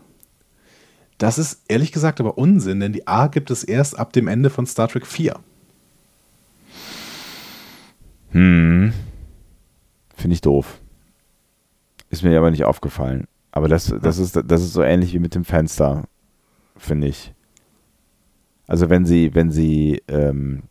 Das 1.18 1.38
ist 1.38 1.62
ehrlich 1.68 1.90
gesagt 1.92 2.20
aber 2.20 2.38
Unsinn, 2.38 2.78
denn 2.78 2.92
die 2.92 3.06
A 3.08 3.26
gibt 3.26 3.50
es 3.50 3.64
erst 3.64 3.98
ab 3.98 4.12
dem 4.12 4.28
Ende 4.28 4.50
von 4.50 4.66
Star 4.66 4.86
Trek 4.86 5.06
4. 5.06 5.34
Hm. 8.30 8.92
Finde 10.14 10.34
ich 10.34 10.40
doof. 10.40 10.80
Ist 12.10 12.22
mir 12.22 12.36
aber 12.38 12.50
nicht 12.50 12.64
aufgefallen. 12.64 13.26
Aber 13.52 13.68
das, 13.68 13.94
das, 14.02 14.18
ist, 14.18 14.36
das 14.46 14.62
ist 14.62 14.72
so 14.72 14.82
ähnlich 14.82 15.12
wie 15.14 15.18
mit 15.18 15.34
dem 15.34 15.44
Fenster, 15.44 16.04
finde 16.76 17.08
ich. 17.08 17.32
Also 18.66 18.90
wenn 18.90 19.06
sie, 19.06 19.34
wenn 19.34 19.50
sie, 19.50 20.02
ähm, 20.08 20.64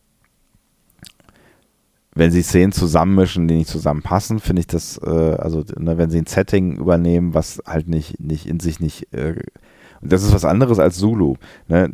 wenn 2.14 2.32
sie 2.32 2.42
Szenen 2.42 2.72
zusammenmischen, 2.72 3.48
die 3.48 3.56
nicht 3.56 3.70
zusammenpassen, 3.70 4.40
finde 4.40 4.62
ich 4.62 4.68
das, 4.68 5.00
äh, 5.04 5.10
also 5.10 5.64
ne, 5.78 5.98
wenn 5.98 6.10
sie 6.10 6.20
ein 6.20 6.28
Setting 6.28 6.78
übernehmen, 6.78 7.34
was 7.34 7.62
halt 7.66 7.88
nicht, 7.88 8.20
nicht 8.20 8.46
in 8.46 8.60
sich 8.60 8.80
nicht, 8.80 9.12
äh, 9.14 9.36
und 10.02 10.12
das 10.12 10.24
ist 10.24 10.34
was 10.34 10.46
anderes 10.46 10.80
als 10.80 10.98
Zulu. 10.98 11.36
Ne? 11.68 11.92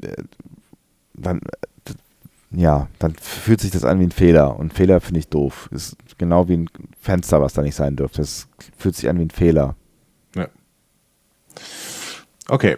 Dann, 1.14 1.42
ja, 2.52 2.88
dann 3.00 3.16
fühlt 3.16 3.62
sich 3.62 3.72
das 3.72 3.86
an 3.86 4.00
wie 4.00 4.06
ein 4.06 4.12
Fehler 4.12 4.58
und 4.58 4.74
Fehler 4.74 5.00
finde 5.00 5.20
ich 5.20 5.28
doof. 5.30 5.70
Ist 5.72 5.96
genau 6.18 6.48
wie 6.48 6.58
ein 6.58 6.70
Fenster, 7.00 7.42
was 7.42 7.54
da 7.54 7.62
nicht 7.62 7.76
sein 7.76 7.96
dürfte. 7.96 8.22
Das 8.22 8.48
fühlt 8.78 8.96
sich 8.96 9.10
an 9.10 9.18
wie 9.20 9.26
ein 9.26 9.30
Fehler. 9.32 9.76
Okay, 12.48 12.78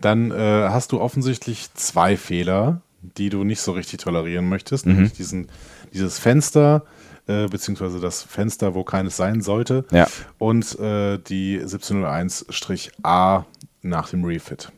dann 0.00 0.30
äh, 0.30 0.68
hast 0.68 0.92
du 0.92 1.00
offensichtlich 1.00 1.72
zwei 1.72 2.16
Fehler, 2.16 2.82
die 3.00 3.30
du 3.30 3.44
nicht 3.44 3.60
so 3.60 3.72
richtig 3.72 4.00
tolerieren 4.00 4.48
möchtest. 4.48 4.86
Mhm. 4.86 4.92
Nämlich 4.94 5.12
diesen, 5.12 5.48
dieses 5.94 6.18
Fenster, 6.18 6.84
äh, 7.26 7.46
beziehungsweise 7.48 8.00
das 8.00 8.22
Fenster, 8.22 8.74
wo 8.74 8.84
keines 8.84 9.16
sein 9.16 9.40
sollte. 9.40 9.86
Ja. 9.90 10.06
Und 10.38 10.78
äh, 10.78 11.18
die 11.18 11.58
1701-A 11.60 13.46
nach 13.80 14.10
dem 14.10 14.24
Refit. 14.24 14.72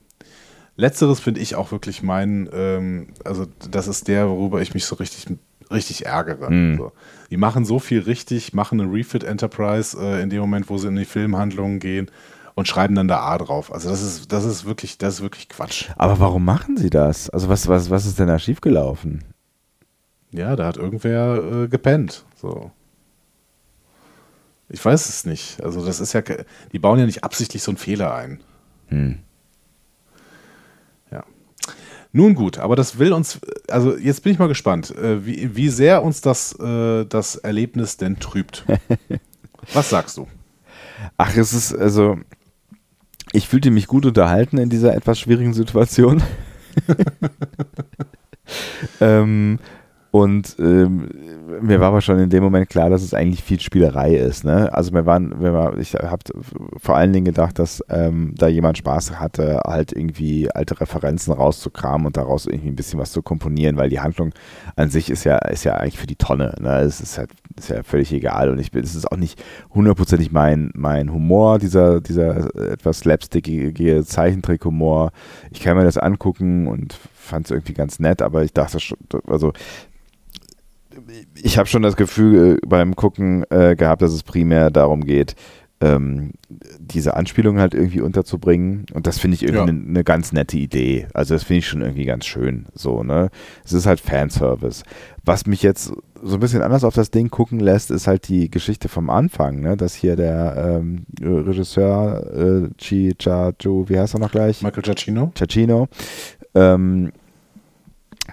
Letzteres 0.77 1.21
finde 1.21 1.41
ich 1.41 1.55
auch 1.55 1.73
wirklich 1.73 2.03
mein, 2.03 2.49
ähm, 2.53 3.09
also 3.25 3.47
das 3.71 3.89
ist 3.89 4.09
der, 4.09 4.29
worüber 4.29 4.61
ich 4.61 4.75
mich 4.75 4.85
so 4.85 4.97
richtig, 4.97 5.27
richtig 5.71 6.07
ärgere. 6.07 6.51
Mhm. 6.51 6.77
So. 6.77 6.93
Die 7.31 7.39
machen 7.39 7.65
so 7.65 7.79
viel 7.79 8.01
richtig, 8.01 8.53
machen 8.53 8.81
eine 8.81 8.93
Refit 8.93 9.25
Enterprise 9.25 9.97
äh, 9.99 10.23
in 10.23 10.31
dem 10.31 10.41
Moment, 10.41 10.69
wo 10.69 10.77
sie 10.77 10.89
in 10.89 10.97
die 10.97 11.07
Filmhandlungen 11.07 11.81
gehen 11.81 12.11
und 12.55 12.69
schreiben 12.69 12.95
dann 12.95 13.09
da 13.09 13.21
A 13.21 13.39
drauf. 13.39 13.73
Also 13.73 13.89
das 13.89 14.03
ist, 14.03 14.33
das 14.33 14.45
ist 14.45 14.67
wirklich, 14.67 14.99
das 14.99 15.15
ist 15.15 15.23
wirklich 15.23 15.49
Quatsch. 15.49 15.91
Aber 15.97 16.21
warum 16.21 16.45
machen 16.45 16.77
sie 16.77 16.91
das? 16.91 17.31
Also 17.31 17.49
was, 17.49 17.69
was, 17.69 17.91
was 17.91 18.05
ist 18.05 18.19
denn 18.19 18.29
da 18.29 18.39
schiefgelaufen? 18.39 19.25
Ja, 20.33 20.57
da 20.57 20.67
hat 20.67 20.77
irgendwer 20.77 21.65
äh, 21.65 21.69
gepennt. 21.69 22.25
So. 22.35 22.71
Ich 24.69 24.85
weiß 24.85 25.09
es 25.09 25.25
nicht. 25.25 25.63
Also 25.63 25.85
das 25.85 26.01
ist 26.01 26.13
ja, 26.13 26.23
die 26.73 26.79
bauen 26.79 26.99
ja 26.99 27.07
nicht 27.07 27.25
absichtlich 27.25 27.63
so 27.63 27.71
einen 27.71 27.79
Fehler 27.79 28.15
ein. 28.15 28.41
Hm. 28.89 29.21
Nun 32.13 32.35
gut, 32.35 32.59
aber 32.59 32.77
das 32.77 32.99
will 32.99 33.13
uns, 33.13 33.41
also 33.69 33.97
jetzt 33.97 34.23
bin 34.23 34.33
ich 34.33 34.39
mal 34.39 34.49
gespannt, 34.49 34.95
äh, 34.97 35.25
wie, 35.27 35.55
wie 35.55 35.69
sehr 35.69 36.03
uns 36.03 36.21
das, 36.21 36.59
äh, 36.59 37.05
das 37.05 37.37
Erlebnis 37.37 37.97
denn 37.97 38.19
trübt. 38.19 38.65
Was 39.73 39.91
sagst 39.91 40.17
du? 40.17 40.29
Ach, 41.17 41.37
es 41.37 41.53
ist, 41.53 41.75
also, 41.75 42.19
ich 43.33 43.49
fühlte 43.49 43.71
mich 43.71 43.87
gut 43.87 44.07
unterhalten 44.07 44.59
in 44.59 44.71
dieser 44.71 44.95
etwas 44.95 45.19
schwierigen 45.19 45.55
Situation. 45.55 46.23
ähm, 49.01 49.59
und 50.17 50.57
ähm, 50.59 51.11
mir 51.61 51.79
war 51.79 51.89
aber 51.89 52.01
schon 52.01 52.19
in 52.19 52.31
dem 52.31 52.43
Moment 52.43 52.71
klar, 52.71 52.89
dass 52.89 53.03
es 53.03 53.13
eigentlich 53.13 53.45
viel 53.45 53.61
Spielerei 53.61 54.17
ist. 54.17 54.47
Ne? 54.47 54.73
Also 54.73 54.95
wir 54.95 55.05
waren, 55.05 55.43
wir 55.43 55.53
war, 55.53 55.77
ich 55.77 55.93
habe 55.93 56.23
vor 56.79 56.97
allen 56.97 57.13
Dingen 57.13 57.27
gedacht, 57.27 57.59
dass 57.59 57.85
ähm, 57.91 58.33
da 58.35 58.49
jemand 58.49 58.79
Spaß 58.79 59.21
hatte, 59.21 59.61
halt 59.67 59.93
irgendwie 59.93 60.51
alte 60.51 60.81
Referenzen 60.81 61.35
rauszukramen 61.35 62.07
und 62.07 62.17
daraus 62.17 62.47
irgendwie 62.47 62.69
ein 62.69 62.77
bisschen 62.77 62.99
was 62.99 63.13
zu 63.13 63.21
komponieren, 63.21 63.77
weil 63.77 63.91
die 63.91 64.01
Handlung 64.01 64.33
an 64.75 64.89
sich 64.89 65.11
ist 65.11 65.25
ja, 65.25 65.37
ist 65.37 65.65
ja 65.65 65.75
eigentlich 65.75 65.99
für 65.99 66.07
die 66.07 66.17
Tonne. 66.17 66.55
Ne? 66.63 66.79
Es 66.79 67.03
ist 67.03 67.19
halt 67.19 67.29
ist 67.59 67.69
ja 67.69 67.83
völlig 67.83 68.13
egal 68.13 68.51
und 68.51 68.59
ich 68.59 68.71
bin, 68.71 68.83
es 68.83 68.95
ist 68.95 69.11
auch 69.11 69.17
nicht 69.17 69.43
hundertprozentig 69.75 70.33
mein, 70.33 70.71
mein 70.75 71.13
Humor, 71.13 71.59
dieser, 71.59 72.01
dieser 72.01 72.55
etwas 72.73 73.01
slapstickige 73.01 74.05
Zeichentrick-Humor. 74.05 75.13
Ich 75.51 75.61
kann 75.61 75.77
mir 75.77 75.85
das 75.85 75.99
angucken 75.99 76.69
und 76.69 76.99
fand 77.15 77.47
es 77.47 77.51
irgendwie 77.51 77.73
ganz 77.73 77.99
nett, 77.99 78.23
aber 78.23 78.45
ich 78.45 78.53
dachte 78.53 78.81
schon, 78.81 78.99
also 79.27 79.53
ich 81.43 81.59
habe 81.59 81.69
schon 81.69 81.83
das 81.83 81.97
Gefühl 81.97 82.59
äh, 82.63 82.67
beim 82.67 82.97
Gucken 82.97 83.45
äh, 83.51 83.77
gehabt, 83.77 84.03
dass 84.03 84.13
es 84.13 84.23
primär 84.23 84.71
darum 84.71 85.05
geht, 85.05 85.35
ähm, 85.81 86.33
diese 86.79 87.15
Anspielung 87.15 87.59
halt 87.59 87.75
irgendwie 87.75 88.01
unterzubringen. 88.01 88.87
Und 88.95 89.07
das 89.07 89.19
finde 89.19 89.35
ich 89.35 89.43
irgendwie 89.43 89.71
eine 89.71 89.79
ja. 89.79 89.87
ne 89.87 90.05
ganz 90.05 90.33
nette 90.33 90.57
Idee. 90.57 91.07
Also 91.13 91.35
das 91.35 91.45
finde 91.45 91.59
ich 91.59 91.69
schon 91.69 91.83
irgendwie 91.83 92.07
ganz 92.07 92.25
schön. 92.25 92.67
So, 92.75 93.03
ne? 93.03 93.31
Es 93.65 93.73
ist 93.73 93.87
halt 93.87 94.01
Fanservice. 94.01 94.85
Was 95.25 95.47
mich 95.47 95.63
jetzt 95.63 95.93
so 96.23 96.35
ein 96.35 96.41
bisschen 96.41 96.63
anders 96.63 96.85
auf 96.85 96.95
das 96.95 97.11
Ding 97.11 97.29
gucken 97.29 97.61
lässt, 97.61 97.91
ist 97.91 98.07
halt 98.07 98.29
die 98.29 98.51
Geschichte 98.51 98.89
vom 98.89 99.11
Anfang, 99.11 99.61
ne? 99.61 99.77
Dass 99.77 99.95
hier 99.95 100.17
der 100.17 100.81
ähm, 100.81 101.05
Regisseur 101.21 102.25
äh, 102.35 102.69
Chi 102.79 103.15
Cha 103.19 103.53
Ju, 103.61 103.89
wie 103.89 103.99
heißt 103.99 104.15
er 104.15 104.21
noch 104.21 104.33
gleich? 104.33 104.63
Michael 104.63 104.83
Giacchino. 104.83 105.33
Giacchino. 105.35 105.89
Ähm, 106.55 107.13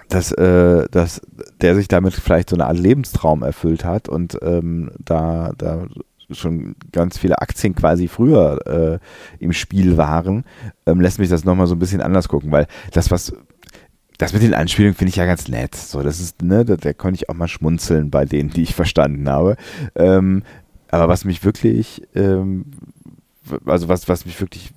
dass, 0.08 0.32
äh, 0.32 0.86
dass 0.90 1.20
der 1.60 1.74
sich 1.74 1.88
damit 1.88 2.14
vielleicht 2.14 2.50
so 2.50 2.56
eine 2.56 2.66
Art 2.66 2.78
Lebenstraum 2.78 3.42
erfüllt 3.42 3.84
hat 3.84 4.08
und 4.08 4.38
ähm, 4.42 4.90
da, 4.98 5.52
da 5.56 5.86
schon 6.30 6.74
ganz 6.92 7.18
viele 7.18 7.40
Aktien 7.40 7.74
quasi 7.74 8.08
früher 8.08 8.66
äh, 8.66 8.98
im 9.42 9.52
Spiel 9.52 9.96
waren, 9.96 10.44
ähm, 10.86 11.00
lässt 11.00 11.18
mich 11.18 11.28
das 11.28 11.44
nochmal 11.44 11.66
so 11.66 11.74
ein 11.74 11.78
bisschen 11.78 12.00
anders 12.00 12.28
gucken, 12.28 12.50
weil 12.50 12.66
das, 12.92 13.10
was 13.10 13.32
das 14.18 14.32
mit 14.32 14.42
den 14.42 14.54
Anspielungen 14.54 14.94
finde 14.94 15.10
ich 15.10 15.16
ja 15.16 15.26
ganz 15.26 15.48
nett. 15.48 15.74
So, 15.74 16.02
das 16.02 16.20
ist, 16.20 16.42
ne, 16.42 16.64
da, 16.64 16.76
da, 16.76 16.92
konnte 16.92 17.16
ich 17.16 17.28
auch 17.28 17.34
mal 17.34 17.48
schmunzeln 17.48 18.10
bei 18.10 18.24
denen, 18.24 18.50
die 18.50 18.62
ich 18.62 18.74
verstanden 18.74 19.28
habe. 19.28 19.56
Ähm, 19.96 20.42
aber 20.88 21.08
was 21.08 21.24
mich 21.24 21.44
wirklich, 21.44 22.02
ähm, 22.14 22.66
also 23.66 23.88
was, 23.88 24.08
was 24.08 24.24
mich 24.24 24.40
wirklich 24.40 24.72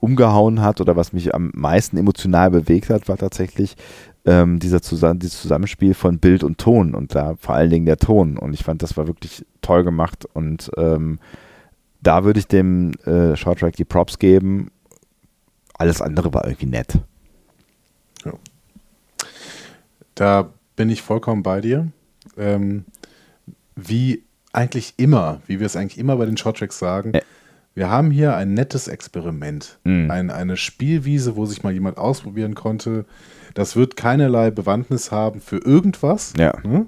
umgehauen 0.00 0.62
hat 0.62 0.80
oder 0.80 0.96
was 0.96 1.12
mich 1.12 1.34
am 1.34 1.50
meisten 1.54 1.98
emotional 1.98 2.50
bewegt 2.50 2.88
hat, 2.88 3.08
war 3.08 3.18
tatsächlich 3.18 3.76
ähm, 4.24 4.58
dieser 4.58 4.82
Zusammen 4.82 5.18
dieses 5.18 5.40
Zusammenspiel 5.40 5.94
von 5.94 6.18
Bild 6.18 6.44
und 6.44 6.58
Ton 6.58 6.94
und 6.94 7.14
da 7.14 7.36
vor 7.36 7.54
allen 7.54 7.70
Dingen 7.70 7.86
der 7.86 7.96
Ton. 7.96 8.36
Und 8.36 8.52
ich 8.52 8.64
fand, 8.64 8.82
das 8.82 8.96
war 8.96 9.06
wirklich 9.06 9.44
toll 9.62 9.84
gemacht 9.84 10.26
und 10.32 10.70
ähm, 10.76 11.18
da 12.02 12.24
würde 12.24 12.40
ich 12.40 12.46
dem 12.46 12.92
äh, 13.04 13.36
Shorttrack 13.36 13.76
die 13.76 13.84
Props 13.84 14.18
geben. 14.18 14.70
Alles 15.74 16.00
andere 16.00 16.32
war 16.32 16.44
irgendwie 16.46 16.66
nett. 16.66 16.98
Ja. 18.24 18.32
Da 20.14 20.50
bin 20.76 20.90
ich 20.90 21.02
vollkommen 21.02 21.42
bei 21.42 21.60
dir. 21.60 21.88
Ähm, 22.36 22.84
wie 23.76 24.24
eigentlich 24.52 24.94
immer, 24.96 25.40
wie 25.46 25.60
wir 25.60 25.66
es 25.66 25.76
eigentlich 25.76 25.98
immer 25.98 26.16
bei 26.16 26.26
den 26.26 26.36
Shorttracks 26.36 26.78
sagen, 26.78 27.12
ja. 27.14 27.20
wir 27.74 27.88
haben 27.88 28.10
hier 28.10 28.36
ein 28.36 28.54
nettes 28.54 28.88
Experiment. 28.88 29.78
Mhm. 29.84 30.10
Ein, 30.10 30.30
eine 30.30 30.56
Spielwiese, 30.56 31.36
wo 31.36 31.46
sich 31.46 31.62
mal 31.62 31.72
jemand 31.72 31.98
ausprobieren 31.98 32.54
konnte, 32.54 33.04
das 33.54 33.76
wird 33.76 33.96
keinerlei 33.96 34.50
Bewandtnis 34.50 35.10
haben 35.10 35.40
für 35.40 35.58
irgendwas. 35.58 36.32
Ja. 36.38 36.54
Ne? 36.62 36.86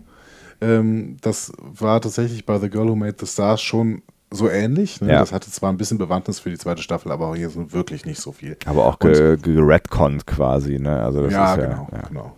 Ähm, 0.61 1.17
das 1.21 1.53
war 1.59 2.01
tatsächlich 2.01 2.47
bei 2.47 2.59
The 2.59 2.71
Girl 2.71 2.89
Who 2.89 2.97
Made 2.97 3.17
the 3.19 3.27
Stars 3.27 3.61
schon 3.61 4.03
so 4.31 4.49
ähnlich. 4.49 5.01
Ne? 5.01 5.13
Ja. 5.13 5.21
Das 5.21 5.33
hatte 5.33 5.51
zwar 5.51 5.71
ein 5.71 5.77
bisschen 5.77 5.99
Bewandtnis 5.99 6.41
für 6.41 6.51
die 6.51 6.59
zweite 6.59 6.83
Staffel, 6.83 7.13
aber 7.13 7.35
hier 7.37 7.51
so 7.51 7.73
wirklich 7.73 8.05
nicht 8.07 8.21
so 8.21 8.33
viel. 8.33 8.57
Aber 8.67 8.87
auch 8.87 8.99
geredconnt 8.99 10.27
quasi, 10.27 10.79
ne? 10.79 11.03
Also 11.03 11.23
das 11.23 11.33
ja, 11.33 11.53
ist 11.53 11.61
ja, 11.61 11.67
genau, 11.67 11.89
ja. 11.93 12.03
genau. 12.09 12.33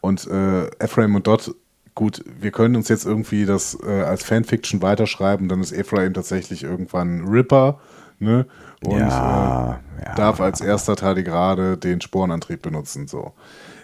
Und 0.00 0.26
äh, 0.28 0.66
Ephraim 0.78 1.14
und 1.16 1.26
Dot, 1.26 1.54
gut, 1.94 2.24
wir 2.40 2.50
können 2.52 2.76
uns 2.76 2.88
jetzt 2.88 3.04
irgendwie 3.04 3.44
das 3.44 3.76
äh, 3.84 4.02
als 4.02 4.22
Fanfiction 4.22 4.80
weiterschreiben, 4.80 5.48
dann 5.48 5.60
ist 5.60 5.72
Ephraim 5.72 6.14
tatsächlich 6.14 6.62
irgendwann 6.62 7.26
Ripper, 7.26 7.80
ne? 8.18 8.46
und 8.84 8.98
ja, 8.98 9.80
äh, 9.98 10.04
ja, 10.04 10.14
darf 10.14 10.40
als 10.40 10.60
erster 10.60 10.96
Tardigrade 10.96 11.76
den 11.76 12.00
Sporenantrieb 12.00 12.62
benutzen. 12.62 13.08
So. 13.08 13.32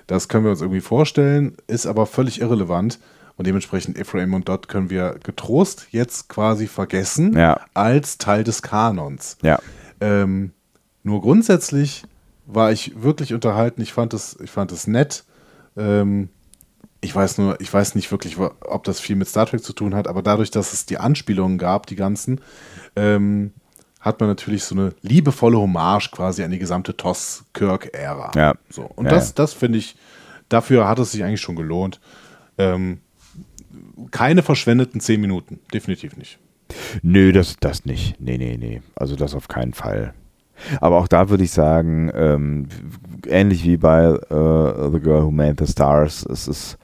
Das 0.07 0.29
können 0.29 0.45
wir 0.45 0.51
uns 0.51 0.61
irgendwie 0.61 0.81
vorstellen, 0.81 1.57
ist 1.67 1.87
aber 1.87 2.07
völlig 2.07 2.41
irrelevant. 2.41 2.99
Und 3.37 3.49
dementsprechend 3.49 3.99
Ephraim 3.99 4.33
und 4.33 4.49
Dot 4.49 4.69
können 4.69 4.91
wir 4.91 5.17
getrost 5.23 5.89
jetzt 5.91 6.29
quasi 6.29 6.69
vergessen 6.69 7.37
ja. 7.37 7.59
als 7.75 8.17
Teil 8.19 8.45
des 8.45 8.63
Kanons. 8.63 9.39
Ja. 9.43 9.59
Ähm, 10.01 10.53
nur 11.03 11.21
grundsätzlich 11.21 12.05
war 12.47 12.71
ich 12.71 13.03
wirklich 13.03 13.35
unterhalten. 13.35 13.83
Ich 13.83 13.93
fand 13.93 14.15
es, 14.15 14.39
ich 14.41 14.51
fand 14.51 14.71
es 14.71 14.87
nett. 14.87 15.25
Ähm, 15.77 16.29
ich 17.01 17.15
weiß 17.15 17.39
nur, 17.39 17.61
ich 17.61 17.73
weiß 17.73 17.97
nicht 17.97 18.11
wirklich, 18.11 18.39
ob 18.39 18.85
das 18.85 19.01
viel 19.01 19.17
mit 19.17 19.29
Star 19.29 19.47
Trek 19.47 19.63
zu 19.63 19.73
tun 19.73 19.95
hat, 19.95 20.09
aber 20.09 20.23
dadurch, 20.23 20.51
dass 20.51 20.73
es 20.73 20.87
die 20.87 20.99
Anspielungen 20.99 21.59
gab, 21.59 21.87
die 21.87 21.97
ganzen, 21.97 22.41
ähm, 22.97 23.53
hat 24.05 24.21
man 24.21 24.29
natürlich 24.29 24.65
so 24.65 24.75
eine 24.75 24.93
liebevolle 25.01 25.57
Hommage 25.57 26.11
quasi 26.11 26.43
an 26.43 26.51
die 26.51 26.59
gesamte 26.59 26.95
Toss-Kirk-Ära. 26.95 28.33
Ja. 28.37 28.55
So. 28.69 28.83
Und 28.83 29.07
ja, 29.07 29.11
das, 29.13 29.29
ja. 29.29 29.33
das 29.37 29.55
finde 29.55 29.79
ich, 29.79 29.97
dafür 30.51 30.87
hat 30.87 30.99
es 30.99 31.13
sich 31.13 31.25
eigentlich 31.25 31.41
schon 31.41 31.57
gelohnt. 31.57 32.01
Ähm, 32.59 33.01
keine 34.11 34.43
verschwendeten 34.43 35.01
zehn 35.01 35.23
Minuten, 35.23 35.59
definitiv 35.73 36.19
nicht. 36.19 36.39
Nö, 37.03 37.33
das, 37.33 37.57
das 37.61 37.87
nicht. 37.87 38.21
Nee, 38.21 38.37
nee, 38.37 38.59
nee. 38.59 38.83
Also 38.95 39.17
das 39.17 39.35
auf 39.35 39.49
keinen 39.49 39.73
Fall. 39.73 40.13
Aber 40.83 40.99
auch 40.99 41.09
da 41.09 41.31
würde 41.31 41.45
ich 41.45 41.51
sagen, 41.51 42.11
ähm, 42.15 42.69
ähnlich 43.27 43.65
wie 43.65 43.79
bei 43.79 44.11
uh, 44.11 44.93
The 44.93 45.01
Girl 45.01 45.25
Who 45.25 45.31
Made 45.31 45.65
the 45.65 45.71
Stars, 45.71 46.27
es 46.27 46.47
ist, 46.47 46.79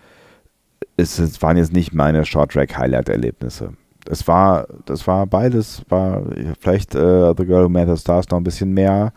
es, 0.96 1.42
waren 1.42 1.58
jetzt 1.58 1.74
nicht 1.74 1.92
meine 1.92 2.24
Short-Track-Highlight-Erlebnisse 2.24 3.74
es 4.08 4.26
war, 4.26 4.66
das 4.86 5.06
war 5.06 5.26
beides, 5.26 5.82
war 5.88 6.22
vielleicht 6.58 6.94
äh, 6.94 7.34
The 7.36 7.44
Girl 7.44 7.64
Who 7.64 7.68
Made 7.68 7.94
the 7.94 8.00
Stars 8.00 8.28
noch 8.30 8.38
ein 8.38 8.44
bisschen 8.44 8.72
mehr 8.72 9.12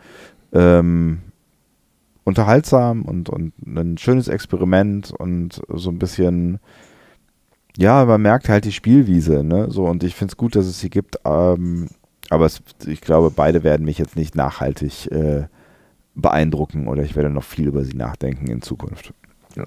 ähm, 0.52 1.20
unterhaltsam 2.24 3.02
und, 3.02 3.28
und 3.28 3.52
ein 3.66 3.98
schönes 3.98 4.28
Experiment 4.28 5.10
und 5.10 5.60
so 5.68 5.90
ein 5.90 5.98
bisschen, 5.98 6.58
ja, 7.76 8.04
man 8.04 8.22
merkt 8.22 8.48
halt 8.48 8.64
die 8.64 8.72
Spielwiese, 8.72 9.44
ne? 9.44 9.70
So, 9.70 9.86
und 9.86 10.02
ich 10.04 10.14
finde 10.14 10.32
es 10.32 10.36
gut, 10.36 10.56
dass 10.56 10.66
es 10.66 10.80
sie 10.80 10.90
gibt, 10.90 11.18
ähm, 11.24 11.88
aber 12.30 12.46
es, 12.46 12.62
ich 12.86 13.00
glaube, 13.00 13.30
beide 13.30 13.62
werden 13.62 13.84
mich 13.84 13.98
jetzt 13.98 14.16
nicht 14.16 14.34
nachhaltig 14.34 15.10
äh, 15.10 15.44
beeindrucken 16.14 16.88
oder 16.88 17.02
ich 17.02 17.16
werde 17.16 17.30
noch 17.30 17.44
viel 17.44 17.66
über 17.66 17.84
sie 17.84 17.96
nachdenken 17.96 18.46
in 18.46 18.62
Zukunft. 18.62 19.12
Ja. 19.56 19.66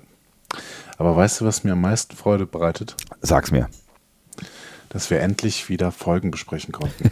Aber 0.98 1.16
weißt 1.16 1.42
du, 1.42 1.46
was 1.46 1.64
mir 1.64 1.74
am 1.74 1.82
meisten 1.82 2.16
Freude 2.16 2.46
bereitet? 2.46 2.96
Sag's 3.22 3.52
mir 3.52 3.68
dass 4.90 5.10
wir 5.10 5.20
endlich 5.20 5.70
wieder 5.70 5.92
Folgen 5.92 6.32
besprechen 6.32 6.72
konnten. 6.72 7.12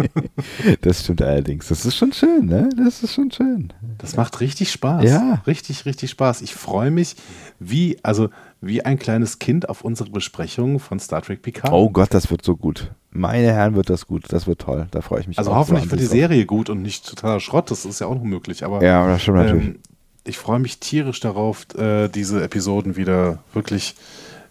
das 0.80 1.02
stimmt 1.04 1.22
allerdings. 1.22 1.68
Das 1.68 1.84
ist 1.84 1.96
schon 1.96 2.12
schön, 2.12 2.46
ne? 2.46 2.68
Das 2.76 3.02
ist 3.02 3.14
schon 3.14 3.30
schön. 3.30 3.72
Das 3.98 4.16
macht 4.16 4.40
richtig 4.40 4.70
Spaß. 4.72 5.04
Ja. 5.04 5.42
Richtig, 5.46 5.84
richtig 5.86 6.10
Spaß. 6.10 6.42
Ich 6.42 6.54
freue 6.54 6.90
mich 6.90 7.16
wie, 7.58 7.98
also 8.02 8.30
wie 8.60 8.84
ein 8.84 8.98
kleines 8.98 9.38
Kind 9.38 9.68
auf 9.68 9.82
unsere 9.82 10.10
Besprechung 10.10 10.78
von 10.78 10.98
Star 10.98 11.22
Trek 11.22 11.42
Picard. 11.42 11.72
Oh 11.72 11.90
Gott, 11.90 12.12
das 12.14 12.30
wird 12.30 12.44
so 12.44 12.56
gut. 12.56 12.92
Meine 13.10 13.52
Herren, 13.52 13.76
wird 13.76 13.90
das 13.90 14.06
gut. 14.06 14.24
Das 14.28 14.46
wird 14.46 14.60
toll. 14.60 14.88
Da 14.90 15.00
freue 15.00 15.20
ich 15.20 15.28
mich. 15.28 15.38
Also 15.38 15.54
hoffentlich 15.54 15.90
wird 15.90 16.00
die 16.00 16.06
Serie 16.06 16.46
gut 16.46 16.70
und 16.70 16.82
nicht 16.82 17.06
totaler 17.08 17.40
Schrott. 17.40 17.70
Das 17.70 17.84
ist 17.84 18.00
ja 18.00 18.06
auch 18.06 18.14
noch 18.14 18.24
möglich. 18.24 18.64
Aber 18.64 18.82
ja, 18.82 19.06
das 19.06 19.22
stimmt 19.22 19.38
natürlich. 19.38 19.66
Ähm, 19.66 19.78
ich 20.24 20.38
freue 20.38 20.58
mich 20.58 20.80
tierisch 20.80 21.20
darauf, 21.20 21.66
äh, 21.76 22.08
diese 22.08 22.42
Episoden 22.42 22.96
wieder 22.96 23.40
wirklich 23.52 23.94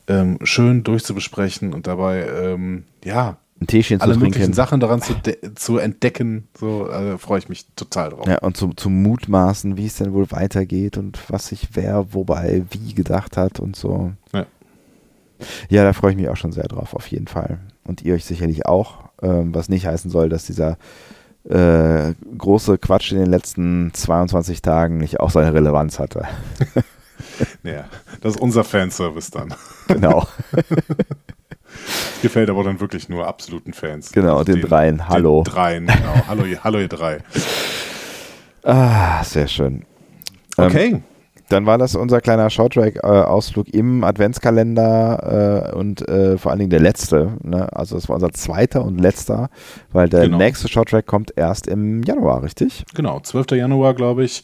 ähm, 0.08 0.40
schön 0.44 0.84
durchzubesprechen 0.84 1.74
und 1.74 1.88
dabei, 1.88 2.28
ähm, 2.28 2.84
ja, 3.04 3.38
ein 3.64 3.68
Teechen 3.68 4.02
alle 4.02 4.18
möglichen 4.18 4.54
Sachen 4.54 4.80
daran 4.80 5.02
zu, 5.02 5.16
zu 5.56 5.78
entdecken. 5.78 6.48
So 6.58 6.90
äh, 6.90 7.18
freue 7.18 7.40
ich 7.40 7.50
mich 7.50 7.66
total 7.76 8.10
drauf. 8.10 8.28
Ja, 8.28 8.40
und 8.40 8.58
zum, 8.58 8.76
zum 8.76 9.02
Mutmaßen, 9.02 9.78
wie 9.78 9.86
es 9.86 9.96
denn 9.96 10.14
wohl 10.14 10.30
weitergeht 10.32 10.98
und 10.98 11.20
was 11.30 11.48
sich 11.48 11.70
wer 11.74 12.14
wobei 12.14 12.64
wie 12.72 12.94
gedacht 12.94 13.38
hat 13.38 13.60
und 13.60 13.76
so. 13.76 14.12
Ja, 14.34 14.46
ja 15.70 15.84
da 15.84 15.94
freue 15.94 16.12
ich 16.12 16.18
mich 16.18 16.30
auch 16.30 16.38
schon 16.38 16.52
sehr 16.52 16.68
drauf, 16.68 16.94
auf 16.94 17.08
jeden 17.08 17.28
Fall. 17.28 17.60
Und 17.86 18.02
ihr 18.02 18.16
euch 18.16 18.26
sicherlich 18.26 18.66
auch, 18.66 19.10
ähm, 19.22 19.54
was 19.56 19.70
nicht 19.70 19.86
heißen 19.86 20.12
soll, 20.12 20.30
dass 20.30 20.46
dieser 20.46 20.78
äh, 21.50 22.14
große 22.38 22.78
Quatsch 22.78 23.12
in 23.12 23.20
den 23.20 23.30
letzten 23.30 23.94
22 23.94 24.62
Tagen 24.62 24.98
nicht 24.98 25.20
auch 25.20 25.30
seine 25.30 25.54
Relevanz 25.54 26.00
hatte. 26.00 26.26
Ja, 27.64 27.86
das 28.22 28.36
ist 28.36 28.42
unser 28.42 28.64
Fanservice 28.64 29.32
dann. 29.32 29.54
Genau. 29.88 30.28
Gefällt 32.22 32.50
aber 32.50 32.64
dann 32.64 32.80
wirklich 32.80 33.10
nur 33.10 33.28
absoluten 33.28 33.74
Fans. 33.74 34.12
Genau, 34.12 34.38
also 34.38 34.44
den, 34.46 34.62
den, 34.62 34.70
dreien. 34.70 35.08
Hallo. 35.10 35.44
Den 35.44 35.54
dreien, 35.54 35.88
genau. 35.88 36.28
Hallo, 36.28 36.46
ihr, 36.46 36.64
hallo, 36.64 36.80
ihr 36.80 36.88
drei. 36.88 37.20
Ah, 38.64 39.24
sehr 39.24 39.48
schön. 39.48 39.86
Ähm, 40.58 40.66
okay. 40.66 40.88
Ähm, 40.88 41.04
Dann 41.50 41.66
war 41.66 41.78
das 41.78 41.96
unser 41.96 42.22
kleiner 42.22 42.50
Shorttrack-Ausflug 42.50 43.68
im 43.74 44.04
Adventskalender 44.04 45.72
äh, 45.72 45.76
und 45.76 46.08
äh, 46.08 46.38
vor 46.38 46.52
allen 46.52 46.60
Dingen 46.60 46.70
der 46.70 46.80
letzte. 46.80 47.38
Ne? 47.44 47.72
Also 47.74 47.96
das 47.96 48.08
war 48.10 48.16
unser 48.16 48.32
zweiter 48.32 48.84
und 48.84 49.00
letzter, 49.00 49.50
weil 49.92 50.10
der 50.10 50.22
Genau. 50.24 50.38
nächste 50.38 50.68
Shorttrack 50.68 51.06
kommt 51.06 51.34
erst 51.36 51.68
im 51.68 52.02
Januar, 52.04 52.44
richtig? 52.44 52.86
Genau, 52.96 53.20
12. 53.20 53.52
Januar, 53.52 53.94
glaube 53.94 54.24
ich. 54.24 54.44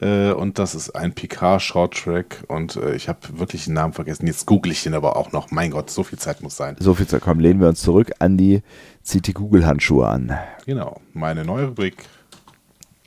Äh, 0.00 0.32
und 0.32 0.58
das 0.58 0.74
ist 0.74 0.90
ein 0.90 1.12
Picard-Shorttrack. 1.14 2.44
Und 2.48 2.76
äh, 2.76 2.94
ich 2.96 3.08
habe 3.08 3.18
wirklich 3.34 3.64
den 3.66 3.74
Namen 3.74 3.92
vergessen. 3.92 4.26
Jetzt 4.26 4.46
google 4.46 4.72
ich 4.72 4.82
den 4.82 4.94
aber 4.94 5.16
auch 5.16 5.32
noch. 5.32 5.50
Mein 5.50 5.70
Gott, 5.70 5.90
so 5.90 6.02
viel 6.02 6.18
Zeit 6.18 6.42
muss 6.42 6.56
sein. 6.56 6.76
So 6.80 6.94
viel 6.94 7.06
zu 7.06 7.20
kommen. 7.20 7.40
Lehnen 7.40 7.60
wir 7.60 7.68
uns 7.68 7.80
zurück. 7.82 8.12
Andi 8.18 8.62
zieht 9.02 9.26
die 9.26 9.32
Google-Handschuhe 9.32 10.06
an. 10.06 10.36
Genau, 10.66 11.00
meine 11.12 11.44
neue 11.44 11.66
Rubrik. 11.68 12.04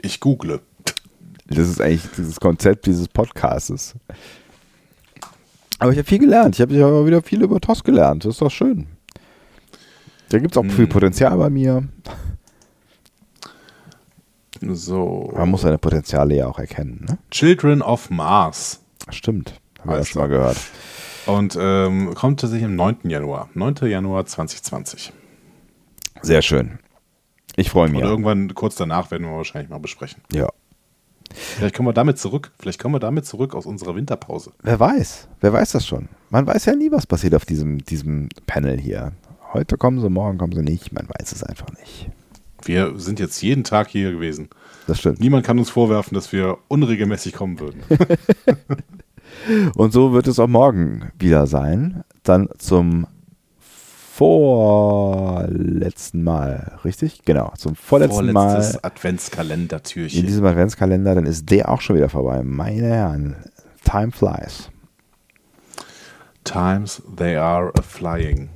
Ich 0.02 0.20
google. 0.20 0.60
Das 1.48 1.60
ist 1.70 1.80
eigentlich 1.82 2.10
dieses 2.18 2.40
Konzept 2.40 2.86
dieses 2.86 3.08
Podcastes. 3.08 3.96
Aber 5.80 5.92
ich 5.92 5.98
habe 5.98 6.08
viel 6.08 6.20
gelernt. 6.20 6.56
Ich 6.56 6.62
habe 6.62 6.74
ja 6.74 7.06
wieder 7.06 7.22
viel 7.22 7.42
über 7.44 7.60
TOS 7.60 7.84
gelernt. 7.84 8.26
Das 8.26 8.36
ist 8.36 8.42
doch 8.42 8.50
schön. 8.52 8.88
Da 10.30 10.40
gibt 10.40 10.54
es 10.56 10.58
auch 10.58 10.64
Hm. 10.64 10.72
viel 10.72 10.88
Potenzial 10.88 11.38
bei 11.38 11.50
mir. 11.50 11.84
So. 14.62 15.32
Man 15.36 15.50
muss 15.50 15.62
seine 15.62 15.78
Potenziale 15.78 16.36
ja 16.36 16.48
auch 16.48 16.60
erkennen. 16.60 17.06
Ne? 17.08 17.18
Children 17.30 17.82
of 17.82 18.10
Mars. 18.10 18.82
Stimmt. 19.10 19.60
Haben 19.80 19.90
wir 19.92 19.98
ja 19.98 20.06
schon 20.06 20.22
mal 20.22 20.28
gehört. 20.30 20.58
Und 21.28 21.58
ähm, 21.60 22.14
kommt 22.16 22.40
tatsächlich 22.40 22.66
am 22.66 22.76
9. 22.76 22.98
Januar. 23.10 23.50
9. 23.54 23.76
Januar 23.84 24.26
2020. 24.26 25.12
Sehr 26.22 26.42
schön. 26.42 26.80
Ich 27.56 27.70
freue 27.70 27.90
mich. 27.90 28.02
Und 28.02 28.08
irgendwann 28.10 28.54
kurz 28.56 28.76
danach 28.76 29.12
werden 29.12 29.28
wir 29.28 29.36
wahrscheinlich 29.36 29.70
mal 29.70 29.80
besprechen. 29.80 30.22
Ja. 30.32 30.50
Vielleicht 31.36 31.76
kommen 31.76 31.90
wir 31.90 31.94
damit 31.94 32.18
zurück. 32.18 32.52
Vielleicht 32.60 32.80
kommen 32.80 32.96
wir 32.96 33.00
damit 33.00 33.26
zurück 33.26 33.54
aus 33.54 33.66
unserer 33.66 33.96
Winterpause. 33.96 34.52
Wer 34.64 34.80
weiß? 34.80 35.28
Wer 35.42 35.54
weiß 35.54 35.74
das 35.74 35.86
schon? 35.86 36.10
Man 36.30 36.48
weiß 36.48 36.66
ja 36.66 36.76
nie, 36.76 36.92
was 36.92 37.06
passiert 37.06 37.36
auf 37.36 37.46
diesem, 37.46 37.80
diesem 37.86 38.30
Panel 38.48 38.80
hier. 38.80 39.14
Heute 39.54 39.78
kommen 39.78 40.02
sie, 40.02 40.10
morgen 40.10 40.38
kommen 40.38 40.54
sie 40.54 40.64
nicht. 40.64 40.92
Man 40.92 41.08
weiß 41.08 41.32
es 41.32 41.44
einfach 41.44 41.70
nicht. 41.80 42.10
Wir 42.64 42.98
sind 42.98 43.20
jetzt 43.20 43.42
jeden 43.42 43.64
Tag 43.64 43.90
hier 43.90 44.12
gewesen. 44.12 44.50
Das 44.88 45.00
stimmt. 45.00 45.20
Niemand 45.20 45.46
kann 45.46 45.60
uns 45.60 45.70
vorwerfen, 45.70 46.16
dass 46.16 46.32
wir 46.32 46.58
unregelmäßig 46.68 47.34
kommen 47.34 47.60
würden. 47.60 47.82
Und 49.76 49.94
so 49.94 50.14
wird 50.14 50.28
es 50.28 50.40
auch 50.40 50.48
morgen 50.48 51.12
wieder 51.20 51.48
sein. 51.48 52.04
Dann 52.24 52.50
zum 52.58 53.08
vorletzten 54.18 56.24
Mal, 56.24 56.80
richtig? 56.86 57.24
Genau, 57.26 57.52
zum 57.58 57.76
vorletzten 57.76 58.32
Vorletztes 58.32 58.74
Mal 58.74 58.80
in 58.80 58.84
Adventskalendertürchen. 58.84 60.26
diesem 60.26 60.46
Adventskalender. 60.46 61.16
Dann 61.16 61.26
ist 61.26 61.52
der 61.52 61.70
auch 61.70 61.82
schon 61.82 61.98
wieder 61.98 62.08
vorbei. 62.08 62.42
Meine 62.44 62.88
Herren, 62.88 63.36
time 63.84 64.12
flies. 64.12 64.70
Times 66.46 67.02
they 67.18 67.36
are 67.36 67.74
a 67.78 67.82
flying. 67.82 68.48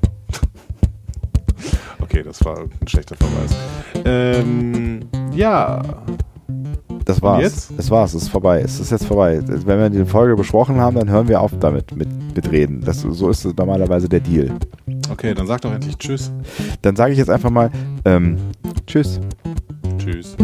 okay, 2.01 2.23
das 2.23 2.45
war 2.45 2.59
ein 2.59 2.87
schlechter 2.87 3.17
Verweis. 3.17 3.53
Ähm, 4.05 5.09
ja, 5.33 5.81
Das 7.09 7.23
war's. 7.23 7.41
jetzt? 7.41 7.71
Das 7.75 7.89
war's, 7.89 8.13
es 8.13 8.23
ist 8.23 8.29
vorbei. 8.29 8.61
Es 8.61 8.79
ist 8.79 8.91
jetzt 8.91 9.05
vorbei. 9.05 9.41
Wenn 9.43 9.79
wir 9.79 9.89
die 9.89 10.05
Folge 10.05 10.35
besprochen 10.35 10.79
haben, 10.79 10.95
dann 10.95 11.09
hören 11.09 11.27
wir 11.27 11.41
auf 11.41 11.51
damit, 11.59 11.95
mit, 11.95 12.07
mit 12.35 12.51
Reden. 12.51 12.81
Das, 12.85 13.01
so 13.01 13.29
ist 13.29 13.45
normalerweise 13.57 14.07
der 14.07 14.19
Deal. 14.19 14.51
okay, 15.11 15.33
dann 15.33 15.47
sag 15.47 15.61
doch 15.61 15.73
endlich 15.73 15.97
Tschüss. 15.97 16.31
Dann 16.83 16.95
sage 16.95 17.13
ich 17.13 17.17
jetzt 17.17 17.31
einfach 17.31 17.49
mal, 17.49 17.71
ähm, 18.05 18.37
tschüss. 18.85 19.19
Tschüss. 19.97 20.37